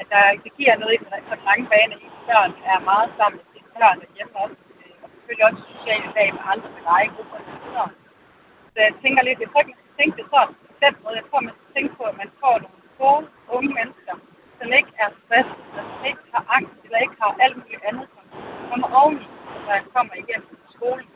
at 0.00 0.06
der, 0.12 0.22
det 0.44 0.52
giver 0.58 0.74
noget 0.82 0.94
i 0.94 0.98
den 1.02 1.10
lange 1.48 1.66
bane 1.72 1.94
i, 2.04 2.06
børn 2.30 2.50
er 2.72 2.78
meget 2.90 3.08
sammen 3.18 3.36
med 3.40 3.46
sine 3.52 3.68
børn 3.78 3.98
hjemme 4.16 4.34
også, 4.44 4.60
øh, 4.82 4.94
og 5.02 5.08
selvfølgelig 5.12 5.44
også 5.48 5.60
sociale 5.74 6.08
dag 6.18 6.28
med 6.36 6.42
andre 6.52 6.68
med 6.74 6.82
legegrupper 6.90 7.36
osv. 7.40 7.56
Så 7.74 7.82
jeg 8.86 8.94
tænker 9.02 9.20
lidt, 9.28 9.38
jeg 9.42 9.48
tror 9.50 9.60
ikke, 9.62 9.72
man 9.74 9.80
skal 9.82 9.96
tænke 10.00 10.14
det 10.20 10.26
sådan 10.32 10.54
den 10.84 10.94
måde. 11.02 11.16
Jeg 11.20 11.26
tror, 11.28 11.40
man 11.48 11.54
skal 11.58 11.68
tænke 11.76 11.92
på, 11.98 12.02
at 12.10 12.16
man 12.22 12.30
får 12.42 12.54
nogle 12.64 12.80
gode 13.00 13.24
unge 13.56 13.70
mennesker, 13.78 14.14
som 14.58 14.68
ikke 14.78 14.92
er 15.04 15.08
stresset, 15.22 15.60
som 15.74 15.84
ikke 16.10 16.24
har 16.34 16.44
angst, 16.56 16.78
eller 16.84 16.98
ikke 17.04 17.16
har 17.22 17.30
alt 17.44 17.56
muligt 17.60 17.82
andet, 17.88 18.06
som 18.14 18.24
kommer 18.70 18.88
oveni, 19.00 19.24
når 19.64 19.72
jeg 19.78 19.84
kommer 19.96 20.14
igennem 20.22 20.48
skolen. 20.76 21.06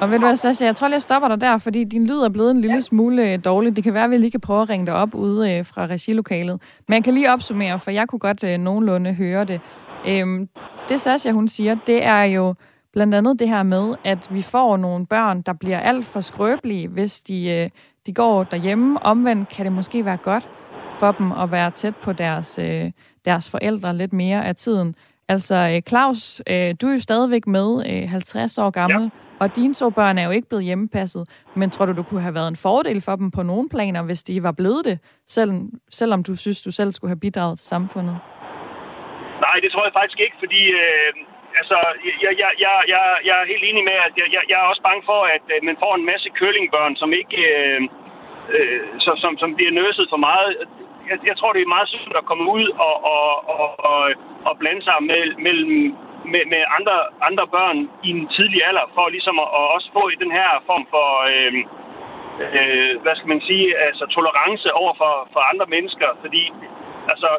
Og 0.00 0.06
ved 0.10 0.16
du 0.18 0.24
hvad, 0.26 0.36
Sasha, 0.36 0.64
jeg 0.70 0.76
tror 0.76 0.88
lige, 0.88 1.00
jeg 1.00 1.08
stopper 1.08 1.28
dig 1.28 1.40
der, 1.46 1.58
fordi 1.58 1.80
din 1.84 2.06
lyd 2.10 2.20
er 2.28 2.32
blevet 2.36 2.50
en 2.50 2.60
lille 2.60 2.82
ja. 2.82 2.88
smule 2.90 3.32
øh, 3.32 3.38
dårlig. 3.44 3.76
Det 3.76 3.84
kan 3.84 3.94
være, 3.94 4.04
at 4.04 4.10
vi 4.10 4.16
lige 4.16 4.30
kan 4.30 4.40
prøve 4.40 4.62
at 4.62 4.70
ringe 4.70 4.86
dig 4.86 4.94
op 4.94 5.14
ude 5.14 5.52
øh, 5.52 5.66
fra 5.70 5.86
regilokalet. 5.86 6.56
Men 6.88 6.94
jeg 6.94 7.04
kan 7.04 7.14
lige 7.14 7.32
opsummere, 7.32 7.78
for 7.80 7.90
jeg 7.90 8.08
kunne 8.08 8.18
godt 8.18 8.44
øh, 8.44 8.58
nogenlunde 8.58 9.14
høre 9.14 9.44
det. 9.44 9.60
Øhm, 10.08 10.48
det 10.88 11.00
Sasha, 11.00 11.30
hun 11.30 11.48
siger, 11.48 11.76
det 11.86 12.04
er 12.04 12.22
jo 12.22 12.54
blandt 12.98 13.14
andet 13.14 13.38
det 13.38 13.48
her 13.48 13.62
med, 13.62 13.94
at 14.04 14.28
vi 14.30 14.42
får 14.42 14.76
nogle 14.76 15.06
børn, 15.06 15.42
der 15.42 15.52
bliver 15.52 15.80
alt 15.80 16.06
for 16.06 16.20
skrøbelige, 16.20 16.88
hvis 16.88 17.20
de, 17.20 17.50
øh, 17.50 17.70
de 18.06 18.14
går 18.14 18.44
derhjemme. 18.44 19.02
Omvendt 19.02 19.48
kan 19.48 19.64
det 19.64 19.72
måske 19.72 20.04
være 20.04 20.16
godt 20.16 20.48
for 21.00 21.12
dem 21.12 21.32
at 21.32 21.50
være 21.50 21.70
tæt 21.70 21.96
på 21.96 22.12
deres, 22.12 22.58
øh, 22.58 22.90
deres 23.24 23.50
forældre 23.50 23.96
lidt 23.96 24.12
mere 24.12 24.46
af 24.46 24.56
tiden. 24.56 24.94
Altså, 25.28 25.54
øh, 25.74 25.82
Claus, 25.88 26.42
du 26.80 26.88
er 26.88 26.92
jo 26.92 27.00
stadigvæk 27.00 27.46
med, 27.46 27.68
øh, 27.90 28.08
50 28.08 28.58
år 28.58 28.70
gammel, 28.70 29.02
ja. 29.02 29.08
og 29.38 29.56
dine 29.56 29.74
to 29.74 29.90
børn 29.90 30.18
er 30.18 30.24
jo 30.24 30.30
ikke 30.30 30.48
blevet 30.48 30.64
hjemmepasset. 30.64 31.28
Men 31.54 31.70
tror 31.70 31.86
du, 31.86 31.92
du 31.92 32.02
kunne 32.02 32.20
have 32.20 32.34
været 32.34 32.48
en 32.48 32.56
fordel 32.56 33.00
for 33.00 33.16
dem 33.16 33.30
på 33.30 33.42
nogle 33.42 33.68
planer, 33.68 34.02
hvis 34.02 34.22
de 34.22 34.42
var 34.42 34.52
blevet 34.52 34.84
det, 34.84 34.98
selv, 35.26 35.52
selvom 35.90 36.22
du 36.22 36.36
synes, 36.36 36.62
du 36.62 36.70
selv 36.70 36.92
skulle 36.92 37.10
have 37.10 37.20
bidraget 37.20 37.58
til 37.58 37.66
samfundet? 37.66 38.16
Nej, 39.40 39.56
det 39.62 39.72
tror 39.72 39.84
jeg 39.84 39.92
faktisk 39.92 40.20
ikke, 40.20 40.36
fordi 40.38 40.62
øh, 40.82 41.12
altså, 41.58 41.78
jeg, 42.24 42.32
jeg, 42.42 42.50
jeg, 42.64 42.74
jeg, 42.92 43.02
jeg 43.28 43.36
er 43.40 43.50
helt 43.52 43.64
enig 43.70 43.84
med, 43.90 43.98
at 44.06 44.14
jeg, 44.20 44.28
jeg, 44.34 44.42
jeg 44.50 44.58
er 44.60 44.70
også 44.70 44.82
bange 44.88 45.02
for, 45.10 45.20
at 45.36 45.44
øh, 45.54 45.58
man 45.68 45.76
får 45.82 45.92
en 45.94 46.08
masse 46.12 46.28
kølingbørn, 46.40 46.94
som 46.96 47.10
ikke 47.20 47.38
øh, 47.54 47.80
øh, 48.54 48.80
som, 49.04 49.14
som, 49.22 49.32
som 49.42 49.50
bliver 49.56 49.72
nøset 49.80 50.06
for 50.12 50.20
meget. 50.28 50.50
Jeg, 51.10 51.18
jeg 51.30 51.36
tror, 51.36 51.52
det 51.52 51.62
er 51.62 51.76
meget 51.76 51.88
sundt 51.88 52.16
at 52.16 52.28
komme 52.30 52.46
ud 52.56 52.66
og, 52.86 52.94
og, 53.14 53.26
og, 53.62 53.68
og, 53.90 54.00
og 54.48 54.58
blande 54.60 54.82
sig 54.88 54.96
mellem, 55.10 55.36
mellem 55.46 55.96
med, 56.32 56.42
med 56.52 56.62
andre, 56.78 56.98
andre 57.28 57.46
børn 57.56 57.78
i 58.06 58.08
en 58.16 58.28
tidlig 58.36 58.60
alder, 58.68 58.86
for 58.94 59.04
ligesom 59.08 59.36
at, 59.44 59.48
at 59.58 59.64
også 59.76 59.88
få 59.98 60.02
den 60.24 60.32
her 60.38 60.50
form 60.68 60.84
for, 60.94 61.08
øh, 61.32 61.52
øh, 62.58 62.92
hvad 63.02 63.14
skal 63.16 63.32
man 63.34 63.42
sige, 63.48 63.66
altså 63.88 64.04
tolerance 64.16 64.68
over 64.82 64.92
for, 65.00 65.14
for 65.32 65.40
andre 65.52 65.66
mennesker, 65.74 66.08
fordi 66.22 66.44
altså, 67.12 67.30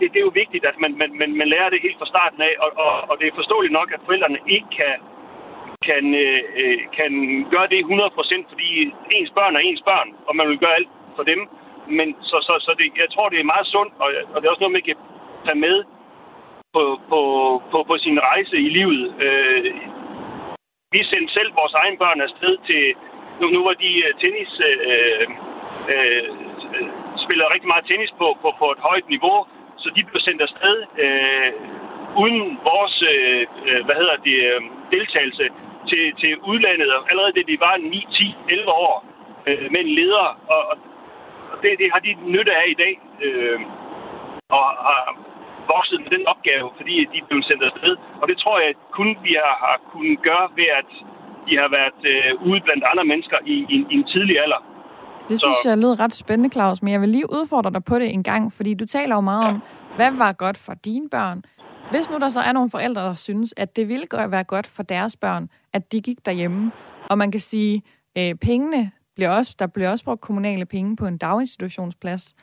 det, 0.00 0.06
det 0.12 0.18
er 0.18 0.28
jo 0.28 0.40
vigtigt, 0.42 0.64
at 0.70 0.76
man, 0.82 0.92
man, 1.00 1.10
man, 1.20 1.30
man 1.40 1.48
lærer 1.54 1.70
det 1.70 1.84
helt 1.86 1.98
fra 1.98 2.12
starten 2.14 2.40
af, 2.48 2.54
og, 2.64 2.70
og, 2.84 2.92
og 3.10 3.14
det 3.18 3.26
er 3.26 3.38
forståeligt 3.40 3.76
nok, 3.78 3.88
at 3.94 4.04
forældrene 4.06 4.40
ikke 4.56 4.70
kan, 4.80 4.94
kan, 5.88 6.04
øh, 6.24 6.40
øh 6.60 6.78
kan 6.98 7.10
gøre 7.54 7.68
det 7.72 7.80
100%, 7.84 8.52
fordi 8.52 8.68
ens 9.16 9.30
børn 9.38 9.56
er 9.56 9.62
ens 9.68 9.82
børn, 9.90 10.08
og 10.28 10.36
man 10.36 10.48
vil 10.48 10.58
gøre 10.58 10.78
alt 10.78 10.90
for 11.16 11.22
dem. 11.22 11.40
Men 11.98 12.08
så, 12.20 12.36
så, 12.46 12.54
så 12.66 12.70
det, 12.78 12.86
jeg 13.02 13.10
tror, 13.10 13.28
det 13.28 13.40
er 13.40 13.52
meget 13.54 13.66
sundt, 13.74 13.92
og, 14.02 14.08
og 14.32 14.36
det 14.36 14.46
er 14.46 14.52
også 14.52 14.64
noget, 14.64 14.78
man 14.78 14.88
kan 14.88 14.98
tage 15.46 15.62
med 15.66 15.76
på, 16.74 16.82
på, 17.10 17.20
på, 17.70 17.78
på 17.88 17.94
sin 18.04 18.18
rejse 18.20 18.56
i 18.66 18.68
livet. 18.78 19.02
Øh, 19.26 19.64
vi 20.94 21.00
sendte 21.04 21.34
selv 21.34 21.50
vores 21.60 21.74
egne 21.82 21.98
børn 21.98 22.20
afsted 22.20 22.54
til... 22.68 22.82
Nu, 23.40 23.46
nu 23.56 23.60
var 23.64 23.74
de 23.84 23.90
øh, 24.06 24.10
tennis... 24.22 24.50
Øh, 24.68 24.78
øh, 24.92 25.26
øh 25.94 26.26
spiller 27.24 27.54
rigtig 27.54 27.70
meget 27.72 27.88
tennis 27.90 28.12
på, 28.20 28.28
på, 28.42 28.48
på 28.60 28.66
et 28.74 28.80
højt 28.88 29.08
niveau, 29.14 29.36
så 29.86 29.90
de 29.96 30.02
blev 30.10 30.20
sendt 30.26 30.40
afsted 30.46 30.76
øh, 31.04 31.50
uden 32.22 32.42
vores 32.70 32.96
øh, 33.12 33.42
øh, 33.68 33.80
hvad 33.86 33.96
hedder 34.00 34.16
det, 34.28 34.38
øh, 34.50 34.60
deltagelse 34.94 35.44
til, 35.90 36.04
til 36.20 36.32
udlandet, 36.50 36.88
allerede 37.10 37.36
da 37.36 37.42
de 37.50 37.56
var 37.66 37.74
9, 37.76 38.06
10, 38.12 38.34
11 38.48 38.72
år, 38.88 38.96
øh, 39.48 39.66
med 39.72 39.80
en 39.84 39.92
leder, 39.98 40.28
og, 40.54 40.62
og 41.50 41.56
det, 41.62 41.70
det 41.82 41.88
har 41.94 42.00
de 42.06 42.12
nytte 42.34 42.52
af 42.62 42.66
i 42.74 42.78
dag, 42.84 42.94
øh, 43.26 43.60
og 44.58 44.66
har 44.88 45.02
vokset 45.74 45.98
med 46.04 46.10
den 46.16 46.26
opgave, 46.32 46.66
fordi 46.78 46.94
de 47.12 47.18
blev 47.28 47.42
sendt 47.42 47.62
afsted. 47.68 47.96
Og 48.20 48.28
det 48.30 48.36
tror 48.38 48.56
jeg 48.60 48.72
kun 48.98 49.10
vi 49.26 49.32
har, 49.42 49.54
har 49.64 49.76
kunnet 49.92 50.22
gøre 50.28 50.46
ved, 50.58 50.68
at 50.80 50.90
de 51.46 51.52
har 51.62 51.68
været 51.78 52.00
øh, 52.12 52.30
ude 52.48 52.60
blandt 52.66 52.84
andre 52.90 53.04
mennesker 53.12 53.38
i, 53.54 53.56
i, 53.74 53.76
i 53.92 53.94
en 54.00 54.06
tidlig 54.12 54.36
alder. 54.44 54.60
Det 55.28 55.40
synes 55.40 55.56
så... 55.62 55.68
jeg 55.68 55.78
lød 55.78 56.00
ret 56.00 56.14
spændende, 56.14 56.52
Claus, 56.52 56.82
men 56.82 56.92
jeg 56.92 57.00
vil 57.00 57.08
lige 57.08 57.32
udfordre 57.32 57.70
dig 57.70 57.84
på 57.84 57.98
det 57.98 58.12
en 58.12 58.22
gang, 58.22 58.52
fordi 58.52 58.74
du 58.74 58.86
taler 58.86 59.14
jo 59.14 59.20
meget 59.20 59.44
ja. 59.44 59.48
om, 59.48 59.62
hvad 59.96 60.10
var 60.10 60.32
godt 60.32 60.58
for 60.58 60.74
dine 60.74 61.08
børn? 61.08 61.44
Hvis 61.90 62.10
nu 62.10 62.18
der 62.18 62.28
så 62.28 62.40
er 62.40 62.52
nogle 62.52 62.70
forældre, 62.70 63.02
der 63.02 63.14
synes, 63.14 63.54
at 63.56 63.76
det 63.76 63.88
ville 63.88 64.06
være 64.28 64.44
godt 64.44 64.66
for 64.66 64.82
deres 64.82 65.16
børn, 65.16 65.50
at 65.72 65.92
de 65.92 66.00
gik 66.00 66.26
derhjemme, 66.26 66.72
og 67.10 67.18
man 67.18 67.30
kan 67.30 67.40
sige, 67.40 67.82
øh, 68.18 68.34
pengene 68.34 68.90
bliver 69.14 69.30
også, 69.30 69.56
der 69.58 69.66
bliver 69.66 69.90
også 69.90 70.04
brugt 70.04 70.20
kommunale 70.20 70.66
penge 70.66 70.96
på 70.96 71.06
en 71.06 71.18
daginstitutionsplads. 71.18 72.34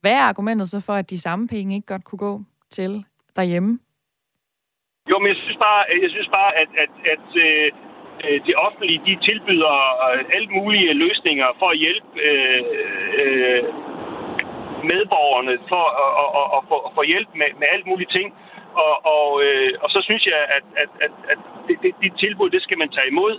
Hvad 0.00 0.12
er 0.12 0.20
argumentet 0.20 0.68
så 0.68 0.80
for, 0.80 0.94
at 0.94 1.10
de 1.10 1.20
samme 1.20 1.48
penge 1.48 1.74
ikke 1.74 1.86
godt 1.86 2.04
kunne 2.04 2.18
gå 2.18 2.42
til 2.70 3.04
derhjemme? 3.36 3.78
Jo, 5.10 5.18
men 5.18 5.28
jeg 5.28 5.36
synes 5.36 5.56
bare, 5.56 5.84
jeg 6.02 6.10
synes 6.10 6.28
bare 6.28 6.50
at, 6.62 6.68
at, 6.82 6.92
at 7.12 7.26
øh, 7.36 7.72
øh 8.24 8.38
det 8.46 8.54
offentlige 8.66 9.00
de 9.06 9.14
tilbyder 9.28 9.76
øh, 10.06 10.24
alt 10.36 10.50
mulige 10.50 10.92
løsninger 11.04 11.48
for 11.58 11.68
at 11.74 11.78
hjælpe 11.84 12.08
øh, 12.28 12.62
øh, 13.22 13.62
medborgerne 14.92 15.54
for 15.70 15.84
at, 16.04 16.10
at, 16.40 16.46
at, 16.56 16.80
at 16.86 16.90
få 16.98 17.02
hjælp 17.12 17.30
med, 17.40 17.50
med 17.60 17.66
alt 17.74 17.86
mulige 17.86 18.12
ting. 18.16 18.28
Og, 18.84 18.94
og, 19.14 19.28
øh, 19.44 19.72
og 19.82 19.88
så 19.94 20.00
synes 20.08 20.24
jeg, 20.26 20.40
at, 20.56 20.64
at, 20.82 20.90
at, 21.04 21.12
at 21.32 21.38
det, 21.68 21.76
det, 21.82 21.90
de 22.02 22.08
tilbud, 22.24 22.50
det 22.50 22.62
skal 22.62 22.78
man 22.78 22.90
tage 22.96 23.08
imod. 23.08 23.34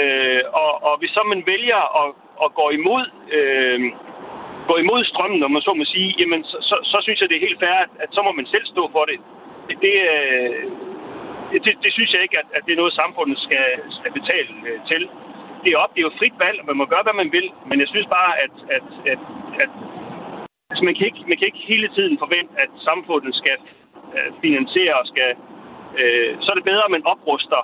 Øh, 0.00 0.42
og, 0.62 0.72
og 0.88 0.98
hvis 0.98 1.10
så 1.10 1.22
man 1.32 1.42
vælger 1.46 1.80
at, 2.02 2.08
at 2.44 2.54
gå 2.60 2.66
imod... 2.70 3.04
Øh, 3.36 3.80
gå 4.70 4.76
imod 4.84 5.04
strømmen, 5.04 5.40
når 5.40 5.48
man 5.48 5.62
så 5.62 5.72
må 5.74 5.84
sige, 5.84 6.14
jamen 6.20 6.44
så, 6.44 6.56
så, 6.70 6.76
så 6.92 6.98
synes 7.02 7.20
jeg, 7.20 7.28
det 7.28 7.36
er 7.36 7.46
helt 7.48 7.62
fair, 7.64 7.78
at, 7.84 7.92
at 8.02 8.08
så 8.12 8.20
må 8.22 8.32
man 8.32 8.46
selv 8.46 8.66
stå 8.66 8.82
for 8.92 9.04
det. 9.10 9.18
Det, 9.84 9.94
øh, 10.16 10.62
det, 11.52 11.60
øh, 11.68 11.82
det, 11.84 11.90
synes 11.96 12.10
jeg 12.14 12.22
ikke, 12.26 12.38
at, 12.42 12.48
at 12.56 12.62
det 12.66 12.72
er 12.72 12.80
noget, 12.82 13.00
samfundet 13.02 13.38
skal, 13.46 13.66
skal 13.98 14.10
betale 14.18 14.50
øh, 14.68 14.78
til. 14.90 15.02
Det 15.62 15.68
er 15.72 15.78
op, 15.84 15.92
det 15.94 16.00
er 16.00 16.08
jo 16.08 16.18
frit 16.20 16.36
valg, 16.44 16.56
og 16.60 16.66
man 16.70 16.78
må 16.80 16.84
gøre, 16.92 17.06
hvad 17.06 17.16
man 17.22 17.30
vil, 17.36 17.46
men 17.68 17.76
jeg 17.82 17.88
synes 17.92 18.08
bare, 18.18 18.32
at, 18.44 18.54
at, 18.76 18.86
at, 19.12 19.20
at 19.62 19.70
altså 20.70 20.82
man, 20.88 20.94
kan 20.96 21.04
ikke, 21.10 21.22
man 21.30 21.36
kan 21.38 21.46
ikke 21.50 21.62
hele 21.72 21.88
tiden 21.96 22.14
forvente, 22.24 22.52
at 22.64 22.70
samfundet 22.88 23.32
skal 23.40 23.56
øh, 24.16 24.28
finansiere 24.42 24.94
og 25.00 25.06
skal... 25.12 25.30
Øh, 26.00 26.30
så 26.42 26.48
er 26.52 26.56
det 26.58 26.66
bedre, 26.70 26.84
at 26.88 26.92
man 26.96 27.04
opruster 27.12 27.60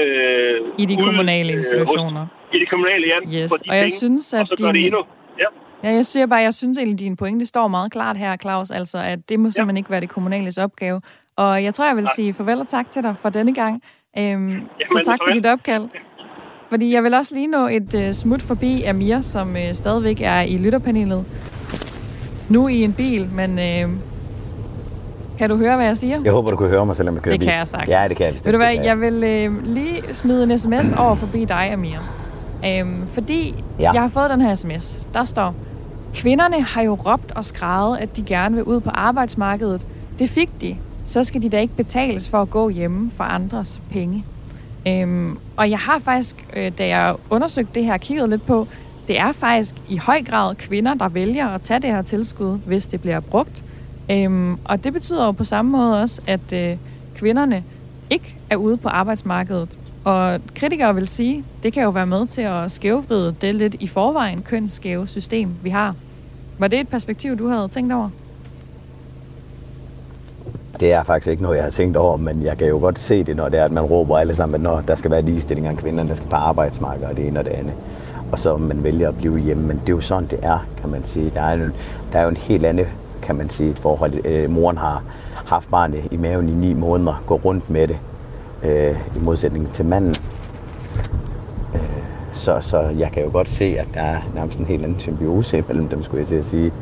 øh, 0.00 0.60
I 0.82 0.84
de 0.92 0.96
kommunale 1.06 1.52
institutioner. 1.52 2.22
Øh, 2.22 2.56
I 2.56 2.58
de 2.62 2.66
kommunale, 2.66 3.04
ja. 3.12 3.18
Yes. 3.42 3.52
og 3.70 3.76
jeg 3.76 3.92
synes, 3.92 4.34
at 4.34 4.40
og 4.40 4.58
så 4.58 4.66
din... 4.66 4.74
det 4.74 4.84
endnu. 4.84 5.02
Ja. 5.38 5.48
Ja, 5.84 5.90
jeg 5.92 6.04
siger 6.04 6.26
bare, 6.26 6.40
jeg 6.40 6.54
synes 6.54 6.78
egentlig, 6.78 6.98
din 6.98 7.16
pointe 7.16 7.46
står 7.46 7.68
meget 7.68 7.92
klart 7.92 8.16
her, 8.16 8.36
Claus, 8.36 8.70
altså 8.70 8.98
at 8.98 9.28
det 9.28 9.40
må 9.40 9.50
simpelthen 9.50 9.76
ja. 9.76 9.80
ikke 9.80 9.90
være 9.90 10.00
det 10.00 10.08
kommunales 10.08 10.58
opgave. 10.58 11.00
Og 11.40 11.64
jeg 11.64 11.74
tror, 11.74 11.86
jeg 11.86 11.96
vil 11.96 12.08
sige 12.14 12.34
farvel 12.34 12.60
og 12.60 12.68
tak 12.68 12.90
til 12.90 13.02
dig 13.02 13.14
for 13.16 13.28
denne 13.28 13.54
gang. 13.54 13.82
Øhm, 14.18 14.48
Jamen, 14.50 14.68
så 14.86 15.02
tak 15.04 15.18
for 15.26 15.32
dit 15.32 15.46
opkald. 15.46 15.88
Fordi 16.68 16.94
jeg 16.94 17.04
vil 17.04 17.14
også 17.14 17.34
lige 17.34 17.46
nå 17.46 17.68
et 17.68 17.94
uh, 17.94 18.12
smut 18.12 18.42
forbi 18.42 18.82
Amir, 18.82 19.20
som 19.20 19.50
uh, 19.50 19.72
stadigvæk 19.72 20.20
er 20.20 20.40
i 20.40 20.58
lytterpanelet. 20.58 21.24
Nu 22.48 22.68
i 22.68 22.84
en 22.84 22.92
bil, 22.92 23.28
men 23.32 23.50
uh, 23.50 23.90
kan 25.38 25.50
du 25.50 25.56
høre, 25.56 25.76
hvad 25.76 25.86
jeg 25.86 25.96
siger? 25.96 26.20
Jeg 26.24 26.32
håber, 26.32 26.50
du 26.50 26.56
kan 26.56 26.68
høre 26.68 26.86
mig, 26.86 26.96
selvom 26.96 27.14
jeg 27.14 27.22
kører 27.22 27.32
det 27.32 27.40
bil. 27.40 27.46
Det 27.46 27.52
kan 27.52 27.58
jeg 27.58 27.68
sagt. 27.68 27.88
Ja, 27.88 28.04
det 28.08 28.16
kan 28.16 28.26
jeg 28.26 28.34
Ved 28.44 28.52
du 28.52 28.58
hvad, 28.58 28.72
jeg 28.72 29.00
vil 29.00 29.48
uh, 29.48 29.64
lige 29.64 30.02
smide 30.12 30.42
en 30.42 30.58
sms 30.58 30.92
over 30.98 31.14
forbi 31.14 31.44
dig, 31.44 31.72
Amir. 31.72 31.98
Um, 32.82 33.08
fordi 33.12 33.64
ja. 33.78 33.92
jeg 33.92 34.00
har 34.00 34.08
fået 34.08 34.30
den 34.30 34.40
her 34.40 34.54
sms. 34.54 35.08
Der 35.14 35.24
står, 35.24 35.54
Kvinderne 36.14 36.62
har 36.62 36.82
jo 36.82 36.94
råbt 36.94 37.32
og 37.32 37.44
skrevet, 37.44 37.98
at 37.98 38.16
de 38.16 38.22
gerne 38.22 38.54
vil 38.54 38.64
ud 38.64 38.80
på 38.80 38.90
arbejdsmarkedet. 38.90 39.86
Det 40.18 40.30
fik 40.30 40.50
de. 40.60 40.76
Så 41.10 41.24
skal 41.24 41.42
de 41.42 41.48
da 41.48 41.60
ikke 41.60 41.76
betales 41.76 42.28
for 42.28 42.42
at 42.42 42.50
gå 42.50 42.68
hjemme 42.68 43.10
for 43.16 43.24
andres 43.24 43.80
penge. 43.90 44.24
Øhm, 44.86 45.38
og 45.56 45.70
jeg 45.70 45.78
har 45.78 45.98
faktisk, 45.98 46.46
øh, 46.56 46.72
da 46.78 46.86
jeg 46.86 47.16
undersøgte 47.30 47.74
det 47.74 47.84
her, 47.84 47.96
kigget 47.96 48.28
lidt 48.28 48.46
på, 48.46 48.68
det 49.08 49.18
er 49.18 49.32
faktisk 49.32 49.74
i 49.88 49.96
høj 49.96 50.22
grad 50.22 50.54
kvinder, 50.54 50.94
der 50.94 51.08
vælger 51.08 51.48
at 51.48 51.60
tage 51.60 51.80
det 51.80 51.90
her 51.90 52.02
tilskud, 52.02 52.58
hvis 52.66 52.86
det 52.86 53.00
bliver 53.00 53.20
brugt. 53.20 53.64
Øhm, 54.10 54.58
og 54.64 54.84
det 54.84 54.92
betyder 54.92 55.24
jo 55.24 55.32
på 55.32 55.44
samme 55.44 55.70
måde 55.70 56.02
også, 56.02 56.22
at 56.26 56.52
øh, 56.52 56.76
kvinderne 57.14 57.64
ikke 58.10 58.36
er 58.50 58.56
ude 58.56 58.76
på 58.76 58.88
arbejdsmarkedet. 58.88 59.78
Og 60.04 60.40
kritikere 60.54 60.94
vil 60.94 61.08
sige, 61.08 61.44
det 61.62 61.72
kan 61.72 61.82
jo 61.82 61.90
være 61.90 62.06
med 62.06 62.26
til 62.26 62.42
at 62.42 62.70
skævvride 62.70 63.34
det 63.40 63.54
lidt 63.54 63.74
i 63.80 63.86
forvejen 63.86 64.42
kønsskæve 64.42 65.08
system, 65.08 65.54
vi 65.62 65.70
har. 65.70 65.94
Var 66.58 66.68
det 66.68 66.80
et 66.80 66.88
perspektiv, 66.88 67.38
du 67.38 67.48
havde 67.48 67.68
tænkt 67.68 67.92
over? 67.92 68.10
Det 70.80 70.92
er 70.92 71.04
faktisk 71.04 71.30
ikke 71.30 71.42
noget, 71.42 71.56
jeg 71.56 71.64
har 71.64 71.70
tænkt 71.70 71.96
over, 71.96 72.16
men 72.16 72.42
jeg 72.42 72.58
kan 72.58 72.68
jo 72.68 72.78
godt 72.78 72.98
se 72.98 73.24
det, 73.24 73.36
når 73.36 73.48
det 73.48 73.60
er, 73.60 73.64
at 73.64 73.72
man 73.72 73.84
råber 73.84 74.18
alle 74.18 74.34
sammen, 74.34 74.54
at 74.54 74.60
når 74.60 74.80
der 74.88 74.94
skal 74.94 75.10
være 75.10 75.22
ligestilling 75.22 75.66
af 75.66 75.76
kvinderne, 75.76 76.08
der 76.08 76.14
skal 76.14 76.28
på 76.28 76.36
arbejdsmarkedet 76.36 77.08
og 77.08 77.16
det 77.16 77.26
ene 77.26 77.38
og 77.38 77.44
det 77.44 77.50
andet. 77.50 77.74
Og 78.32 78.38
så 78.38 78.56
man 78.56 78.84
vælger 78.84 79.08
at 79.08 79.16
blive 79.16 79.38
hjemme, 79.38 79.62
men 79.66 79.76
det 79.76 79.88
er 79.88 79.92
jo 79.92 80.00
sådan, 80.00 80.28
det 80.30 80.38
er, 80.42 80.66
kan 80.80 80.90
man 80.90 81.04
sige. 81.04 81.30
Der 81.30 81.40
er, 81.40 81.52
en, 81.52 81.72
der 82.12 82.18
er 82.18 82.22
jo 82.22 82.28
en 82.28 82.36
helt 82.36 82.66
anden, 82.66 82.86
kan 83.22 83.36
man 83.36 83.48
sige, 83.50 83.70
et 83.70 83.78
forhold. 83.78 84.24
Øh, 84.24 84.50
moren 84.50 84.78
har 84.78 85.02
haft 85.44 85.70
barnet 85.70 86.04
i 86.10 86.16
maven 86.16 86.48
i 86.48 86.52
ni 86.52 86.72
måneder, 86.72 87.22
går 87.26 87.36
rundt 87.44 87.70
med 87.70 87.88
det, 87.88 87.98
øh, 88.62 88.96
i 89.16 89.18
modsætning 89.18 89.72
til 89.72 89.84
manden. 89.84 90.14
Øh, 91.74 91.80
så, 92.32 92.60
så 92.60 92.80
jeg 92.80 93.10
kan 93.12 93.24
jo 93.24 93.30
godt 93.32 93.48
se, 93.48 93.64
at 93.78 93.86
der 93.94 94.00
er 94.00 94.16
nærmest 94.34 94.58
en 94.58 94.64
helt 94.64 94.82
anden 94.82 94.98
symbiose 94.98 95.64
mellem 95.68 95.88
dem, 95.88 96.02
skulle 96.02 96.20
jeg 96.20 96.28
til 96.28 96.36
at 96.36 96.44
sige 96.44 96.72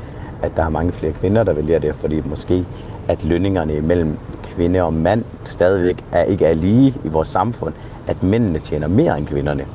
at 0.43 0.57
der 0.57 0.62
er 0.62 0.68
mange 0.68 0.93
flere 0.93 1.12
kvinder, 1.12 1.45
der 1.45 1.53
vælger 1.53 1.78
det, 1.78 1.95
fordi 1.95 2.20
måske 2.20 2.64
at 3.09 3.24
lønningerne 3.24 3.80
mellem 3.80 4.18
kvinde 4.43 4.82
og 4.82 4.93
mand 4.93 5.24
stadigvæk 5.45 6.05
er, 6.12 6.22
ikke 6.22 6.45
er 6.45 6.55
lige 6.55 6.95
i 7.05 7.09
vores 7.09 7.28
samfund, 7.28 7.74
at 8.07 8.22
mændene 8.22 8.59
tjener 8.59 8.89
mere 8.89 9.18
end 9.18 9.26
kvinderne 9.26 9.66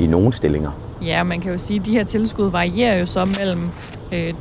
i 0.00 0.06
nogle 0.06 0.32
stillinger. 0.32 0.70
Ja, 1.02 1.22
man 1.22 1.40
kan 1.40 1.52
jo 1.52 1.58
sige, 1.58 1.80
at 1.80 1.86
de 1.86 1.92
her 1.92 2.04
tilskud 2.04 2.50
varierer 2.50 2.98
jo 2.98 3.06
så 3.06 3.38
mellem 3.40 3.62
øh, 4.12 4.34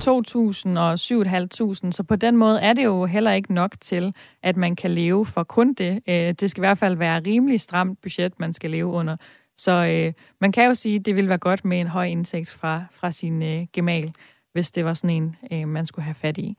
2.000 0.73 0.79
og 0.79 0.93
7.500, 0.93 1.91
så 1.91 2.03
på 2.07 2.15
den 2.15 2.37
måde 2.37 2.59
er 2.59 2.73
det 2.73 2.83
jo 2.83 3.05
heller 3.05 3.31
ikke 3.31 3.53
nok 3.53 3.71
til, 3.81 4.13
at 4.43 4.57
man 4.57 4.75
kan 4.75 4.91
leve 4.91 5.25
for 5.25 5.43
kun 5.43 5.73
det. 5.73 5.99
Øh, 6.07 6.33
det 6.39 6.51
skal 6.51 6.61
i 6.61 6.65
hvert 6.67 6.77
fald 6.77 6.95
være 6.95 7.21
rimelig 7.25 7.61
stramt 7.61 8.01
budget, 8.01 8.39
man 8.39 8.53
skal 8.53 8.71
leve 8.71 8.87
under. 8.87 9.17
Så 9.57 9.71
øh, 9.71 10.13
man 10.41 10.51
kan 10.51 10.65
jo 10.65 10.73
sige, 10.73 10.95
at 10.95 11.05
det 11.05 11.15
vil 11.15 11.29
være 11.29 11.37
godt 11.37 11.65
med 11.65 11.79
en 11.79 11.87
høj 11.87 12.05
indtægt 12.05 12.49
fra, 12.49 12.83
fra 12.91 13.11
sin 13.11 13.43
øh, 13.43 13.65
gemal, 13.73 14.13
hvis 14.55 14.71
det 14.71 14.85
var 14.85 14.93
sådan 14.93 15.09
en, 15.09 15.35
øh, 15.51 15.67
man 15.67 15.85
skulle 15.85 16.05
have 16.05 16.15
fat 16.15 16.37
i. 16.37 16.57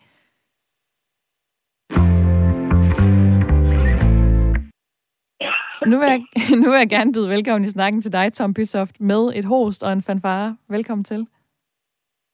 Nu 5.86 5.99
vil, 5.99 6.09
jeg, 6.09 6.20
nu 6.62 6.70
vil 6.70 6.78
jeg 6.78 6.88
gerne 6.88 7.12
byde 7.12 7.28
velkommen 7.28 7.64
i 7.64 7.70
snakken 7.70 8.01
til 8.01 8.12
dig, 8.12 8.32
Tom 8.32 8.55
Bysoft, 8.55 9.01
med 9.01 9.32
et 9.34 9.44
host 9.44 9.82
og 9.82 9.92
en 9.92 10.03
fanfare. 10.03 10.57
Velkommen 10.68 11.05
til. 11.05 11.26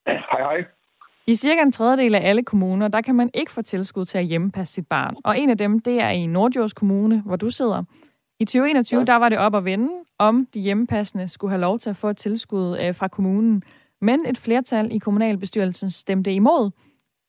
Hej, 0.07 0.41
hej. 0.41 0.65
I 1.27 1.35
cirka 1.35 1.63
en 1.63 1.73
tredjedel 1.73 2.15
af 2.15 2.29
alle 2.29 2.43
kommuner, 2.43 2.89
der 2.89 3.01
kan 3.01 3.15
man 3.15 3.31
ikke 3.35 3.53
få 3.53 3.63
tilskud 3.63 4.05
til 4.05 4.19
at 4.19 4.25
hjemmepasse 4.25 4.75
sit 4.75 4.87
barn. 4.87 5.17
Og 5.25 5.39
en 5.39 5.51
af 5.51 5.59
dem, 5.59 5.79
det 5.79 6.01
er 6.01 6.11
i 6.11 6.27
Nordjords 6.27 6.73
Kommune, 6.73 7.23
hvor 7.27 7.37
du 7.37 7.51
sidder. 7.51 7.85
I 8.41 8.45
2021, 8.45 8.99
ja. 8.99 9.05
der 9.05 9.17
var 9.17 9.29
det 9.29 9.39
op 9.39 9.55
at 9.55 9.65
vende, 9.65 9.89
om 10.19 10.47
de 10.55 10.61
hjemmepassende 10.61 11.29
skulle 11.29 11.51
have 11.51 11.61
lov 11.61 11.79
til 11.79 11.91
at 11.91 11.97
få 11.97 12.09
et 12.09 12.17
tilskud 12.17 12.79
øh, 12.79 12.95
fra 12.95 13.09
kommunen. 13.09 13.63
Men 14.09 14.27
et 14.27 14.39
flertal 14.45 14.87
i 14.93 14.99
kommunalbestyrelsen 14.99 15.91
stemte 15.91 16.33
imod, 16.33 16.71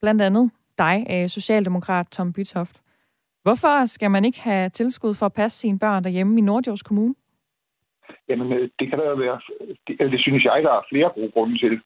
blandt 0.01 0.21
andet 0.21 0.51
dig, 0.77 0.95
øh, 1.13 1.29
Socialdemokrat 1.29 2.07
Tom 2.11 2.33
Bytoft. 2.33 2.75
Hvorfor 3.43 3.85
skal 3.85 4.11
man 4.11 4.25
ikke 4.25 4.41
have 4.41 4.69
tilskud 4.69 5.13
for 5.13 5.25
at 5.25 5.33
passe 5.33 5.59
sine 5.59 5.79
børn 5.79 6.03
derhjemme 6.03 6.39
i 6.39 6.41
Nordjords 6.41 6.83
Kommune? 6.83 7.15
Jamen, 8.29 8.53
øh, 8.53 8.69
det 8.79 8.89
kan 8.89 8.99
der 8.99 9.15
være, 9.25 9.39
det, 9.87 9.93
altså, 9.99 10.11
det 10.15 10.21
synes 10.21 10.43
jeg, 10.43 10.63
der 10.63 10.73
er 10.73 10.89
flere 10.91 11.09
gode 11.15 11.31
grunde 11.31 11.57
til. 11.57 11.81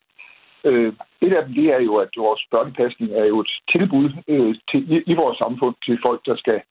Øh, 0.64 0.94
et 1.22 1.34
af 1.34 1.46
dem, 1.46 1.54
det 1.54 1.68
er 1.76 1.82
jo, 1.88 1.96
at 1.96 2.10
vores 2.18 2.42
børnepasning 2.52 3.12
er 3.12 3.26
jo 3.26 3.40
et 3.40 3.52
tilbud 3.72 4.08
øh, 4.28 4.56
til, 4.70 4.82
i, 4.94 4.96
i 5.12 5.14
vores 5.22 5.38
samfund 5.38 5.76
til 5.86 6.00
folk, 6.06 6.22
der 6.26 6.36
skal 6.36 6.62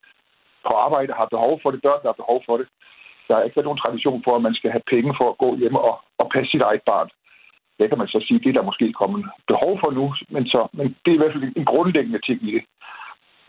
på 0.66 0.72
arbejde, 0.86 1.12
har 1.20 1.34
behov 1.36 1.60
for 1.62 1.70
det, 1.70 1.82
børn, 1.82 2.02
der 2.02 2.08
har 2.08 2.22
behov 2.22 2.42
for 2.46 2.56
det. 2.56 2.66
Der 3.28 3.36
er 3.36 3.42
ikke 3.42 3.56
været 3.56 3.68
nogen 3.70 3.84
tradition 3.84 4.22
for, 4.24 4.36
at 4.36 4.42
man 4.42 4.54
skal 4.54 4.70
have 4.70 4.90
penge 4.94 5.14
for 5.18 5.26
at 5.30 5.38
gå 5.38 5.56
hjem 5.56 5.74
og, 5.74 5.94
og 6.18 6.26
passe 6.34 6.50
sit 6.50 6.60
eget 6.68 6.82
barn. 6.90 7.08
Det 7.78 7.88
kan 7.88 7.98
man 7.98 8.08
så 8.08 8.24
sige, 8.26 8.38
det 8.38 8.48
er 8.48 8.52
der 8.52 8.70
måske 8.70 8.92
kommet 8.92 9.24
behov 9.46 9.80
for 9.80 9.90
nu, 9.90 10.14
men, 10.28 10.46
så, 10.46 10.68
men 10.72 10.86
det 11.02 11.10
er 11.10 11.14
i 11.14 11.22
hvert 11.22 11.32
fald 11.32 11.52
en 11.56 11.64
grundlæggende 11.64 12.20
ting 12.26 12.38
i 12.48 12.52
det. 12.56 12.64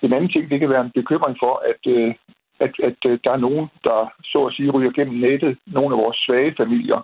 En 0.01 0.13
anden 0.13 0.31
ting, 0.31 0.49
det 0.49 0.59
kan 0.59 0.69
være 0.69 0.85
en 0.85 0.97
bekymring 0.99 1.37
for, 1.39 1.53
at, 1.71 1.81
øh, 1.93 2.13
at, 2.59 2.73
at 2.89 2.99
øh, 3.09 3.19
der 3.23 3.31
er 3.31 3.45
nogen, 3.47 3.67
der 3.83 3.97
så 4.23 4.39
at 4.45 4.53
sige 4.53 4.71
ryger 4.71 4.91
gennem 4.91 5.17
nettet. 5.19 5.57
Nogle 5.67 5.95
af 5.95 6.01
vores 6.03 6.17
svage 6.25 6.53
familier. 6.57 6.99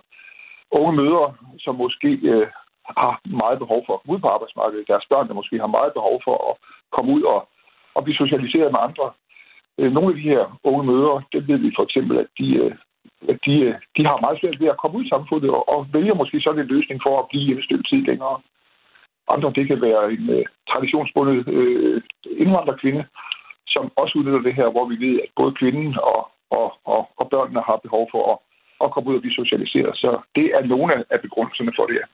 Unge 0.70 0.92
mødre, 0.92 1.34
som 1.58 1.74
måske 1.74 2.10
øh, 2.32 2.46
har 2.98 3.20
meget 3.42 3.58
behov 3.58 3.80
for 3.86 3.92
at 3.94 4.00
komme 4.00 4.14
ud 4.14 4.20
på 4.20 4.28
arbejdsmarkedet. 4.28 4.88
Deres 4.88 5.06
børn, 5.10 5.28
der 5.28 5.34
måske 5.34 5.58
har 5.58 5.76
meget 5.78 5.92
behov 5.92 6.20
for 6.24 6.36
at 6.50 6.54
komme 6.92 7.12
ud 7.12 7.22
og, 7.22 7.48
og 7.94 8.04
blive 8.04 8.16
socialiseret 8.16 8.72
med 8.72 8.80
andre. 8.88 9.06
Øh, 9.78 9.92
nogle 9.92 10.08
af 10.08 10.16
de 10.20 10.28
her 10.32 10.58
unge 10.64 10.84
mødre, 10.92 11.22
det 11.32 11.48
ved 11.48 11.58
vi 11.58 11.72
for 11.76 11.84
eksempel, 11.84 12.18
at 12.18 12.26
de, 12.38 12.48
øh, 12.62 12.72
de, 13.46 13.54
øh, 13.68 13.74
de 13.96 14.02
har 14.08 14.20
meget 14.20 14.40
svært 14.40 14.60
ved 14.60 14.68
at 14.68 14.80
komme 14.80 14.98
ud 14.98 15.04
i 15.04 15.08
samfundet 15.14 15.50
og, 15.50 15.68
og 15.68 15.86
vælger 15.92 16.14
måske 16.14 16.40
sådan 16.40 16.60
en 16.62 16.72
løsning 16.74 17.00
for 17.06 17.14
at 17.18 17.28
blive 17.30 17.58
et 17.58 17.64
stykke 17.64 17.88
tid 17.90 18.02
længere. 18.10 18.40
Andre, 19.28 19.52
det 19.58 19.66
kan 19.66 19.80
være 19.80 20.12
en 20.12 20.24
uh, 20.36 20.44
traditionsbundet 20.70 21.48
uh, 21.48 22.02
indvandrerkvinde, 22.42 23.04
som 23.66 23.92
også 23.96 24.18
udnytter 24.18 24.42
det 24.48 24.54
her, 24.54 24.68
hvor 24.70 24.86
vi 24.86 24.96
ved, 25.06 25.20
at 25.24 25.28
både 25.36 25.52
kvinden 25.60 25.98
og, 26.12 26.20
og, 26.50 26.68
og, 26.84 27.08
og 27.16 27.30
børnene 27.30 27.62
har 27.68 27.76
behov 27.76 28.08
for 28.12 28.22
at, 28.32 28.38
at 28.84 28.92
komme 28.92 29.10
ud 29.10 29.16
og 29.16 29.20
blive 29.20 29.40
socialiseret. 29.42 29.96
Så 29.96 30.20
det 30.36 30.46
er 30.56 30.62
nogle 30.66 31.04
af 31.10 31.20
begrundelserne 31.20 31.72
for 31.76 31.86
det 31.86 31.94
her. 32.00 32.08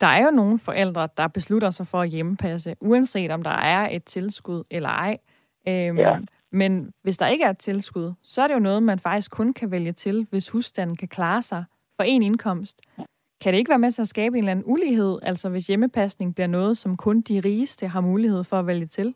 Der 0.00 0.06
er 0.06 0.24
jo 0.24 0.30
nogle 0.30 0.58
forældre, 0.58 1.08
der 1.16 1.28
beslutter 1.28 1.70
sig 1.70 1.86
for 1.86 2.00
at 2.00 2.08
hjemmepasse, 2.08 2.74
uanset 2.80 3.30
om 3.30 3.42
der 3.42 3.58
er 3.74 3.88
et 3.90 4.04
tilskud 4.04 4.64
eller 4.70 4.88
ej. 4.88 5.18
Øhm, 5.68 5.98
ja. 5.98 6.18
Men 6.52 6.92
hvis 7.02 7.18
der 7.18 7.26
ikke 7.26 7.44
er 7.44 7.50
et 7.50 7.58
tilskud, 7.58 8.12
så 8.22 8.42
er 8.42 8.46
det 8.46 8.54
jo 8.54 8.58
noget, 8.58 8.82
man 8.82 8.98
faktisk 8.98 9.30
kun 9.30 9.54
kan 9.54 9.70
vælge 9.70 9.92
til, 9.92 10.26
hvis 10.30 10.50
husstanden 10.50 10.96
kan 10.96 11.08
klare 11.08 11.42
sig 11.42 11.64
for 11.96 12.02
en 12.02 12.22
indkomst. 12.22 12.80
Kan 13.40 13.52
det 13.52 13.58
ikke 13.58 13.70
være 13.70 13.78
med 13.78 13.90
til 13.90 14.02
at 14.02 14.08
skabe 14.08 14.36
en 14.36 14.44
eller 14.44 14.50
anden 14.50 14.64
ulighed, 14.66 15.18
altså 15.22 15.48
hvis 15.48 15.66
hjemmepasning 15.66 16.34
bliver 16.34 16.46
noget, 16.46 16.78
som 16.78 16.96
kun 16.96 17.20
de 17.20 17.40
rigeste 17.44 17.88
har 17.88 18.00
mulighed 18.00 18.44
for 18.44 18.58
at 18.58 18.66
vælge 18.66 18.86
til? 18.86 19.14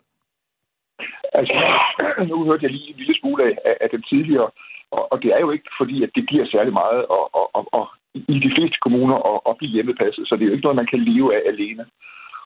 Altså, 1.32 1.54
nu 2.28 2.44
hørte 2.44 2.62
jeg 2.62 2.70
lige 2.70 2.90
en 2.90 2.96
lille 2.96 3.14
smule 3.20 3.44
af, 3.44 3.76
af 3.80 3.90
den 3.90 4.02
tidligere, 4.02 4.50
og, 4.90 5.12
og 5.12 5.22
det 5.22 5.30
er 5.34 5.40
jo 5.40 5.50
ikke 5.50 5.70
fordi, 5.80 6.02
at 6.02 6.10
det 6.14 6.28
giver 6.28 6.46
særlig 6.46 6.72
meget 6.72 7.06
og, 7.06 7.34
og, 7.34 7.46
og, 7.56 7.64
og 7.72 7.86
i 8.14 8.38
de 8.44 8.54
fleste 8.56 8.78
kommuner 8.84 9.16
at, 9.30 9.40
at 9.48 9.56
blive 9.58 9.72
hjemmepasset, 9.72 10.28
så 10.28 10.34
det 10.34 10.42
er 10.42 10.46
jo 10.46 10.52
ikke 10.52 10.66
noget, 10.66 10.80
man 10.82 10.92
kan 10.92 11.04
leve 11.10 11.28
af 11.36 11.42
alene. 11.52 11.84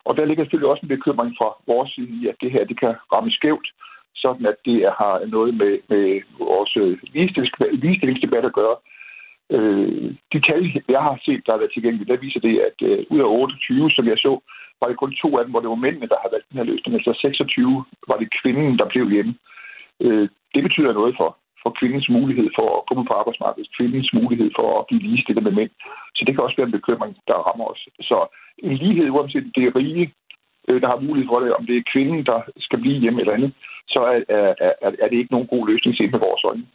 Og 0.04 0.16
der 0.16 0.24
ligger 0.24 0.44
selvfølgelig 0.44 0.70
også 0.70 0.82
en 0.82 0.94
bekymring 0.96 1.34
fra 1.38 1.48
vores 1.66 1.90
side 1.94 2.10
i, 2.18 2.28
at 2.30 2.36
det 2.40 2.50
her 2.52 2.64
det 2.64 2.80
kan 2.80 2.94
ramme 3.12 3.30
skævt, 3.30 3.68
sådan 4.26 4.46
at 4.52 4.58
det 4.68 4.78
har 5.00 5.14
noget 5.34 5.52
med, 5.60 5.72
med 5.92 6.04
vores 6.38 6.72
øh, 6.82 6.98
ligestillingsdebat 7.82 8.44
at 8.50 8.58
gøre. 8.60 8.76
Øh, 9.54 10.14
de 10.32 10.40
tal, 10.48 10.60
jeg 10.96 11.02
har 11.06 11.16
set, 11.26 11.42
der 11.46 11.52
har 11.52 11.62
været 11.62 11.74
tilgængelige, 11.74 12.10
der 12.12 12.24
viser 12.24 12.40
det, 12.40 12.54
at 12.68 12.78
øh, 12.88 12.98
ud 13.12 13.20
af 13.20 13.28
28, 13.28 13.90
som 13.90 14.06
jeg 14.12 14.18
så, 14.18 14.32
var 14.80 14.88
det 14.88 14.96
kun 15.02 15.12
to 15.22 15.28
af 15.38 15.44
dem, 15.44 15.50
hvor 15.52 15.62
det 15.62 15.72
var 15.74 15.84
mændene, 15.84 16.10
der 16.12 16.18
har 16.22 16.30
valgt 16.32 16.48
den 16.48 16.58
her 16.58 16.70
løsning. 16.70 16.94
Altså 16.94 17.12
26 17.20 17.84
var 18.08 18.16
det 18.18 18.34
kvinden, 18.40 18.78
der 18.80 18.86
blev 18.92 19.10
hjemme. 19.14 19.34
Øh, 20.04 20.28
det 20.54 20.62
betyder 20.66 20.92
noget 20.92 21.14
for, 21.20 21.30
for 21.62 21.70
kvindens 21.78 22.08
mulighed 22.08 22.48
for 22.58 22.68
at 22.78 22.86
komme 22.88 23.04
på 23.06 23.14
arbejdsmarkedet, 23.20 23.74
kvindens 23.76 24.10
mulighed 24.18 24.50
for 24.58 24.68
at 24.78 24.86
blive 24.88 25.02
ligestillet 25.06 25.44
med 25.44 25.52
mænd. 25.58 25.70
Så 26.16 26.20
det 26.26 26.32
kan 26.34 26.44
også 26.44 26.56
være 26.56 26.68
en 26.70 26.78
bekymring, 26.78 27.12
der 27.28 27.44
rammer 27.46 27.66
os. 27.72 27.82
Så 28.10 28.18
en 28.58 28.76
lighed, 28.82 29.10
uanset 29.10 29.52
det 29.56 29.64
er 29.64 29.76
rige, 29.76 30.12
øh, 30.68 30.80
der 30.82 30.88
har 30.88 31.04
mulighed 31.06 31.28
for 31.28 31.40
det, 31.40 31.54
om 31.58 31.66
det 31.66 31.76
er 31.76 31.90
kvinden, 31.92 32.26
der 32.30 32.38
skal 32.66 32.78
blive 32.80 33.00
hjemme 33.02 33.20
eller 33.20 33.34
andet, 33.38 33.52
så 33.88 34.00
er, 34.00 34.20
er, 34.36 34.54
er, 34.82 34.90
er 35.02 35.08
det 35.08 35.18
ikke 35.18 35.32
nogen 35.32 35.46
god 35.46 35.68
løsning 35.68 35.96
set 35.96 36.10
med 36.10 36.18
vores 36.18 36.44
øjne. 36.44 36.66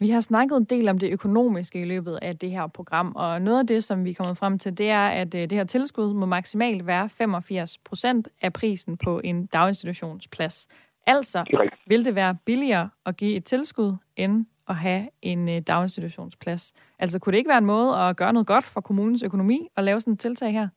Vi 0.00 0.10
har 0.10 0.20
snakket 0.20 0.56
en 0.56 0.64
del 0.64 0.88
om 0.88 0.98
det 0.98 1.12
økonomiske 1.12 1.80
i 1.80 1.84
løbet 1.84 2.18
af 2.22 2.38
det 2.38 2.50
her 2.50 2.66
program, 2.66 3.12
og 3.16 3.42
noget 3.42 3.58
af 3.58 3.66
det, 3.66 3.84
som 3.84 4.04
vi 4.04 4.10
er 4.10 4.14
kommet 4.14 4.38
frem 4.38 4.58
til, 4.58 4.78
det 4.78 4.90
er, 4.90 5.06
at 5.06 5.34
øh, 5.34 5.40
det 5.40 5.52
her 5.52 5.64
tilskud 5.64 6.14
må 6.14 6.26
maksimalt 6.26 6.86
være 6.86 7.08
85 7.08 7.78
procent 7.78 8.28
af 8.42 8.52
prisen 8.52 8.96
på 8.96 9.20
en 9.24 9.46
daginstitutionsplads. 9.46 10.68
Altså 11.06 11.44
vil 11.86 12.04
det 12.04 12.14
være 12.14 12.36
billigere 12.46 12.90
at 13.06 13.16
give 13.16 13.36
et 13.36 13.44
tilskud, 13.44 13.92
end 14.16 14.46
at 14.68 14.76
have 14.76 15.08
en 15.22 15.48
øh, 15.48 15.60
daginstitutionsplads. 15.60 16.72
Altså 16.98 17.18
kunne 17.18 17.32
det 17.32 17.38
ikke 17.38 17.48
være 17.48 17.58
en 17.58 17.64
måde 17.64 17.96
at 17.96 18.16
gøre 18.16 18.32
noget 18.32 18.46
godt 18.46 18.64
for 18.64 18.80
kommunens 18.80 19.22
økonomi 19.22 19.68
og 19.76 19.84
lave 19.84 20.00
sådan 20.00 20.14
et 20.14 20.20
tiltag 20.20 20.52
her? 20.52 20.68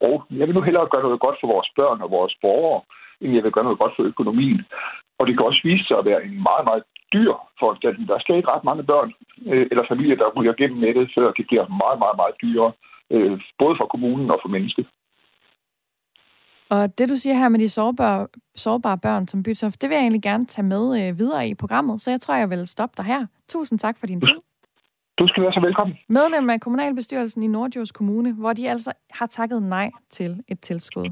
Og 0.00 0.26
jeg 0.30 0.46
vil 0.46 0.54
nu 0.54 0.62
hellere 0.62 0.88
gøre 0.88 1.02
noget 1.02 1.20
godt 1.20 1.36
for 1.40 1.46
vores 1.46 1.70
børn 1.76 2.02
og 2.02 2.10
vores 2.10 2.34
borgere, 2.40 2.82
jeg 3.20 3.42
vil 3.44 3.52
gøre 3.52 3.64
noget 3.64 3.78
godt 3.78 3.92
for 3.96 4.02
økonomien. 4.02 4.60
Og 5.18 5.26
det 5.26 5.36
kan 5.36 5.46
også 5.46 5.60
vise 5.64 5.84
sig 5.84 5.98
at 5.98 6.04
være 6.04 6.24
en 6.24 6.42
meget, 6.48 6.64
meget 6.64 6.82
dyr 7.12 7.32
foranstaltning. 7.60 8.08
Der 8.08 8.18
skal 8.18 8.36
ikke 8.36 8.52
ret 8.54 8.64
mange 8.64 8.84
børn 8.84 9.12
øh, 9.52 9.66
eller 9.70 9.84
familier, 9.88 10.16
der 10.16 10.34
ryger 10.36 10.54
gennem 10.60 10.78
nettet, 10.80 11.10
før 11.14 11.32
det 11.32 11.46
bliver 11.46 11.66
meget, 11.82 11.98
meget, 11.98 12.16
meget 12.16 12.34
dyrere, 12.42 12.72
øh, 13.14 13.40
både 13.58 13.74
for 13.78 13.86
kommunen 13.86 14.30
og 14.30 14.38
for 14.42 14.48
mennesket. 14.48 14.86
Og 16.70 16.98
det, 16.98 17.08
du 17.08 17.16
siger 17.16 17.34
her 17.34 17.48
med 17.48 17.58
de 17.58 17.68
sårbare, 17.68 18.26
sårbare 18.54 18.98
børn 18.98 19.28
som 19.28 19.42
Bytof, 19.42 19.72
det 19.72 19.88
vil 19.88 19.96
jeg 19.96 20.02
egentlig 20.02 20.22
gerne 20.22 20.46
tage 20.46 20.66
med 20.66 20.84
øh, 21.00 21.18
videre 21.18 21.48
i 21.48 21.54
programmet, 21.54 22.00
så 22.00 22.10
jeg 22.10 22.20
tror, 22.20 22.34
jeg 22.34 22.50
vil 22.50 22.66
stoppe 22.66 22.94
dig 22.96 23.04
her. 23.04 23.26
Tusind 23.48 23.78
tak 23.78 23.98
for 23.98 24.06
din 24.06 24.20
tid. 24.20 24.36
Du 25.18 25.28
skal 25.28 25.42
være 25.42 25.52
så 25.52 25.60
velkommen. 25.60 25.96
Medlem 26.08 26.50
af 26.50 26.60
kommunalbestyrelsen 26.60 27.42
i 27.42 27.46
Nordjords 27.46 27.92
Kommune, 27.92 28.32
hvor 28.32 28.52
de 28.52 28.70
altså 28.70 28.92
har 29.10 29.26
takket 29.26 29.62
nej 29.62 29.90
til 30.10 30.42
et 30.48 30.60
tilskud. 30.60 31.04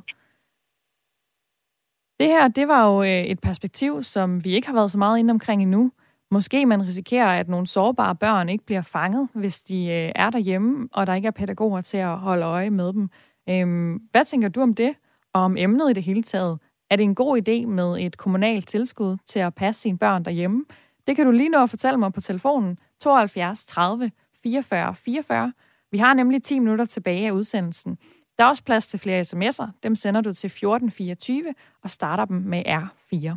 Det 2.25 2.33
her, 2.33 2.49
det 2.49 2.69
var 2.69 2.87
jo 2.87 3.03
øh, 3.03 3.25
et 3.25 3.41
perspektiv, 3.41 4.03
som 4.03 4.45
vi 4.45 4.55
ikke 4.55 4.67
har 4.67 4.75
været 4.75 4.91
så 4.91 4.99
meget 4.99 5.19
inde 5.19 5.31
omkring 5.31 5.63
endnu. 5.63 5.91
Måske 6.31 6.67
man 6.67 6.83
risikerer, 6.83 7.41
at 7.41 7.49
nogle 7.49 7.67
sårbare 7.67 8.15
børn 8.15 8.49
ikke 8.49 8.65
bliver 8.65 8.83
fanget, 8.83 9.29
hvis 9.35 9.63
de 9.63 9.87
øh, 9.87 10.13
er 10.15 10.31
derhjemme, 10.31 10.89
og 10.93 11.07
der 11.07 11.15
ikke 11.15 11.27
er 11.27 11.31
pædagoger 11.31 11.81
til 11.81 11.97
at 11.97 12.19
holde 12.19 12.47
øje 12.47 12.71
med 12.71 12.93
dem. 12.93 13.11
Øhm, 13.49 13.95
hvad 14.11 14.25
tænker 14.25 14.49
du 14.49 14.61
om 14.61 14.75
det, 14.75 14.95
og 15.33 15.43
om 15.43 15.57
emnet 15.57 15.91
i 15.91 15.93
det 15.93 16.03
hele 16.03 16.23
taget? 16.23 16.59
Er 16.91 16.97
det 16.97 17.05
en 17.05 17.15
god 17.15 17.39
idé 17.39 17.67
med 17.67 18.07
et 18.07 18.17
kommunalt 18.17 18.69
tilskud 18.69 19.17
til 19.27 19.39
at 19.39 19.55
passe 19.55 19.83
sine 19.83 19.99
børn 19.99 20.25
derhjemme? 20.25 20.65
Det 21.07 21.17
kan 21.17 21.27
du 21.27 21.33
lige 21.33 21.49
nå 21.49 21.63
at 21.63 21.71
fortælle 21.71 21.99
mig 21.99 22.13
på 22.13 22.21
telefonen 22.21 22.79
72 23.01 23.65
30 23.65 24.11
44 24.43 24.95
44. 24.95 25.53
Vi 25.91 25.99
har 25.99 26.15
nemlig 26.15 26.43
10 26.43 26.59
minutter 26.59 26.85
tilbage 26.85 27.27
af 27.27 27.31
udsendelsen. 27.31 27.99
Der 28.39 28.45
er 28.45 28.49
også 28.49 28.65
plads 28.65 28.87
til 28.87 29.01
flere 29.01 29.21
sms'er. 29.21 29.67
Dem 29.83 29.95
sender 29.95 30.21
du 30.21 30.33
til 30.33 30.47
1424 30.47 31.55
og 31.83 31.91
starter 31.91 32.25
dem 32.25 32.37
med 32.37 32.63
R4. 32.67 33.37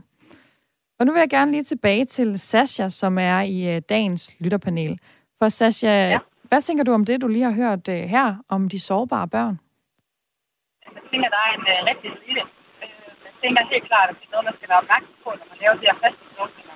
Og 0.99 1.05
nu 1.05 1.11
vil 1.11 1.19
jeg 1.19 1.29
gerne 1.29 1.51
lige 1.51 1.63
tilbage 1.63 2.05
til 2.05 2.39
Sasha, 2.39 2.89
som 2.89 3.17
er 3.17 3.41
i 3.41 3.75
øh, 3.75 3.81
dagens 3.89 4.31
lytterpanel. 4.39 4.99
For 5.39 5.49
Sasha, 5.49 5.87
ja. 5.87 6.19
hvad 6.43 6.61
tænker 6.61 6.83
du 6.83 6.93
om 6.93 7.05
det, 7.05 7.21
du 7.21 7.27
lige 7.27 7.43
har 7.43 7.51
hørt 7.51 7.87
øh, 7.87 7.95
her 7.95 8.35
om 8.49 8.69
de 8.69 8.79
sårbare 8.79 9.27
børn? 9.27 9.59
jeg 10.97 11.03
tænker, 11.11 11.29
der 11.35 11.41
er 11.47 11.51
en 11.57 11.65
uh, 11.73 11.79
rigtig 11.91 12.09
det. 12.25 12.45
Uh, 12.83 12.89
jeg 13.27 13.33
tænker 13.41 13.61
helt 13.73 13.87
klart, 13.91 14.07
at 14.11 14.15
det 14.19 14.25
er 14.27 14.33
noget, 14.33 14.47
man 14.49 14.57
skal 14.57 14.69
være 14.71 14.83
opmærksom 14.83 15.15
på, 15.23 15.29
når 15.39 15.47
man 15.51 15.57
laver 15.61 15.75
de 15.81 15.87
her 15.89 15.97
faste 16.03 16.21
beslutninger. 16.27 16.75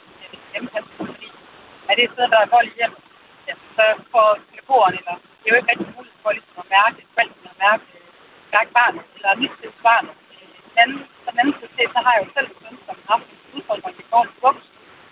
Fordi 0.99 1.27
er 1.89 1.93
det 1.95 2.03
et 2.07 2.13
sted, 2.15 2.25
der 2.33 2.39
er 2.41 2.53
vold 2.55 2.67
i 2.71 2.77
hjemmet, 2.79 3.01
ja, 3.47 3.53
så 3.77 3.85
får 4.13 4.27
pædagogerne, 4.49 4.97
eller 5.01 5.15
det 5.39 5.45
er 5.47 5.51
jo 5.53 5.59
ikke 5.59 5.71
rigtig 5.71 5.89
muligt 5.95 6.15
for 6.23 6.31
ligesom 6.37 6.57
at 6.63 6.67
mærke, 6.77 6.99
forældrene 7.15 7.49
at 7.53 7.59
mærke, 7.67 7.83
hverken 8.51 8.73
barnet 8.79 9.03
eller 9.15 9.31
mistrives 9.43 9.79
barnet. 9.87 10.13
Den 10.67 10.77
anden, 10.83 10.99
den 11.27 11.35
anden 11.41 11.55
side, 11.59 11.87
så 11.95 11.99
har 12.05 12.11
jeg 12.15 12.21
jo 12.23 12.29
selv 12.35 12.47
en 12.51 12.57
søn, 12.61 12.75
som 12.87 12.95
har 13.01 13.07
haft 13.13 13.25
en 13.31 13.37
udfordring 13.55 13.95
i 14.03 14.05
forhold 14.11 14.29
til 14.35 14.41
voks. 14.47 14.63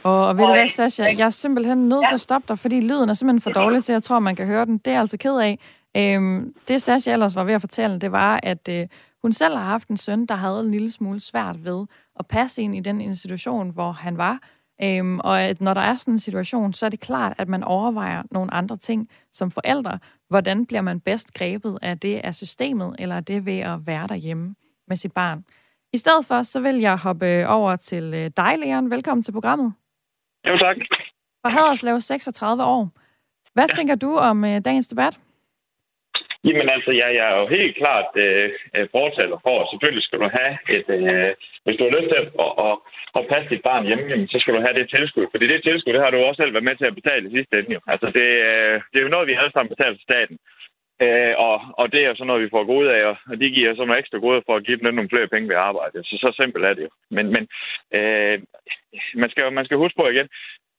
Og, 0.10 0.20
og 0.28 0.38
ved 0.38 0.44
du 0.50 0.54
hvad, 0.54 0.68
Sasha, 0.68 1.04
jeg 1.22 1.26
er 1.32 1.38
simpelthen 1.44 1.80
nødt 1.92 2.06
ja. 2.06 2.08
til 2.10 2.20
at 2.20 2.26
stoppe 2.28 2.46
dig, 2.50 2.58
fordi 2.60 2.78
lyden 2.90 3.10
er 3.10 3.14
simpelthen 3.14 3.42
for 3.48 3.54
dårlig 3.62 3.84
til, 3.84 3.92
at 3.94 3.98
jeg 4.00 4.04
tror, 4.04 4.20
man 4.20 4.36
kan 4.36 4.48
høre 4.54 4.66
den. 4.66 4.78
Det 4.78 4.88
er 4.88 4.92
jeg 4.92 5.02
altså 5.06 5.18
ked 5.18 5.38
af. 5.50 5.54
Øhm, 5.98 6.54
det 6.68 6.82
Sasha 6.82 7.14
ellers 7.14 7.36
var 7.36 7.44
ved 7.44 7.54
at 7.54 7.62
fortælle, 7.62 8.00
det 8.00 8.12
var, 8.12 8.40
at 8.44 8.70
øh, 8.70 8.88
hun 9.22 9.32
selv 9.32 9.56
har 9.58 9.66
haft 9.66 9.88
en 9.88 9.98
søn, 9.98 10.26
der 10.26 10.36
havde 10.36 10.60
en 10.60 10.72
lille 10.72 10.92
smule 10.92 11.20
svært 11.20 11.66
ved 11.66 11.86
at 12.20 12.28
passe 12.28 12.62
ind 12.62 12.76
i 12.76 12.80
den 12.80 13.02
institution, 13.02 13.70
hvor 13.70 13.92
han 13.92 14.18
var. 14.18 14.40
Øhm, 14.84 15.20
og 15.20 15.42
at 15.42 15.62
når 15.62 15.74
der 15.74 15.82
er 15.82 15.96
sådan 15.96 16.14
en 16.14 16.20
situation, 16.20 16.74
så 16.74 16.86
er 16.86 16.90
det 16.90 17.00
klart, 17.00 17.34
at 17.38 17.48
man 17.48 17.64
overvejer 17.64 18.24
nogle 18.32 18.54
andre 18.54 18.78
ting 18.78 19.10
som 19.32 19.52
forældre. 19.52 20.00
Hvordan 20.30 20.66
bliver 20.66 20.82
man 20.82 21.00
bedst 21.00 21.34
grebet 21.34 21.80
af 21.82 22.00
det 22.00 22.22
af 22.24 22.36
systemet, 22.36 22.96
eller 23.00 23.16
af 23.16 23.26
det 23.26 23.46
ved 23.46 23.60
at 23.60 23.80
være 23.86 24.08
derhjemme 24.08 24.56
med 24.88 24.96
sit 24.96 25.14
barn? 25.14 25.46
I 25.94 25.98
stedet 25.98 26.26
for, 26.26 26.44
så 26.44 26.60
vil 26.60 26.76
jeg 26.76 26.98
hoppe 26.98 27.48
over 27.48 27.76
til 27.76 28.14
øh, 28.14 28.32
dig, 28.38 28.54
Leon. 28.58 28.92
Velkommen 28.92 29.24
til 29.24 29.32
programmet. 29.32 29.74
Jo, 30.48 30.58
tak. 30.58 30.78
Fra 31.42 31.50
Haderslev 31.50 32.00
36 32.00 32.64
år. 32.64 32.90
Hvad 33.54 33.68
ja. 33.70 33.74
tænker 33.74 33.96
du 33.96 34.18
om 34.18 34.46
øh, 34.46 34.62
dagens 34.66 34.88
debat? 34.88 35.20
Jamen 36.44 36.70
altså, 36.76 36.92
ja, 36.92 37.08
jeg 37.18 37.26
er 37.32 37.38
jo 37.42 37.48
helt 37.58 37.76
klart 37.82 38.10
øh, 38.16 38.50
øh 38.76 38.88
fortaler 38.92 39.38
for, 39.46 39.56
at 39.62 39.70
selvfølgelig 39.72 40.04
skal 40.04 40.20
du 40.20 40.30
have 40.40 40.54
et... 40.76 40.88
Øh, 40.98 41.32
hvis 41.64 41.78
du 41.78 41.84
har 41.84 41.94
lyst 41.98 42.10
til 42.12 42.20
at, 42.46 42.52
at, 42.68 42.76
at, 43.18 43.24
passe 43.32 43.50
dit 43.54 43.64
barn 43.70 43.86
hjemme, 43.88 44.06
jamen, 44.12 44.28
så 44.28 44.38
skal 44.40 44.54
du 44.54 44.62
have 44.66 44.78
det 44.80 44.90
tilskud. 44.96 45.26
Fordi 45.32 45.46
det 45.48 45.64
tilskud, 45.64 45.94
det 45.94 46.06
har 46.06 46.12
du 46.12 46.18
også 46.18 46.40
selv 46.42 46.54
været 46.54 46.70
med 46.70 46.76
til 46.78 46.90
at 46.90 46.98
betale 47.00 47.24
i 47.28 47.36
sidste 47.36 47.54
ende. 47.60 47.74
Jo. 47.76 47.80
Altså, 47.94 48.08
det, 48.18 48.30
øh, 48.50 48.76
det 48.90 48.98
er 48.98 49.06
jo 49.08 49.16
noget, 49.16 49.28
vi 49.28 49.40
alle 49.40 49.54
sammen 49.54 49.74
betaler 49.74 49.96
til 49.96 50.10
staten. 50.10 50.38
Øh, 51.06 51.34
og, 51.48 51.56
og 51.80 51.86
det 51.92 52.00
er 52.02 52.10
jo 52.10 52.16
sådan 52.16 52.28
noget, 52.28 52.44
vi 52.44 52.54
får 52.56 52.72
gode 52.74 52.90
af, 52.96 53.02
og 53.32 53.36
de 53.42 53.56
giver 53.56 53.76
så 53.76 53.84
nogle 53.86 54.00
ekstra 54.00 54.18
gode 54.18 54.42
for 54.46 54.56
at 54.56 54.66
give 54.66 54.78
dem 54.78 54.94
nogle 54.94 55.10
flere 55.14 55.32
penge 55.34 55.50
ved 55.50 55.56
arbejde. 55.70 55.98
Så 56.04 56.16
så 56.24 56.30
simpelt 56.40 56.66
er 56.66 56.74
det 56.74 56.84
jo. 56.88 56.92
Men, 57.16 57.26
men 57.36 57.44
øh, 57.98 58.36
man, 59.22 59.30
skal, 59.30 59.54
man 59.54 59.66
skal 59.66 59.78
huske 59.78 59.98
på 60.00 60.08
igen, 60.08 60.28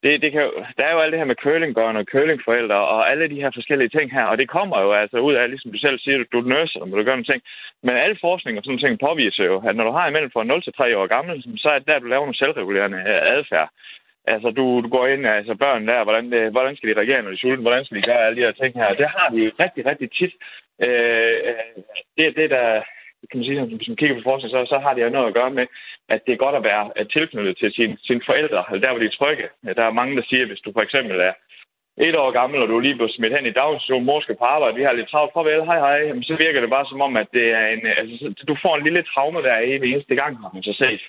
det, 0.02 0.22
det 0.22 0.32
kan, 0.32 0.42
der 0.78 0.84
er 0.84 0.92
jo 0.92 1.00
alt 1.00 1.12
det 1.12 1.20
her 1.20 1.32
med 1.32 1.42
curlingbørn 1.44 1.96
og 1.96 2.04
curlingforældre 2.12 2.80
og 2.94 3.10
alle 3.10 3.30
de 3.30 3.40
her 3.42 3.50
forskellige 3.54 3.88
ting 3.88 4.12
her, 4.12 4.24
og 4.24 4.38
det 4.38 4.48
kommer 4.48 4.80
jo 4.80 4.92
altså 4.92 5.18
ud 5.18 5.34
af, 5.34 5.50
ligesom 5.50 5.72
du 5.72 5.78
selv 5.78 5.98
siger, 5.98 6.18
du, 6.18 6.24
du 6.32 6.40
nørser, 6.40 6.80
når 6.84 6.96
du 6.96 7.04
gør 7.04 7.16
nogle 7.16 7.32
ting. 7.32 7.42
Men 7.82 7.96
al 7.96 8.18
forskning 8.20 8.58
og 8.58 8.62
sådan 8.64 8.70
nogle 8.72 8.84
ting 8.84 9.00
påviser 9.06 9.44
jo, 9.44 9.56
at 9.68 9.76
når 9.76 9.84
du 9.84 9.92
har 9.98 10.08
imellem 10.08 10.30
fra 10.30 10.44
0 10.44 10.62
til 10.62 10.72
3 10.72 10.98
år 10.98 11.06
gammel, 11.06 11.34
så 11.62 11.68
er 11.68 11.78
det 11.78 11.88
der, 11.88 11.98
du 11.98 12.06
laver 12.06 12.24
nogle 12.26 12.42
selvregulerende 12.42 12.98
øh, 12.98 13.36
adfærd. 13.36 13.68
Altså, 14.32 14.48
du, 14.50 14.64
du 14.84 14.88
går 14.88 15.06
ind, 15.06 15.26
altså 15.26 15.54
børn 15.54 15.88
der, 15.88 16.04
hvordan, 16.04 16.32
det, 16.32 16.50
hvordan 16.50 16.76
skal 16.76 16.88
de 16.88 16.98
reagere, 17.00 17.22
når 17.22 17.30
de 17.30 17.34
er 17.34 17.44
sulten, 17.44 17.66
hvordan 17.66 17.84
skal 17.84 17.96
de 17.96 18.08
gøre 18.10 18.24
alle 18.26 18.36
de 18.38 18.46
her 18.46 18.52
ting 18.52 18.72
her. 18.74 18.94
Det 18.94 19.08
har 19.16 19.28
vi 19.34 19.42
rigtig, 19.64 19.82
rigtig 19.90 20.08
tit. 20.18 20.32
Øh, 20.86 21.36
øh 21.48 21.82
det, 22.16 22.36
det 22.36 22.50
der, 22.50 22.82
kan 23.28 23.38
man 23.38 23.46
sige, 23.46 23.76
hvis 23.78 23.88
man 23.88 24.00
kigger 24.00 24.16
på 24.16 24.28
forskning, 24.28 24.50
så, 24.52 24.60
så 24.72 24.78
har 24.84 24.92
det 24.94 25.02
jo 25.04 25.14
noget 25.16 25.30
at 25.30 25.38
gøre 25.38 25.52
med, 25.58 25.66
at 26.14 26.20
det 26.26 26.32
er 26.32 26.44
godt 26.44 26.56
at 26.56 26.66
være 26.70 26.84
tilknyttet 27.16 27.54
til 27.58 27.70
sine, 27.72 27.94
sin 28.08 28.22
forældre, 28.28 28.64
eller 28.68 28.82
der, 28.82 28.92
hvor 28.92 29.02
de 29.02 29.10
er 29.10 29.18
trygge. 29.18 29.46
Der 29.78 29.84
er 29.84 29.98
mange, 30.00 30.16
der 30.16 30.24
siger, 30.30 30.46
hvis 30.46 30.64
du 30.64 30.70
for 30.72 30.82
eksempel 30.86 31.16
er 31.20 31.34
et 32.08 32.16
år 32.16 32.30
gammel, 32.38 32.62
og 32.62 32.68
du 32.68 32.76
er 32.76 32.86
lige 32.86 32.98
blevet 32.98 33.16
smidt 33.16 33.36
hen 33.36 33.46
i 33.46 33.56
daginstitution, 33.58 34.04
mor 34.04 34.20
skal 34.20 34.36
på 34.38 34.44
arbejde, 34.44 34.76
vi 34.76 34.82
har 34.82 34.92
lidt 34.92 35.10
travlt, 35.10 35.32
farvel, 35.34 35.64
hej 35.70 35.78
hej, 35.86 35.98
jamen, 36.08 36.22
så 36.22 36.34
virker 36.44 36.60
det 36.60 36.70
bare 36.70 36.86
som 36.90 37.00
om, 37.06 37.16
at 37.22 37.28
det 37.36 37.46
er 37.60 37.66
en, 37.74 37.82
altså, 37.86 38.44
du 38.48 38.56
får 38.62 38.76
en 38.76 38.84
lille 38.84 39.02
traume 39.02 39.42
der 39.42 39.58
i 39.58 39.92
eneste 39.92 40.14
gang, 40.20 40.32
har 40.42 40.50
man 40.54 40.62
så 40.62 40.74
set. 40.82 41.02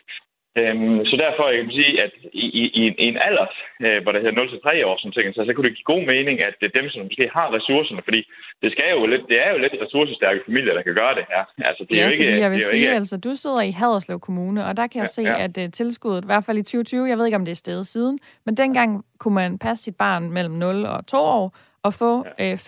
Øhm, 0.60 1.00
så 1.10 1.16
derfor 1.26 1.44
jeg 1.50 1.64
kan 1.64 1.78
sige, 1.82 1.94
at 2.06 2.14
i, 2.44 2.46
i, 2.62 2.64
i 2.82 2.84
en 3.12 3.18
alder, 3.28 3.48
øh, 3.86 3.98
hvor 4.04 4.12
det 4.12 4.22
hedder 4.22 4.82
0-3 4.82 4.86
år, 4.90 4.96
som 5.02 5.12
ting, 5.12 5.36
så, 5.36 5.42
så 5.48 5.52
kunne 5.54 5.68
det 5.68 5.78
give 5.78 5.92
god 5.94 6.04
mening, 6.14 6.36
at 6.48 6.54
det 6.60 6.66
er 6.68 6.80
dem, 6.80 6.88
som 6.90 7.02
måske 7.02 7.30
har 7.38 7.48
ressourcerne, 7.58 8.02
fordi 8.08 8.22
det, 8.62 8.70
skal 8.72 8.88
jo 8.92 9.06
lidt, 9.14 9.26
det 9.32 9.38
er 9.46 9.50
jo 9.54 9.58
lidt 9.58 9.74
ressourcestærke 9.84 10.40
familier, 10.48 10.74
der 10.74 10.82
kan 10.82 10.96
gøre 11.02 11.16
det 11.20 11.26
her. 11.32 11.44
Altså, 11.70 11.82
det 11.90 11.96
ja, 11.96 12.02
er 12.02 12.06
jo 12.06 12.12
ikke, 12.12 12.24
fordi 12.24 12.40
jeg 12.46 12.52
vil 12.52 12.62
sige, 12.62 12.88
ikke... 12.88 13.00
altså, 13.00 13.18
du 13.18 13.32
sidder 13.36 13.62
i 13.62 13.72
Haderslev 13.72 14.20
Kommune, 14.20 14.66
og 14.66 14.78
der 14.78 14.88
kan 14.88 15.00
jeg 15.04 15.10
ja, 15.18 15.20
se, 15.20 15.22
ja. 15.22 15.44
at 15.44 15.58
uh, 15.58 15.72
tilskuddet, 15.80 16.24
i 16.24 16.30
hvert 16.32 16.46
fald 16.46 16.58
i 16.58 16.64
2020, 16.64 17.10
jeg 17.10 17.18
ved 17.18 17.26
ikke, 17.26 17.40
om 17.42 17.46
det 17.46 17.52
er 17.52 17.62
stedet 17.66 17.88
siden, 17.88 18.20
men 18.46 18.58
dengang 18.58 19.06
kunne 19.20 19.36
man 19.36 19.60
passe 19.60 19.84
sit 19.84 19.96
barn 19.96 20.32
mellem 20.32 20.54
0 20.54 20.86
og 20.86 21.08
2 21.08 21.18
år, 21.18 21.56
og 21.84 21.94
få 21.94 22.26
ja. 22.40 22.52
øh, 22.52 22.54
5.658 22.54 22.60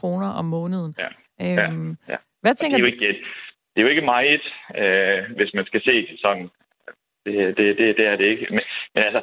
kroner 0.00 0.28
om 0.40 0.44
måneden. 0.44 0.94
Ja. 0.98 1.08
Øhm, 1.40 1.96
ja. 2.08 2.12
Ja. 2.12 2.16
Hvad 2.40 2.54
tænker 2.54 2.76
det 2.76 2.86
er 2.86 2.88
jo 2.88 2.92
ikke, 2.92 3.06
det 3.74 3.82
er 3.82 3.86
jo 3.86 3.94
ikke 3.94 4.10
meget, 4.14 4.44
øh, 4.80 5.36
hvis 5.36 5.54
man 5.54 5.66
skal 5.66 5.82
se 5.84 6.18
sådan. 6.18 6.50
Det, 7.26 7.56
det, 7.56 7.78
det, 7.78 7.96
det 7.98 8.06
er 8.06 8.16
det 8.16 8.24
ikke. 8.24 8.46
Men, 8.50 8.60
men 8.94 9.02
altså, 9.04 9.20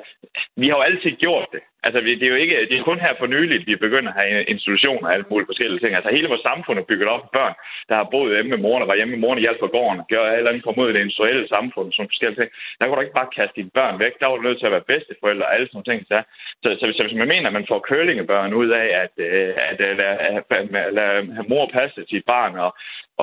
vi 0.57 0.65
har 0.67 0.75
jo 0.75 0.81
altid 0.81 1.11
gjort 1.11 1.47
det. 1.51 1.61
Altså, 1.83 1.99
det 2.01 2.23
er 2.23 2.33
jo 2.35 2.43
ikke, 2.43 2.57
det 2.69 2.75
er 2.77 2.89
kun 2.89 2.99
her 3.05 3.13
for 3.19 3.27
nyligt, 3.27 3.67
vi 3.67 3.75
begynder 3.75 4.11
at 4.13 4.19
have 4.21 4.43
institutioner 4.53 5.07
og 5.07 5.13
alle 5.13 5.25
mulige 5.29 5.49
forskellige 5.51 5.81
ting. 5.81 5.95
Altså, 5.95 6.09
hele 6.11 6.27
vores 6.31 6.47
samfund 6.49 6.77
er 6.79 6.89
bygget 6.89 7.09
op 7.15 7.23
af 7.27 7.31
børn, 7.39 7.55
der 7.89 7.95
har 7.95 8.07
boet 8.13 8.33
hjemme 8.33 8.49
med 8.53 8.61
moren, 8.65 8.81
og 8.83 8.87
var 8.87 8.99
hjemme 8.99 9.13
med 9.13 9.23
moren 9.23 9.39
og 9.39 9.45
hjalp 9.45 9.59
på 9.59 9.73
gården, 9.75 9.99
og 10.01 10.07
gjorde 10.07 10.35
alt 10.35 10.47
andet 10.47 10.63
komme 10.63 10.81
ud 10.81 10.89
i 10.89 10.93
det 10.93 11.05
industrielle 11.05 11.47
samfund, 11.55 11.87
som 11.91 12.09
forskellige 12.11 12.39
ting. 12.41 12.51
Der 12.77 12.85
kunne 12.85 12.97
du 12.97 13.05
ikke 13.05 13.19
bare 13.19 13.35
kaste 13.37 13.57
dine 13.59 13.75
børn 13.79 13.99
væk. 14.03 14.13
Der 14.19 14.27
var 14.27 14.35
du 14.37 14.43
nødt 14.47 14.59
til 14.59 14.69
at 14.69 14.75
være 14.75 14.89
bedsteforældre 14.91 15.45
og 15.47 15.53
alle 15.55 15.67
sådan 15.67 15.89
ting. 15.89 15.99
Så, 16.11 16.17
så, 16.63 16.69
så, 16.79 16.85
så 16.95 17.01
hvis 17.05 17.19
man 17.21 17.31
mener, 17.33 17.47
at 17.47 17.57
man 17.57 17.69
får 17.71 17.79
curlingebørn 17.89 18.53
ud 18.61 18.69
af 18.81 18.87
at, 19.03 19.13
øh, 19.25 19.33
øh, 19.37 19.53
at, 19.69 19.77
at, 19.91 19.99
at, 20.09 20.17
at, 20.27 20.43
at, 20.57 20.75
at 20.85 20.93
lade 20.99 21.19
mor 21.51 21.65
passe 21.77 21.99
sit 22.11 22.25
barn 22.33 22.53
og, 22.65 22.71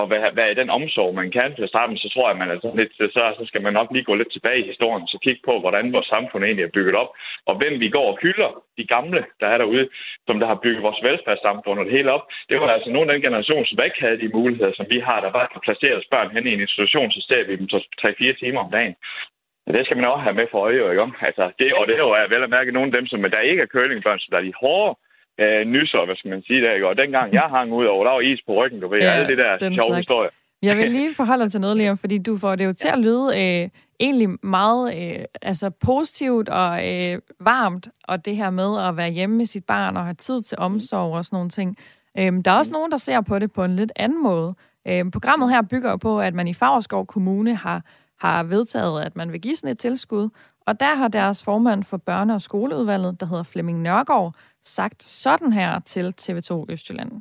og 0.00 0.10
være, 0.10 0.36
være 0.38 0.52
i 0.52 0.58
den 0.60 0.70
omsorg, 0.78 1.14
man 1.14 1.30
kan 1.36 1.50
til 1.54 1.66
at 1.66 1.72
starte 1.74 1.90
med, 1.90 1.98
så 1.98 2.08
tror 2.10 2.26
jeg, 2.26 2.34
at 2.34 2.42
man 2.42 2.50
altså 2.54 2.68
lidt, 2.80 2.92
så, 3.16 3.22
så 3.38 3.44
skal 3.50 3.62
man 3.62 3.72
nok 3.78 3.88
lige 3.92 4.08
gå 4.08 4.14
lidt 4.14 4.32
tilbage 4.32 4.60
i 4.62 4.70
historien, 4.72 5.06
så 5.06 5.18
kigge 5.24 5.42
på, 5.48 5.54
hvordan 5.60 5.92
vores 5.94 6.08
samfund 6.14 6.42
egentlig 6.44 6.64
er 6.64 6.76
bygget 6.76 6.94
op, 7.02 7.10
og 7.48 7.54
hvem 7.60 7.74
vi 7.84 7.88
går 7.96 8.06
og 8.12 8.18
hylder, 8.22 8.50
de 8.78 8.84
gamle, 8.94 9.20
der 9.40 9.46
er 9.52 9.58
derude, 9.58 9.88
som 10.26 10.36
der 10.40 10.46
har 10.52 10.62
bygget 10.64 10.86
vores 10.88 11.02
velfærdssamfund 11.08 11.78
og 11.80 11.84
det 11.86 11.96
hele 11.98 12.12
op. 12.16 12.24
Det 12.48 12.56
var 12.60 12.66
altså 12.66 12.90
nogle 12.90 13.08
af 13.08 13.14
den 13.14 13.26
generation, 13.28 13.64
som 13.66 13.84
ikke 13.86 14.00
havde 14.04 14.22
de 14.24 14.34
muligheder, 14.38 14.72
som 14.76 14.86
vi 14.94 14.98
har, 15.08 15.18
der 15.20 15.36
bare 15.38 15.48
kan 15.52 15.64
placere 15.66 15.98
os 16.00 16.10
børn 16.12 16.30
hen 16.34 16.46
i 16.46 16.52
en 16.54 16.64
institution, 16.66 17.10
så 17.10 17.20
ser 17.28 17.42
vi 17.48 17.56
dem 17.60 17.68
3-4 17.72 18.40
timer 18.42 18.60
om 18.64 18.70
dagen. 18.76 18.94
Det 19.76 19.84
skal 19.84 19.96
man 19.96 20.10
også 20.12 20.24
have 20.26 20.38
med 20.40 20.46
for 20.50 20.60
øje, 20.66 20.90
ikke? 20.90 21.06
Altså, 21.28 21.44
det, 21.58 21.66
og 21.78 21.86
det 21.86 21.94
er 21.94 22.04
jo 22.06 22.16
vel 22.34 22.46
at 22.46 22.54
mærke 22.56 22.72
nogle 22.72 22.90
af 22.90 22.96
dem, 22.98 23.06
som 23.06 23.22
der 23.22 23.50
ikke 23.50 23.62
er 23.62 23.74
kølingbørn, 23.76 24.18
som 24.18 24.30
der 24.30 24.38
er 24.38 24.48
de 24.48 24.60
hårde 24.62 24.94
øh, 25.38 25.64
nyser, 25.66 26.04
hvad 26.06 26.16
skal 26.16 26.30
man 26.30 26.42
sige 26.42 26.60
der, 26.60 26.72
ikke? 26.74 26.88
Og 26.88 26.96
dengang 26.96 27.32
jeg 27.32 27.42
hang 27.42 27.72
ud 27.72 27.84
over, 27.84 28.04
der 28.04 28.12
var 28.12 28.20
is 28.20 28.42
på 28.46 28.52
ryggen, 28.54 28.80
du 28.80 28.88
ved, 28.88 28.98
ja, 28.98 29.10
alle 29.10 29.26
det 29.26 29.38
der 29.38 29.74
sjove 29.74 29.96
historie. 29.96 30.30
Jeg 30.62 30.76
vil 30.76 30.90
lige 30.90 31.14
forholde 31.14 31.44
dig 31.44 31.52
til 31.52 31.60
noget, 31.60 31.76
Liam, 31.76 31.98
fordi 31.98 32.18
du 32.18 32.38
får 32.38 32.54
det 32.54 32.64
jo 32.64 32.72
til 32.72 32.88
at 32.88 32.98
lyde 32.98 33.26
øh, 33.36 33.68
egentlig 34.00 34.28
meget 34.42 34.84
øh, 34.96 35.24
altså 35.42 35.70
positivt 35.70 36.48
og 36.48 36.88
øh, 36.88 37.18
varmt, 37.40 37.88
og 38.04 38.24
det 38.24 38.36
her 38.36 38.50
med 38.50 38.80
at 38.88 38.96
være 38.96 39.10
hjemme 39.10 39.36
med 39.36 39.46
sit 39.46 39.64
barn 39.64 39.96
og 39.96 40.04
have 40.04 40.14
tid 40.14 40.42
til 40.42 40.58
omsorg 40.58 41.14
og 41.14 41.24
sådan 41.24 41.36
nogle 41.36 41.50
ting. 41.50 41.76
Øh, 42.18 42.32
der 42.44 42.50
er 42.50 42.58
også 42.58 42.72
nogen, 42.72 42.90
der 42.90 42.96
ser 42.96 43.20
på 43.20 43.38
det 43.38 43.52
på 43.52 43.64
en 43.64 43.76
lidt 43.76 43.92
anden 43.96 44.22
måde. 44.22 44.54
Øh, 44.88 45.10
programmet 45.12 45.50
her 45.50 45.62
bygger 45.62 45.96
på, 45.96 46.20
at 46.20 46.34
man 46.34 46.48
i 46.48 46.54
Favreskov 46.54 47.06
Kommune 47.06 47.54
har, 47.54 47.82
har 48.20 48.42
vedtaget, 48.42 49.02
at 49.02 49.16
man 49.16 49.32
vil 49.32 49.40
give 49.40 49.56
sådan 49.56 49.70
et 49.70 49.78
tilskud, 49.78 50.28
og 50.68 50.80
der 50.80 50.94
har 50.94 51.08
deres 51.08 51.42
formand 51.42 51.84
for 51.84 52.00
børne- 52.10 52.34
og 52.34 52.42
skoleudvalget, 52.42 53.20
der 53.20 53.26
hedder 53.26 53.42
Flemming 53.42 53.82
Nørgaard, 53.82 54.34
sagt 54.64 55.02
sådan 55.02 55.52
her 55.52 55.78
til 55.78 56.14
TV2 56.20 56.64
Østjylland. 56.68 57.12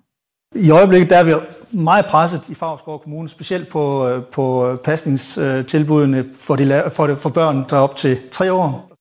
I 0.56 0.70
øjeblikket 0.70 1.10
der 1.10 1.18
er 1.18 1.24
vi 1.24 1.34
meget 1.72 2.06
presset 2.06 2.50
i 2.50 2.56
Favrskov 2.56 3.02
Kommune, 3.02 3.30
specielt 3.30 3.70
på, 3.70 4.08
øh, 4.08 4.26
på 4.26 4.76
pasningstilbudene 4.84 6.26
for, 6.34 6.56
de, 6.56 6.84
for, 6.92 7.16
for 7.16 7.30
børn, 7.30 7.66
der 7.70 7.78
er 7.78 7.82
op 7.82 7.96
til 7.96 8.30
tre 8.32 8.54
år. 8.54 8.92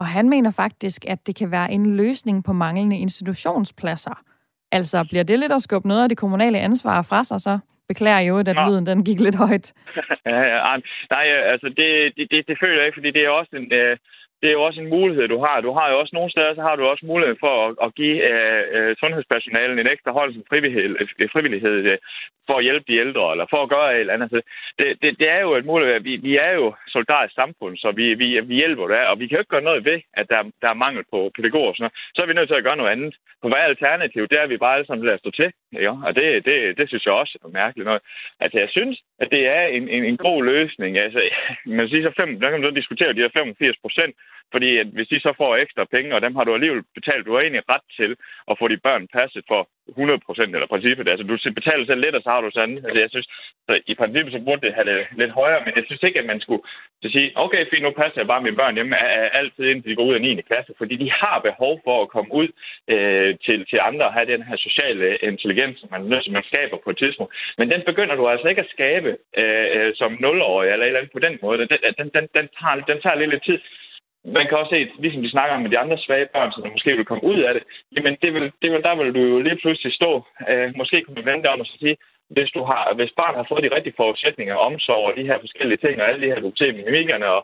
Og 0.00 0.06
han 0.06 0.28
mener 0.28 0.50
faktisk, 0.50 1.04
at 1.08 1.26
det 1.26 1.34
kan 1.34 1.50
være 1.50 1.72
en 1.72 1.96
løsning 1.96 2.44
på 2.44 2.52
manglende 2.52 2.98
institutionspladser. 2.98 4.22
Altså, 4.72 5.04
bliver 5.04 5.24
det 5.24 5.38
lidt 5.38 5.52
at 5.52 5.62
skubbe 5.62 5.88
noget 5.88 6.02
af 6.02 6.08
det 6.08 6.18
kommunale 6.18 6.58
ansvar 6.58 7.02
fra 7.02 7.24
sig 7.24 7.40
så? 7.40 7.58
Beklager 7.92 8.24
jo, 8.28 8.34
at 8.38 8.48
Nå. 8.56 8.62
lyden 8.66 8.86
den 8.90 9.04
gik 9.08 9.20
lidt 9.26 9.38
højt. 9.44 9.66
ja, 10.32 10.40
ja, 10.52 10.58
nej, 11.14 11.24
altså 11.52 11.68
det, 11.78 11.88
det, 12.16 12.24
det, 12.30 12.40
det 12.48 12.56
føler 12.62 12.78
jeg 12.78 12.86
ikke, 12.86 12.98
fordi 13.00 13.10
det 13.16 13.22
er 13.24 13.38
også 13.40 13.52
en, 13.60 13.66
øh, 13.80 13.96
det 14.42 14.48
er 14.48 14.58
jo 14.58 14.62
også 14.68 14.80
en 14.80 14.94
mulighed, 14.96 15.28
du 15.28 15.38
har. 15.44 15.60
Du 15.60 15.72
har 15.78 15.86
jo 15.90 15.98
også 15.98 16.14
nogle 16.14 16.30
steder, 16.30 16.54
så 16.54 16.62
har 16.62 16.76
du 16.76 16.84
også 16.84 17.06
mulighed 17.06 17.36
for 17.44 17.54
at, 17.66 17.72
at 17.84 17.94
give 17.94 18.18
uh, 18.30 18.62
uh, 18.76 18.92
sundhedspersonalen 19.02 19.78
en 19.78 19.92
ekstra 19.94 20.12
hold 20.18 20.34
som 20.34 20.44
frivillighed, 20.50 20.96
øh, 21.00 21.28
frivillighed 21.34 21.78
uh, 21.92 21.98
for 22.46 22.56
at 22.58 22.64
hjælpe 22.66 22.86
de 22.88 23.00
ældre, 23.04 23.24
eller 23.32 23.46
for 23.52 23.60
at 23.62 23.72
gøre 23.74 23.94
et 23.94 24.00
eller 24.00 24.14
andet. 24.14 24.30
Det, 24.78 24.88
det, 25.02 25.10
det 25.20 25.28
er 25.36 25.40
jo 25.46 25.50
et 25.54 25.66
mulighed. 25.72 26.00
Vi, 26.08 26.16
vi 26.16 26.32
er 26.46 26.52
jo 26.60 26.66
solidarisk 26.94 27.34
samfund, 27.34 27.76
så 27.76 27.88
vi, 28.00 28.06
vi, 28.22 28.28
vi 28.50 28.54
hjælper 28.62 28.86
der, 28.94 29.04
og 29.10 29.18
vi 29.20 29.26
kan 29.26 29.36
jo 29.36 29.42
ikke 29.42 29.54
gøre 29.56 29.68
noget 29.70 29.84
ved, 29.84 29.98
at 30.20 30.26
der, 30.32 30.40
der 30.62 30.68
er 30.70 30.82
mangel 30.84 31.04
på 31.12 31.18
pædagoger. 31.36 31.70
Og 31.70 31.76
sådan 31.76 31.84
noget. 31.84 31.98
Så 32.14 32.18
er 32.22 32.26
vi 32.26 32.34
nødt 32.38 32.48
til 32.48 32.60
at 32.60 32.66
gøre 32.68 32.80
noget 32.80 32.94
andet. 32.94 33.14
For 33.40 33.48
hvad 33.48 33.60
er 33.60 33.72
alternativet? 33.72 34.30
Det 34.30 34.38
er, 34.38 34.46
vi 34.46 34.64
bare 34.64 34.74
alle 34.74 34.86
sammen 34.86 35.06
lader 35.06 35.18
stå 35.22 35.30
til. 35.30 35.50
Ja? 35.86 35.92
Og 36.06 36.10
det, 36.18 36.26
det, 36.48 36.56
det 36.78 36.88
synes 36.88 37.04
jeg 37.06 37.14
også 37.22 37.34
er 37.44 37.58
mærkeligt 37.62 37.86
noget. 37.90 38.02
Altså, 38.40 38.56
jeg 38.58 38.68
synes, 38.76 38.96
at 39.22 39.28
det 39.34 39.42
er 39.56 39.62
en, 39.76 39.84
en, 39.88 40.04
en 40.04 40.16
god 40.16 40.44
løsning. 40.44 40.98
Altså, 40.98 41.20
man 41.78 41.88
siger 41.88 42.02
så 42.02 42.12
fem, 42.20 42.40
der 42.40 42.50
kan 42.50 42.60
man 42.60 42.68
så 42.68 42.74
diskutere 42.80 43.12
de 43.12 43.24
her 43.24 43.36
85 43.38 43.76
procent, 43.84 44.14
fordi 44.52 44.78
at 44.82 44.86
hvis 44.86 45.08
de 45.08 45.20
så 45.20 45.32
får 45.36 45.56
ekstra 45.56 45.84
penge, 45.94 46.14
og 46.14 46.22
dem 46.22 46.36
har 46.36 46.44
du 46.44 46.54
alligevel 46.54 46.82
betalt, 46.98 47.26
du 47.26 47.32
har 47.32 47.40
egentlig 47.40 47.64
ret 47.74 47.86
til 47.98 48.10
at 48.50 48.58
få 48.58 48.68
de 48.68 48.84
børn 48.86 49.08
passet 49.16 49.44
for 49.48 49.68
100 49.88 50.20
procent, 50.26 50.54
eller 50.54 50.72
princippet. 50.72 51.08
Altså, 51.08 51.24
du 51.26 51.34
betaler 51.60 51.84
selv 51.86 52.00
lidt, 52.04 52.18
og 52.18 52.22
så 52.22 52.30
har 52.34 52.40
du 52.40 52.50
sådan. 52.52 52.76
Altså, 52.86 53.00
jeg 53.04 53.10
synes, 53.10 53.28
så 53.68 53.72
i 53.92 53.94
princippet, 54.00 54.32
så 54.32 54.40
burde 54.46 54.64
det 54.66 54.74
have 54.76 54.88
det 54.90 54.98
lidt 55.20 55.32
højere, 55.40 55.60
men 55.64 55.72
jeg 55.76 55.84
synes 55.86 56.02
ikke, 56.02 56.20
at 56.20 56.30
man 56.32 56.40
skulle 56.40 56.62
så 57.02 57.08
sige, 57.14 57.28
okay, 57.44 57.62
fint, 57.70 57.84
nu 57.84 57.90
passer 57.90 58.20
jeg 58.20 58.30
bare 58.32 58.42
mine 58.42 58.60
børn 58.60 58.74
hjemme 58.74 58.96
er, 58.96 59.28
altid, 59.40 59.64
indtil 59.64 59.90
de 59.90 59.96
går 59.96 60.08
ud 60.10 60.14
af 60.14 60.20
9. 60.20 60.40
klasse, 60.50 60.72
fordi 60.78 60.94
de 61.04 61.10
har 61.22 61.36
behov 61.48 61.80
for 61.86 61.96
at 62.02 62.08
komme 62.14 62.30
ud 62.40 62.48
øh, 62.92 63.30
til, 63.46 63.58
til 63.70 63.78
andre 63.88 64.04
og 64.06 64.12
have 64.16 64.32
den 64.32 64.42
her 64.48 64.56
sociale 64.66 65.04
øh, 65.04 65.18
intelligens, 65.30 65.76
som 65.80 65.88
man, 65.92 66.22
som 66.24 66.32
man 66.38 66.48
skaber 66.50 66.76
på 66.84 66.90
et 66.90 66.98
tidspunkt. 67.02 67.32
Men 67.58 67.70
den 67.72 67.82
begynder 67.86 68.14
du 68.16 68.24
altså 68.28 68.46
ikke 68.48 68.64
at 68.64 68.72
skabe 68.76 69.10
øh, 69.40 69.66
øh 69.76 69.90
som 70.00 70.12
0-årig 70.26 70.68
eller, 70.72 70.86
eller 70.86 71.00
andet 71.00 71.12
på 71.16 71.22
den 71.26 71.38
måde. 71.42 71.58
Den, 71.58 71.68
den, 71.98 72.08
den, 72.16 72.26
den, 72.36 72.46
tager, 72.58 72.76
den 72.90 72.98
tager 73.04 73.16
lidt 73.16 73.44
tid 73.44 73.58
man 74.24 74.46
kan 74.46 74.58
også 74.58 74.70
se, 74.70 74.90
ligesom 74.98 75.22
de 75.22 75.30
snakker 75.30 75.58
med 75.58 75.70
de 75.70 75.78
andre 75.78 75.98
svage 75.98 76.26
børn, 76.34 76.52
som 76.52 76.72
måske 76.72 76.96
vil 76.96 77.04
komme 77.04 77.24
ud 77.24 77.40
af 77.40 77.54
det, 77.54 77.62
jamen 77.96 78.16
det 78.22 78.34
vil, 78.34 78.52
det 78.62 78.72
vil, 78.72 78.82
der 78.82 78.94
vil 78.96 79.14
du 79.14 79.20
jo 79.32 79.38
lige 79.40 79.60
pludselig 79.62 79.92
stå. 79.94 80.26
Øh, 80.50 80.72
måske 80.76 81.02
kunne 81.02 81.14
man 81.14 81.26
vente 81.32 81.46
om 81.46 81.60
og 81.60 81.66
sige, 81.66 81.96
hvis, 82.36 82.50
du 82.56 82.62
har, 82.70 82.82
hvis 82.98 83.12
barnet 83.20 83.40
har 83.40 83.50
fået 83.50 83.64
de 83.66 83.74
rigtige 83.76 83.98
forudsætninger, 84.00 84.64
omsorg 84.68 85.02
og 85.08 85.12
de 85.18 85.28
her 85.30 85.38
forskellige 85.44 85.82
ting, 85.84 85.94
og 85.98 86.06
alle 86.08 86.20
de 86.22 86.30
her, 86.30 86.40
du 86.40 86.50
til 86.50 86.70
mimikkerne, 86.78 87.26
og 87.36 87.42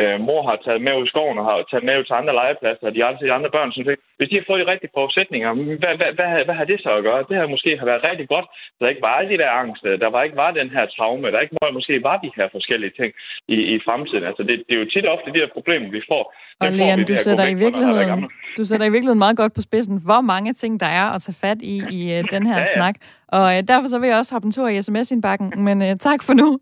øh, 0.00 0.16
mor 0.28 0.40
har 0.48 0.56
taget 0.64 0.82
med 0.86 0.94
ud 0.98 1.06
i 1.06 1.10
skoven 1.12 1.38
og 1.40 1.44
har 1.50 1.56
taget 1.70 1.86
med 1.88 1.98
ud 1.98 2.06
til 2.06 2.18
andre 2.20 2.34
legepladser, 2.40 2.86
og 2.88 2.94
de 2.96 3.04
andre, 3.08 3.20
de 3.26 3.32
andre 3.36 3.50
børn, 3.56 3.72
sådan, 3.72 3.96
hvis 4.18 4.28
de 4.30 4.38
har 4.38 4.48
fået 4.48 4.62
de 4.62 4.70
rigtige 4.72 4.96
forudsætninger, 4.98 5.48
hvad, 5.82 5.94
hvad, 6.00 6.10
hvad, 6.18 6.30
hvad, 6.46 6.56
har 6.60 6.66
det 6.70 6.78
så 6.80 6.90
at 6.98 7.04
gøre? 7.08 7.28
Det 7.28 7.36
har 7.40 7.54
måske 7.54 7.70
har 7.80 7.86
været 7.90 8.06
rigtig 8.10 8.28
godt, 8.34 8.46
så 8.74 8.78
der 8.80 8.92
ikke 8.92 9.06
var 9.08 9.14
alle 9.18 9.30
de 9.32 9.42
der 9.42 9.50
angst, 9.62 9.82
der 10.02 10.10
var 10.14 10.22
ikke 10.22 10.40
var 10.44 10.50
den 10.60 10.70
her 10.76 10.84
traume, 10.96 11.32
der 11.34 11.40
ikke 11.44 11.56
måske 11.78 11.94
var 12.08 12.16
de 12.24 12.30
her 12.36 12.46
forskellige 12.56 12.94
ting 13.00 13.10
i, 13.54 13.56
i 13.74 13.76
fremtiden. 13.86 14.24
Altså 14.30 14.42
det, 14.48 14.54
det 14.66 14.74
er 14.74 14.80
jo 14.82 14.88
tit 14.94 15.06
ofte 15.14 15.32
de 15.34 15.42
her 15.42 15.50
problemer, 15.56 15.90
vi 15.98 16.02
får. 16.12 16.24
Og 16.60 16.72
Leon, 16.72 17.04
du 17.04 17.16
sætter, 17.16 17.46
i 17.46 17.54
virkeligheden, 17.54 18.30
du 18.56 18.64
sætter 18.64 18.86
i 18.86 18.92
virkeligheden 18.94 19.18
meget 19.18 19.36
godt 19.36 19.54
på 19.54 19.60
spidsen, 19.60 20.00
hvor 20.04 20.20
mange 20.20 20.52
ting 20.52 20.80
der 20.80 20.86
er 20.86 21.06
at 21.14 21.22
tage 21.22 21.36
fat 21.40 21.58
i 21.62 21.76
i 21.98 22.00
uh, 22.18 22.24
den 22.30 22.46
her 22.46 22.54
ja, 22.54 22.58
ja. 22.58 22.64
snak. 22.64 22.94
Og 23.32 23.42
uh, 23.42 23.68
derfor 23.68 23.88
så 23.88 23.98
vil 23.98 24.08
jeg 24.08 24.18
også 24.18 24.34
hoppe 24.34 24.46
en 24.46 24.52
tur 24.52 24.68
i 24.68 24.82
sms-indbakken. 24.82 25.64
Men 25.64 25.82
uh, 25.82 25.96
tak 25.98 26.22
for 26.22 26.34
nu. 26.34 26.58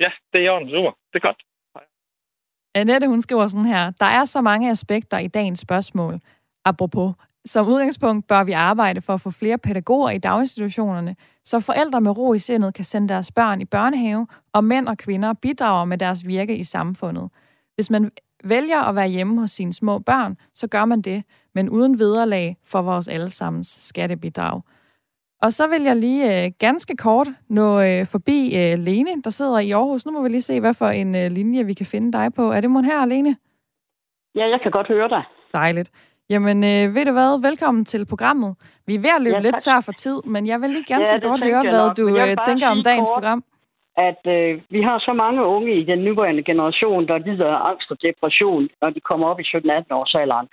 Ja, 0.00 0.10
det 0.32 0.40
er 0.40 0.52
jo 0.52 0.58
super. 0.58 0.92
Det 1.12 1.16
er 1.22 1.26
godt. 1.28 1.42
Annette, 2.74 3.08
hun 3.08 3.20
skriver 3.20 3.48
sådan 3.48 3.64
her. 3.64 3.90
Der 3.90 4.06
er 4.06 4.24
så 4.24 4.40
mange 4.40 4.70
aspekter 4.70 5.18
i 5.18 5.26
dagens 5.26 5.60
spørgsmål. 5.60 6.20
Apropos, 6.64 7.14
som 7.44 7.68
udgangspunkt 7.68 8.26
bør 8.26 8.44
vi 8.44 8.52
arbejde 8.52 9.00
for 9.00 9.14
at 9.14 9.20
få 9.20 9.30
flere 9.30 9.58
pædagoger 9.58 10.10
i 10.10 10.18
daginstitutionerne, 10.18 11.16
så 11.44 11.60
forældre 11.60 12.00
med 12.00 12.18
ro 12.18 12.34
i 12.34 12.38
sindet 12.38 12.74
kan 12.74 12.84
sende 12.84 13.08
deres 13.08 13.32
børn 13.32 13.60
i 13.60 13.64
børnehave, 13.64 14.26
og 14.52 14.64
mænd 14.64 14.88
og 14.88 14.98
kvinder 14.98 15.32
bidrager 15.32 15.84
med 15.84 15.98
deres 15.98 16.26
virke 16.26 16.56
i 16.56 16.64
samfundet. 16.64 17.30
Hvis 17.74 17.90
man 17.90 18.10
vælger 18.44 18.80
at 18.80 18.94
være 18.94 19.08
hjemme 19.08 19.40
hos 19.40 19.50
sine 19.50 19.72
små 19.72 19.98
børn, 19.98 20.36
så 20.54 20.68
gør 20.68 20.84
man 20.84 21.02
det, 21.02 21.24
men 21.54 21.68
uden 21.68 21.98
vederlag 21.98 22.56
for 22.64 22.82
vores 22.82 23.08
allesammens 23.08 23.68
skattebidrag. 23.68 24.62
Og 25.42 25.52
så 25.52 25.66
vil 25.66 25.82
jeg 25.82 25.96
lige 25.96 26.44
øh, 26.44 26.52
ganske 26.58 26.96
kort 26.96 27.28
nå 27.48 27.80
øh, 27.80 28.06
forbi 28.06 28.56
øh, 28.56 28.78
Lene, 28.78 29.22
der 29.24 29.30
sidder 29.30 29.58
i 29.58 29.70
Aarhus. 29.70 30.06
Nu 30.06 30.12
må 30.12 30.22
vi 30.22 30.28
lige 30.28 30.42
se, 30.42 30.60
hvad 30.60 30.74
for 30.74 30.88
en 30.88 31.14
øh, 31.14 31.30
linje 31.30 31.64
vi 31.64 31.74
kan 31.74 31.86
finde 31.86 32.12
dig 32.12 32.34
på. 32.34 32.52
Er 32.52 32.60
det 32.60 32.70
mon 32.70 32.84
her, 32.84 33.06
Lene? 33.06 33.36
Ja, 34.34 34.48
jeg 34.48 34.60
kan 34.62 34.70
godt 34.70 34.88
høre 34.88 35.08
dig. 35.08 35.22
Dejligt. 35.52 35.90
Jamen, 36.30 36.64
øh, 36.64 36.94
ved 36.94 37.04
du 37.04 37.12
hvad? 37.12 37.42
Velkommen 37.42 37.84
til 37.84 38.06
programmet. 38.06 38.56
Vi 38.86 38.94
er 38.94 38.98
ved 38.98 39.10
at 39.16 39.22
løbe 39.22 39.36
ja, 39.36 39.42
lidt 39.42 39.60
tør 39.60 39.80
for 39.80 39.92
tid, 39.92 40.22
men 40.24 40.46
jeg 40.46 40.60
vil 40.60 40.70
lige 40.70 40.84
ganske 40.84 41.14
ja, 41.14 41.28
godt 41.28 41.44
høre, 41.44 41.62
hvad 41.62 41.94
du 41.94 42.16
øh, 42.16 42.36
tænker 42.46 42.68
om 42.68 42.82
dagens 42.82 43.08
kort, 43.08 43.14
program 43.14 43.44
at 43.96 44.22
øh, 44.26 44.60
vi 44.70 44.82
har 44.82 44.98
så 44.98 45.12
mange 45.12 45.44
unge 45.44 45.74
i 45.74 45.84
den 45.84 45.98
nuværende 45.98 46.42
generation, 46.42 47.08
der 47.08 47.18
lider 47.18 47.46
af 47.46 47.70
angst 47.70 47.90
og 47.90 48.02
depression, 48.02 48.68
når 48.80 48.90
de 48.90 49.00
kommer 49.00 49.26
op 49.26 49.40
i 49.40 49.42
17-18 49.42 49.94
års 49.98 50.14
alderen. 50.14 50.48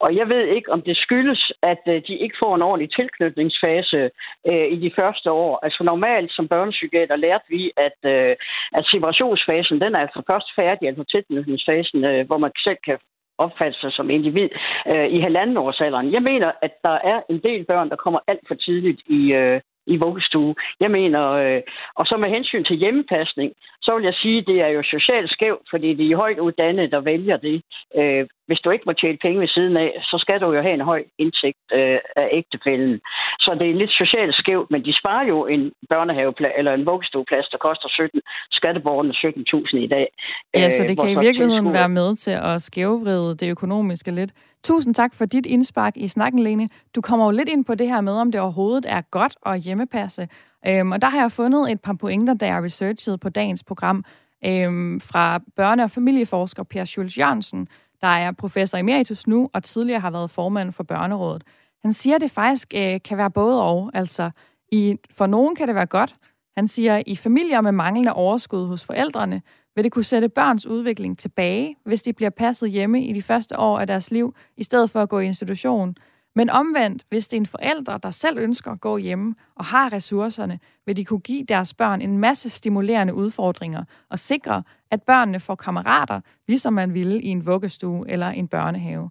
Og 0.00 0.16
jeg 0.16 0.28
ved 0.28 0.44
ikke, 0.46 0.72
om 0.72 0.82
det 0.82 0.96
skyldes, 0.96 1.52
at 1.62 1.82
øh, 1.86 2.02
de 2.06 2.14
ikke 2.16 2.36
får 2.42 2.54
en 2.54 2.62
ordentlig 2.62 2.90
tilknytningsfase 2.92 4.10
øh, 4.48 4.66
i 4.74 4.76
de 4.84 4.92
første 4.96 5.30
år. 5.30 5.58
Altså 5.62 5.84
normalt 5.84 6.32
som 6.32 6.48
børnepsykiater 6.48 7.16
lærte 7.16 7.44
vi, 7.48 7.72
at, 7.76 7.98
øh, 8.14 8.36
at 8.72 8.84
separationsfasen, 8.86 9.80
den 9.80 9.94
er 9.94 10.00
altså 10.00 10.22
først 10.30 10.48
færdig, 10.56 10.88
altså 10.88 11.04
tilknytningsfasen, 11.04 12.04
øh, 12.04 12.26
hvor 12.26 12.38
man 12.38 12.52
selv 12.64 12.78
kan 12.84 12.98
opfatte 13.38 13.78
sig 13.80 13.92
som 13.92 14.10
individ 14.10 14.48
øh, 14.92 15.08
i 15.16 15.20
halvanden 15.20 15.56
års 15.56 15.80
alderen. 15.80 16.12
Jeg 16.12 16.22
mener, 16.22 16.52
at 16.62 16.74
der 16.82 16.96
er 17.12 17.18
en 17.30 17.40
del 17.48 17.64
børn, 17.64 17.90
der 17.90 17.96
kommer 17.96 18.20
alt 18.26 18.44
for 18.48 18.54
tidligt 18.54 19.00
i, 19.06 19.32
øh, 19.32 19.60
i 19.86 19.96
vuggestue. 19.96 20.54
Jeg 20.80 20.90
mener, 20.90 21.30
øh, 21.30 21.60
og 21.96 22.06
så 22.06 22.16
med 22.16 22.28
hensyn 22.28 22.64
til 22.64 22.76
hjemmepasning, 22.76 23.52
så 23.82 23.94
vil 23.96 24.04
jeg 24.04 24.14
sige, 24.14 24.38
at 24.38 24.46
det 24.46 24.60
er 24.60 24.68
jo 24.68 24.82
socialt 24.82 25.30
skævt, 25.30 25.66
fordi 25.70 25.94
det 25.94 26.10
er 26.10 26.16
højt 26.16 26.38
uddannede, 26.38 26.90
der 26.90 27.00
vælger 27.00 27.36
det. 27.36 27.62
Øh, 27.96 28.26
hvis 28.46 28.60
du 28.60 28.70
ikke 28.70 28.84
må 28.86 28.92
tjene 28.92 29.18
penge 29.22 29.40
ved 29.40 29.48
siden 29.48 29.76
af, 29.76 29.90
så 30.02 30.16
skal 30.18 30.40
du 30.40 30.52
jo 30.52 30.62
have 30.62 30.74
en 30.74 30.88
høj 30.92 31.04
indtægt 31.18 31.58
øh, 31.72 31.98
af 32.16 32.28
ægtefælden. 32.32 33.00
Så 33.44 33.50
det 33.60 33.70
er 33.70 33.74
lidt 33.74 33.90
socialt 33.90 34.34
skævt, 34.34 34.70
men 34.70 34.84
de 34.84 34.92
sparer 35.00 35.26
jo 35.26 35.46
en 35.46 35.72
børnehaveplads 35.88 36.52
eller 36.58 36.72
en 36.74 36.86
vuggestueplads, 36.86 37.48
der 37.48 37.58
koster 37.58 37.88
17, 37.88 38.20
skatteborgerne 38.50 39.12
17.000 39.12 39.76
i 39.76 39.86
dag. 39.86 40.06
Ja, 40.54 40.70
så 40.70 40.82
det 40.82 40.90
øh, 40.90 40.96
kan 40.96 41.08
i 41.08 41.18
virkeligheden 41.26 41.72
være 41.72 41.88
med 41.88 42.16
til 42.16 42.30
at 42.30 42.62
skævvride 42.62 43.36
det 43.36 43.50
økonomiske 43.50 44.10
lidt. 44.10 44.32
Tusind 44.64 44.94
tak 44.94 45.14
for 45.14 45.24
dit 45.24 45.46
indspark 45.46 45.96
i 45.96 46.08
snakken, 46.08 46.40
Lene. 46.42 46.68
Du 46.94 47.00
kommer 47.00 47.24
jo 47.26 47.30
lidt 47.30 47.48
ind 47.48 47.64
på 47.64 47.74
det 47.74 47.88
her 47.88 48.00
med, 48.00 48.12
om 48.12 48.32
det 48.32 48.40
overhovedet 48.40 48.86
er 48.88 49.00
godt 49.10 49.36
at 49.46 49.60
hjemmepasse. 49.60 50.28
Øhm, 50.66 50.92
og 50.92 51.02
der 51.02 51.08
har 51.08 51.20
jeg 51.20 51.32
fundet 51.32 51.72
et 51.72 51.80
par 51.80 51.96
pointer, 52.00 52.34
da 52.34 52.46
jeg 52.46 52.62
researchede 52.62 53.18
på 53.18 53.28
dagens 53.28 53.64
program 53.64 54.04
øhm, 54.44 55.00
fra 55.00 55.40
børne- 55.60 55.82
og 55.82 55.90
familieforsker 55.90 56.62
Per 56.62 56.84
Schultz 56.84 57.18
Jørgensen, 57.18 57.68
der 58.00 58.08
er 58.08 58.32
professor 58.32 58.78
emeritus 58.78 59.26
nu 59.26 59.50
og 59.52 59.62
tidligere 59.62 60.00
har 60.00 60.10
været 60.10 60.30
formand 60.30 60.72
for 60.72 60.82
Børnerådet. 60.82 61.42
Han 61.84 61.92
siger, 61.92 62.14
at 62.14 62.20
det 62.20 62.30
faktisk 62.30 62.74
øh, 62.74 63.00
kan 63.04 63.18
være 63.18 63.30
både 63.30 63.62
og. 63.62 63.90
Altså, 63.94 64.30
i, 64.72 64.96
for 65.10 65.26
nogen 65.26 65.56
kan 65.56 65.68
det 65.68 65.74
være 65.74 65.86
godt. 65.86 66.14
Han 66.56 66.68
siger, 66.68 66.96
at 66.96 67.02
i 67.06 67.16
familier 67.16 67.60
med 67.60 67.72
manglende 67.72 68.12
overskud 68.12 68.66
hos 68.66 68.84
forældrene, 68.84 69.42
vil 69.74 69.84
det 69.84 69.92
kunne 69.92 70.04
sætte 70.04 70.28
børns 70.28 70.66
udvikling 70.66 71.18
tilbage, 71.18 71.76
hvis 71.84 72.02
de 72.02 72.12
bliver 72.12 72.30
passet 72.30 72.70
hjemme 72.70 73.04
i 73.04 73.12
de 73.12 73.22
første 73.22 73.58
år 73.58 73.78
af 73.78 73.86
deres 73.86 74.10
liv, 74.10 74.34
i 74.56 74.64
stedet 74.64 74.90
for 74.90 75.02
at 75.02 75.08
gå 75.08 75.18
i 75.18 75.26
institution. 75.26 75.96
Men 76.34 76.50
omvendt, 76.50 77.04
hvis 77.08 77.28
det 77.28 77.36
er 77.36 77.40
en 77.40 77.46
forælder, 77.46 77.98
der 77.98 78.10
selv 78.10 78.38
ønsker 78.38 78.70
at 78.70 78.80
gå 78.80 78.96
hjemme 78.96 79.34
og 79.56 79.64
har 79.64 79.92
ressourcerne, 79.92 80.58
vil 80.86 80.96
de 80.96 81.04
kunne 81.04 81.20
give 81.20 81.44
deres 81.44 81.74
børn 81.74 82.00
en 82.00 82.18
masse 82.18 82.50
stimulerende 82.50 83.14
udfordringer 83.14 83.84
og 84.10 84.18
sikre, 84.18 84.62
at 84.90 85.02
børnene 85.02 85.40
får 85.40 85.54
kammerater, 85.54 86.20
ligesom 86.48 86.72
man 86.72 86.94
ville 86.94 87.22
i 87.22 87.28
en 87.28 87.46
vuggestue 87.46 88.10
eller 88.10 88.28
en 88.28 88.48
børnehave. 88.48 89.10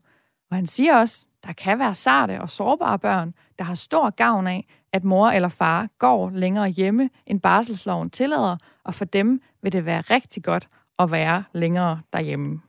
Og 0.52 0.58
han 0.58 0.66
siger 0.68 0.96
også, 0.96 1.26
der 1.48 1.54
kan 1.54 1.80
være 1.80 1.96
sarte 1.96 2.42
og 2.42 2.50
sårbare 2.50 3.00
børn, 3.00 3.34
der 3.60 3.64
har 3.66 3.76
stor 3.76 4.10
gavn 4.10 4.48
af, 4.48 4.68
at 4.94 5.04
mor 5.04 5.28
eller 5.30 5.50
far 5.50 5.88
går 6.00 6.30
længere 6.30 6.68
hjemme, 6.68 7.10
end 7.26 7.42
barselsloven 7.42 8.10
tillader, 8.10 8.58
og 8.84 8.94
for 8.94 9.06
dem 9.06 9.42
vil 9.62 9.74
det 9.74 9.86
være 9.86 10.02
rigtig 10.02 10.44
godt 10.44 10.70
at 11.00 11.12
være 11.12 11.44
længere 11.54 12.02
derhjemme. 12.14 12.62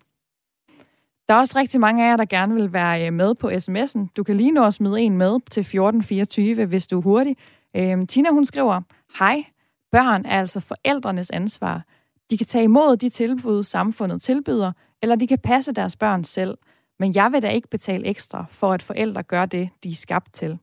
Der 1.29 1.35
er 1.35 1.39
også 1.39 1.59
rigtig 1.59 1.81
mange 1.81 2.05
af 2.05 2.09
jer, 2.11 2.17
der 2.17 2.25
gerne 2.25 2.55
vil 2.55 2.73
være 2.73 3.07
øh, 3.07 3.13
med 3.13 3.35
på 3.35 3.51
sms'en. 3.51 4.13
Du 4.17 4.23
kan 4.23 4.37
lige 4.37 4.51
nå 4.51 4.65
at 4.65 4.75
smide 4.75 5.01
en 5.01 5.17
med 5.17 5.41
til 5.51 5.61
1424, 5.61 6.65
hvis 6.65 6.87
du 6.87 6.99
er 6.99 7.03
hurtig. 7.03 7.37
Øhm, 7.77 8.07
Tina, 8.07 8.31
hun 8.31 8.45
skriver, 8.45 8.81
Hej, 9.19 9.45
børn 9.93 10.25
er 10.27 10.41
altså 10.41 10.61
forældrenes 10.61 11.31
ansvar. 11.31 11.83
De 12.31 12.39
kan 12.39 12.47
tage 12.47 12.65
imod 12.65 12.97
de 12.97 13.09
tilbud, 13.09 13.63
samfundet 13.63 14.23
tilbyder, 14.23 14.73
eller 15.03 15.17
de 15.17 15.27
kan 15.27 15.39
passe 15.39 15.73
deres 15.73 15.97
børn 15.97 16.25
selv. 16.25 16.59
Men 17.03 17.15
jeg 17.15 17.33
vil 17.33 17.43
da 17.43 17.49
ikke 17.49 17.69
betale 17.69 18.07
ekstra 18.07 18.45
for, 18.51 18.73
at 18.73 18.83
forældre 18.83 19.23
gør 19.23 19.47
det, 19.47 19.71
de 19.85 19.89
er 19.89 19.95
skabt 19.95 20.33
til. 20.33 20.59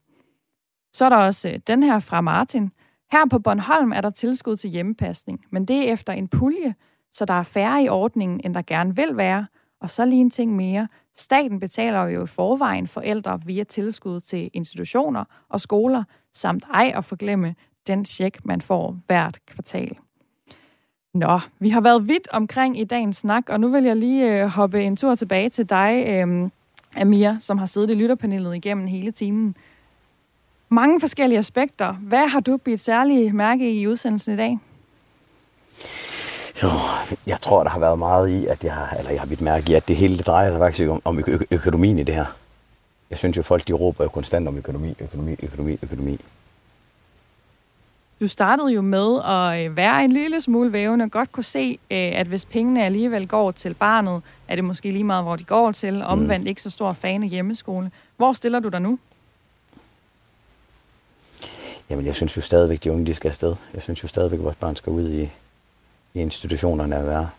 Så 0.94 1.06
er 1.06 1.10
der 1.10 1.18
også 1.18 1.50
øh, 1.50 1.60
den 1.68 1.84
her 1.84 2.00
fra 2.00 2.22
Martin. 2.22 2.72
Her 3.12 3.26
på 3.30 3.40
Bornholm 3.40 3.92
er 3.92 4.02
der 4.02 4.10
tilskud 4.10 4.56
til 4.56 4.70
hjemmepasning, 4.70 5.46
men 5.52 5.66
det 5.66 5.78
er 5.78 5.94
efter 5.94 6.14
en 6.14 6.28
pulje, 6.28 6.76
så 7.14 7.26
der 7.26 7.34
er 7.34 7.44
færre 7.44 7.84
i 7.84 7.90
ordningen, 7.90 8.42
end 8.44 8.54
der 8.54 8.62
gerne 8.62 8.96
vil 8.96 9.18
være– 9.18 9.48
og 9.82 9.90
så 9.90 10.06
lige 10.06 10.22
en 10.22 10.30
ting 10.30 10.56
mere. 10.56 10.88
Staten 11.16 11.60
betaler 11.60 12.04
jo 12.04 12.24
i 12.24 12.28
forvejen 12.28 12.88
forældre 12.88 13.42
via 13.46 13.64
tilskud 13.64 14.22
til 14.22 14.50
institutioner 14.54 15.24
og 15.50 15.62
skoler, 15.62 16.04
samt 16.34 16.64
ej 16.74 16.92
at 16.96 17.06
forglemme 17.06 17.56
den 17.88 18.06
check, 18.06 18.46
man 18.46 18.62
får 18.62 19.00
hvert 19.08 19.40
kvartal. 19.46 19.98
Nå, 21.14 21.40
vi 21.60 21.70
har 21.70 21.82
været 21.82 22.08
vidt 22.08 22.28
omkring 22.32 22.80
i 22.80 22.84
dagens 22.84 23.18
snak, 23.18 23.50
og 23.50 23.60
nu 23.60 23.68
vil 23.68 23.84
jeg 23.84 23.96
lige 23.96 24.34
øh, 24.34 24.48
hoppe 24.48 24.84
en 24.84 24.96
tur 24.96 25.16
tilbage 25.16 25.50
til 25.50 25.70
dig, 25.70 26.04
øh, 26.08 26.50
Amir, 26.98 27.36
som 27.40 27.58
har 27.58 27.66
siddet 27.66 27.90
i 27.90 27.94
lytterpanelet 27.94 28.56
igennem 28.56 28.88
hele 28.88 29.12
timen. 29.12 29.56
Mange 30.70 31.00
forskellige 31.00 31.40
aspekter. 31.40 31.94
Hvad 31.94 32.28
har 32.28 32.40
du 32.40 32.58
bidt 32.58 32.82
særlig 32.82 33.36
mærke 33.36 33.72
i 33.74 33.88
udsendelsen 33.88 34.34
i 34.34 34.38
dag? 34.38 34.60
Jo, 36.64 36.70
jeg 37.28 37.42
tror, 37.42 37.64
der 37.64 37.70
har 37.70 37.80
været 37.80 38.00
meget 38.00 38.30
i, 38.30 38.46
at 38.46 38.64
jeg 38.64 38.74
har, 38.74 38.98
eller 38.98 39.12
jeg 39.12 39.22
har 39.22 39.28
bidt 39.28 39.42
mærke 39.42 39.72
i, 39.72 39.74
at 39.74 39.88
det 39.88 39.96
hele 39.96 40.18
det 40.18 40.28
drejer 40.28 40.52
sig 40.52 40.60
faktisk 40.60 40.90
om, 40.90 41.02
om 41.06 41.20
ø- 41.28 41.38
økonomien 41.52 42.00
i 42.00 42.04
det 42.04 42.16
her. 42.16 42.26
Jeg 43.10 43.18
synes 43.18 43.38
jo, 43.38 43.42
folk 43.42 43.68
de 43.68 43.74
råber 43.74 44.04
jo 44.04 44.10
konstant 44.10 44.48
om 44.48 44.58
økonomi, 44.58 44.96
økonomi, 45.00 45.36
økonomi, 45.44 45.78
økonomi. 45.84 46.20
Du 48.20 48.28
startede 48.28 48.70
jo 48.70 48.82
med 48.82 49.22
at 49.26 49.66
øh, 49.66 49.78
være 49.78 50.04
en 50.04 50.12
lille 50.12 50.42
smule 50.42 50.74
vævende, 50.74 51.10
godt 51.10 51.32
kunne 51.32 51.44
se, 51.44 51.80
øh, 51.92 52.12
at 52.20 52.28
hvis 52.28 52.46
pengene 52.46 52.86
alligevel 52.86 53.28
går 53.28 53.52
til 53.52 53.74
barnet, 53.74 54.22
er 54.48 54.56
det 54.56 54.64
måske 54.64 54.92
lige 54.92 55.04
meget, 55.04 55.24
hvor 55.24 55.36
de 55.36 55.44
går 55.44 55.72
til. 55.72 56.04
Omvendt 56.04 56.48
ikke 56.48 56.62
så 56.62 56.70
stor 56.70 56.94
fan 56.94 57.24
af 57.24 57.30
hjemmeskole. 57.30 57.92
Hvor 58.18 58.34
stiller 58.34 58.60
du 58.60 58.68
dig 58.68 58.82
nu? 58.82 59.00
Jamen, 61.90 62.06
jeg 62.06 62.16
synes 62.16 62.38
jo 62.38 62.42
stadigvæk, 62.42 62.84
de 62.84 62.92
unge 62.92 63.06
de 63.06 63.14
skal 63.14 63.30
afsted. 63.30 63.56
Jeg 63.74 63.82
synes 63.82 64.04
jo 64.04 64.08
stadigvæk, 64.08 64.40
at 64.40 64.44
vores 64.44 64.56
børn 64.56 64.76
skal 64.76 64.92
ud 64.92 65.10
i, 65.10 65.24
i 66.14 66.20
institutionerne 66.22 66.96
at 66.96 67.06
være. 67.06 67.30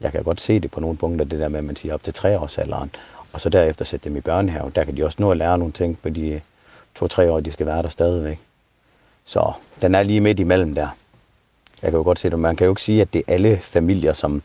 Jeg 0.00 0.12
kan 0.12 0.24
godt 0.24 0.40
se 0.40 0.60
det 0.60 0.70
på 0.70 0.80
nogle 0.80 0.96
punkter, 0.96 1.24
det 1.24 1.40
der 1.40 1.48
med, 1.48 1.58
at 1.58 1.64
man 1.64 1.76
siger 1.76 1.94
op 1.94 2.02
til 2.02 2.14
treårsalderen, 2.14 2.90
og 3.32 3.40
så 3.40 3.48
derefter 3.48 3.84
sætte 3.84 4.08
dem 4.08 4.16
i 4.16 4.20
børnehave. 4.20 4.72
Der 4.74 4.84
kan 4.84 4.96
de 4.96 5.04
også 5.04 5.16
nå 5.20 5.30
at 5.30 5.36
lære 5.36 5.58
nogle 5.58 5.72
ting 5.72 5.98
på 6.02 6.08
de 6.08 6.40
to-tre 6.94 7.30
år, 7.30 7.40
de 7.40 7.52
skal 7.52 7.66
være 7.66 7.82
der 7.82 7.88
stadigvæk. 7.88 8.40
Så 9.24 9.52
den 9.82 9.94
er 9.94 10.02
lige 10.02 10.20
midt 10.20 10.40
imellem 10.40 10.74
der. 10.74 10.88
Jeg 11.82 11.90
kan 11.90 11.98
jo 11.98 12.04
godt 12.04 12.18
se 12.18 12.30
det. 12.30 12.38
Man 12.38 12.56
kan 12.56 12.64
jo 12.64 12.72
ikke 12.72 12.82
sige, 12.82 13.00
at 13.00 13.12
det 13.12 13.22
er 13.26 13.32
alle 13.32 13.58
familier, 13.62 14.12
som 14.12 14.42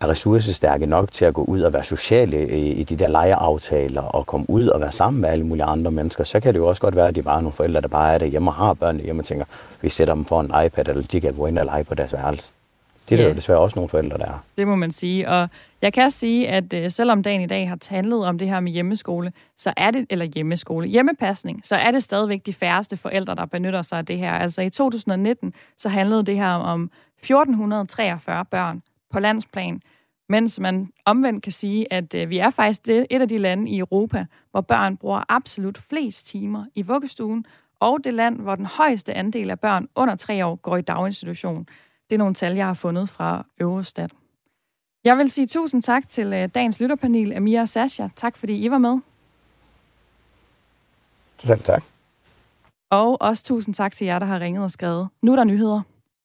er 0.00 0.08
ressourcestærke 0.08 0.86
nok 0.86 1.12
til 1.12 1.24
at 1.24 1.34
gå 1.34 1.44
ud 1.44 1.60
og 1.60 1.72
være 1.72 1.84
sociale 1.84 2.48
i 2.72 2.84
de 2.84 2.96
der 2.96 3.08
lejeaftaler 3.08 4.02
og 4.02 4.26
komme 4.26 4.50
ud 4.50 4.66
og 4.66 4.80
være 4.80 4.92
sammen 4.92 5.20
med 5.20 5.28
alle 5.28 5.46
mulige 5.46 5.64
andre 5.64 5.90
mennesker, 5.90 6.24
så 6.24 6.40
kan 6.40 6.54
det 6.54 6.60
jo 6.60 6.66
også 6.66 6.80
godt 6.80 6.96
være, 6.96 7.08
at 7.08 7.14
de 7.14 7.22
bare 7.22 7.36
er 7.36 7.40
nogle 7.40 7.52
forældre, 7.52 7.80
der 7.80 7.88
bare 7.88 8.14
er 8.14 8.18
derhjemme 8.18 8.50
og 8.50 8.54
har 8.54 8.74
børn 8.74 9.00
hjemme 9.00 9.22
og 9.22 9.26
tænker, 9.26 9.44
vi 9.82 9.88
sætter 9.88 10.14
dem 10.14 10.24
for 10.24 10.40
en 10.40 10.66
iPad, 10.66 10.88
eller 10.88 11.02
de 11.02 11.20
kan 11.20 11.34
gå 11.34 11.46
ind 11.46 11.58
og 11.58 11.64
lege 11.64 11.84
på 11.84 11.94
deres 11.94 12.12
værelse. 12.12 12.52
Det 13.08 13.14
er 13.14 13.22
der 13.22 13.28
jo 13.28 13.34
desværre 13.34 13.58
også 13.58 13.76
nogle 13.76 13.88
forældre, 13.88 14.18
der 14.18 14.24
er. 14.24 14.44
Det 14.58 14.66
må 14.66 14.74
man 14.74 14.92
sige. 14.92 15.28
Og 15.28 15.48
jeg 15.84 15.92
kan 15.92 16.10
sige, 16.10 16.48
at 16.48 16.74
øh, 16.74 16.90
selvom 16.90 17.22
dagen 17.22 17.40
i 17.40 17.46
dag 17.46 17.68
har 17.68 17.78
handlet 17.88 18.24
om 18.24 18.38
det 18.38 18.48
her 18.48 18.60
med 18.60 18.72
hjemmeskole, 18.72 19.32
så 19.56 19.72
er 19.76 19.90
det, 19.90 20.06
eller 20.10 20.24
hjemmeskole, 20.24 20.86
hjemmepasning, 20.86 21.60
så 21.64 21.76
er 21.76 21.90
det 21.90 22.02
stadigvæk 22.02 22.46
de 22.46 22.52
færreste 22.52 22.96
forældre, 22.96 23.34
der 23.34 23.46
benytter 23.46 23.82
sig 23.82 23.98
af 23.98 24.06
det 24.06 24.18
her. 24.18 24.32
Altså 24.32 24.62
i 24.62 24.70
2019, 24.70 25.54
så 25.76 25.88
handlede 25.88 26.22
det 26.22 26.36
her 26.36 26.52
om 26.52 26.90
1443 27.18 28.44
børn 28.44 28.82
på 29.10 29.20
landsplan, 29.20 29.80
mens 30.28 30.60
man 30.60 30.90
omvendt 31.04 31.42
kan 31.42 31.52
sige, 31.52 31.92
at 31.92 32.14
øh, 32.14 32.30
vi 32.30 32.38
er 32.38 32.50
faktisk 32.50 32.86
det, 32.86 33.06
et 33.10 33.20
af 33.20 33.28
de 33.28 33.38
lande 33.38 33.70
i 33.70 33.78
Europa, 33.78 34.26
hvor 34.50 34.60
børn 34.60 34.96
bruger 34.96 35.22
absolut 35.28 35.78
flest 35.78 36.26
timer 36.26 36.64
i 36.74 36.82
vuggestuen, 36.82 37.44
og 37.80 37.98
det 38.04 38.14
land, 38.14 38.40
hvor 38.40 38.54
den 38.54 38.66
højeste 38.66 39.14
andel 39.14 39.50
af 39.50 39.60
børn 39.60 39.88
under 39.94 40.16
tre 40.16 40.46
år 40.46 40.54
går 40.54 40.76
i 40.76 40.82
daginstitution. 40.82 41.66
Det 42.10 42.16
er 42.16 42.18
nogle 42.18 42.34
tal, 42.34 42.54
jeg 42.56 42.66
har 42.66 42.74
fundet 42.74 43.08
fra 43.08 43.46
Eurostat. 43.60 44.10
Jeg 45.04 45.18
vil 45.18 45.30
sige 45.30 45.46
tusind 45.46 45.82
tak 45.82 46.08
til 46.08 46.32
øh, 46.32 46.48
dagens 46.54 46.80
lytterpanel, 46.80 47.32
Amir 47.36 47.60
og 47.60 47.68
Sasha. 47.68 48.08
Tak 48.16 48.36
fordi 48.36 48.64
I 48.64 48.70
var 48.70 48.78
med. 48.78 48.98
Selv 51.38 51.60
tak. 51.60 51.82
Og 52.90 53.20
også 53.20 53.44
tusind 53.44 53.74
tak 53.74 53.92
til 53.92 54.04
jer, 54.04 54.18
der 54.18 54.26
har 54.26 54.40
ringet 54.40 54.64
og 54.64 54.70
skrevet. 54.70 55.08
Nu 55.22 55.32
er 55.32 55.36
der 55.36 55.44
nyheder. 55.44 55.80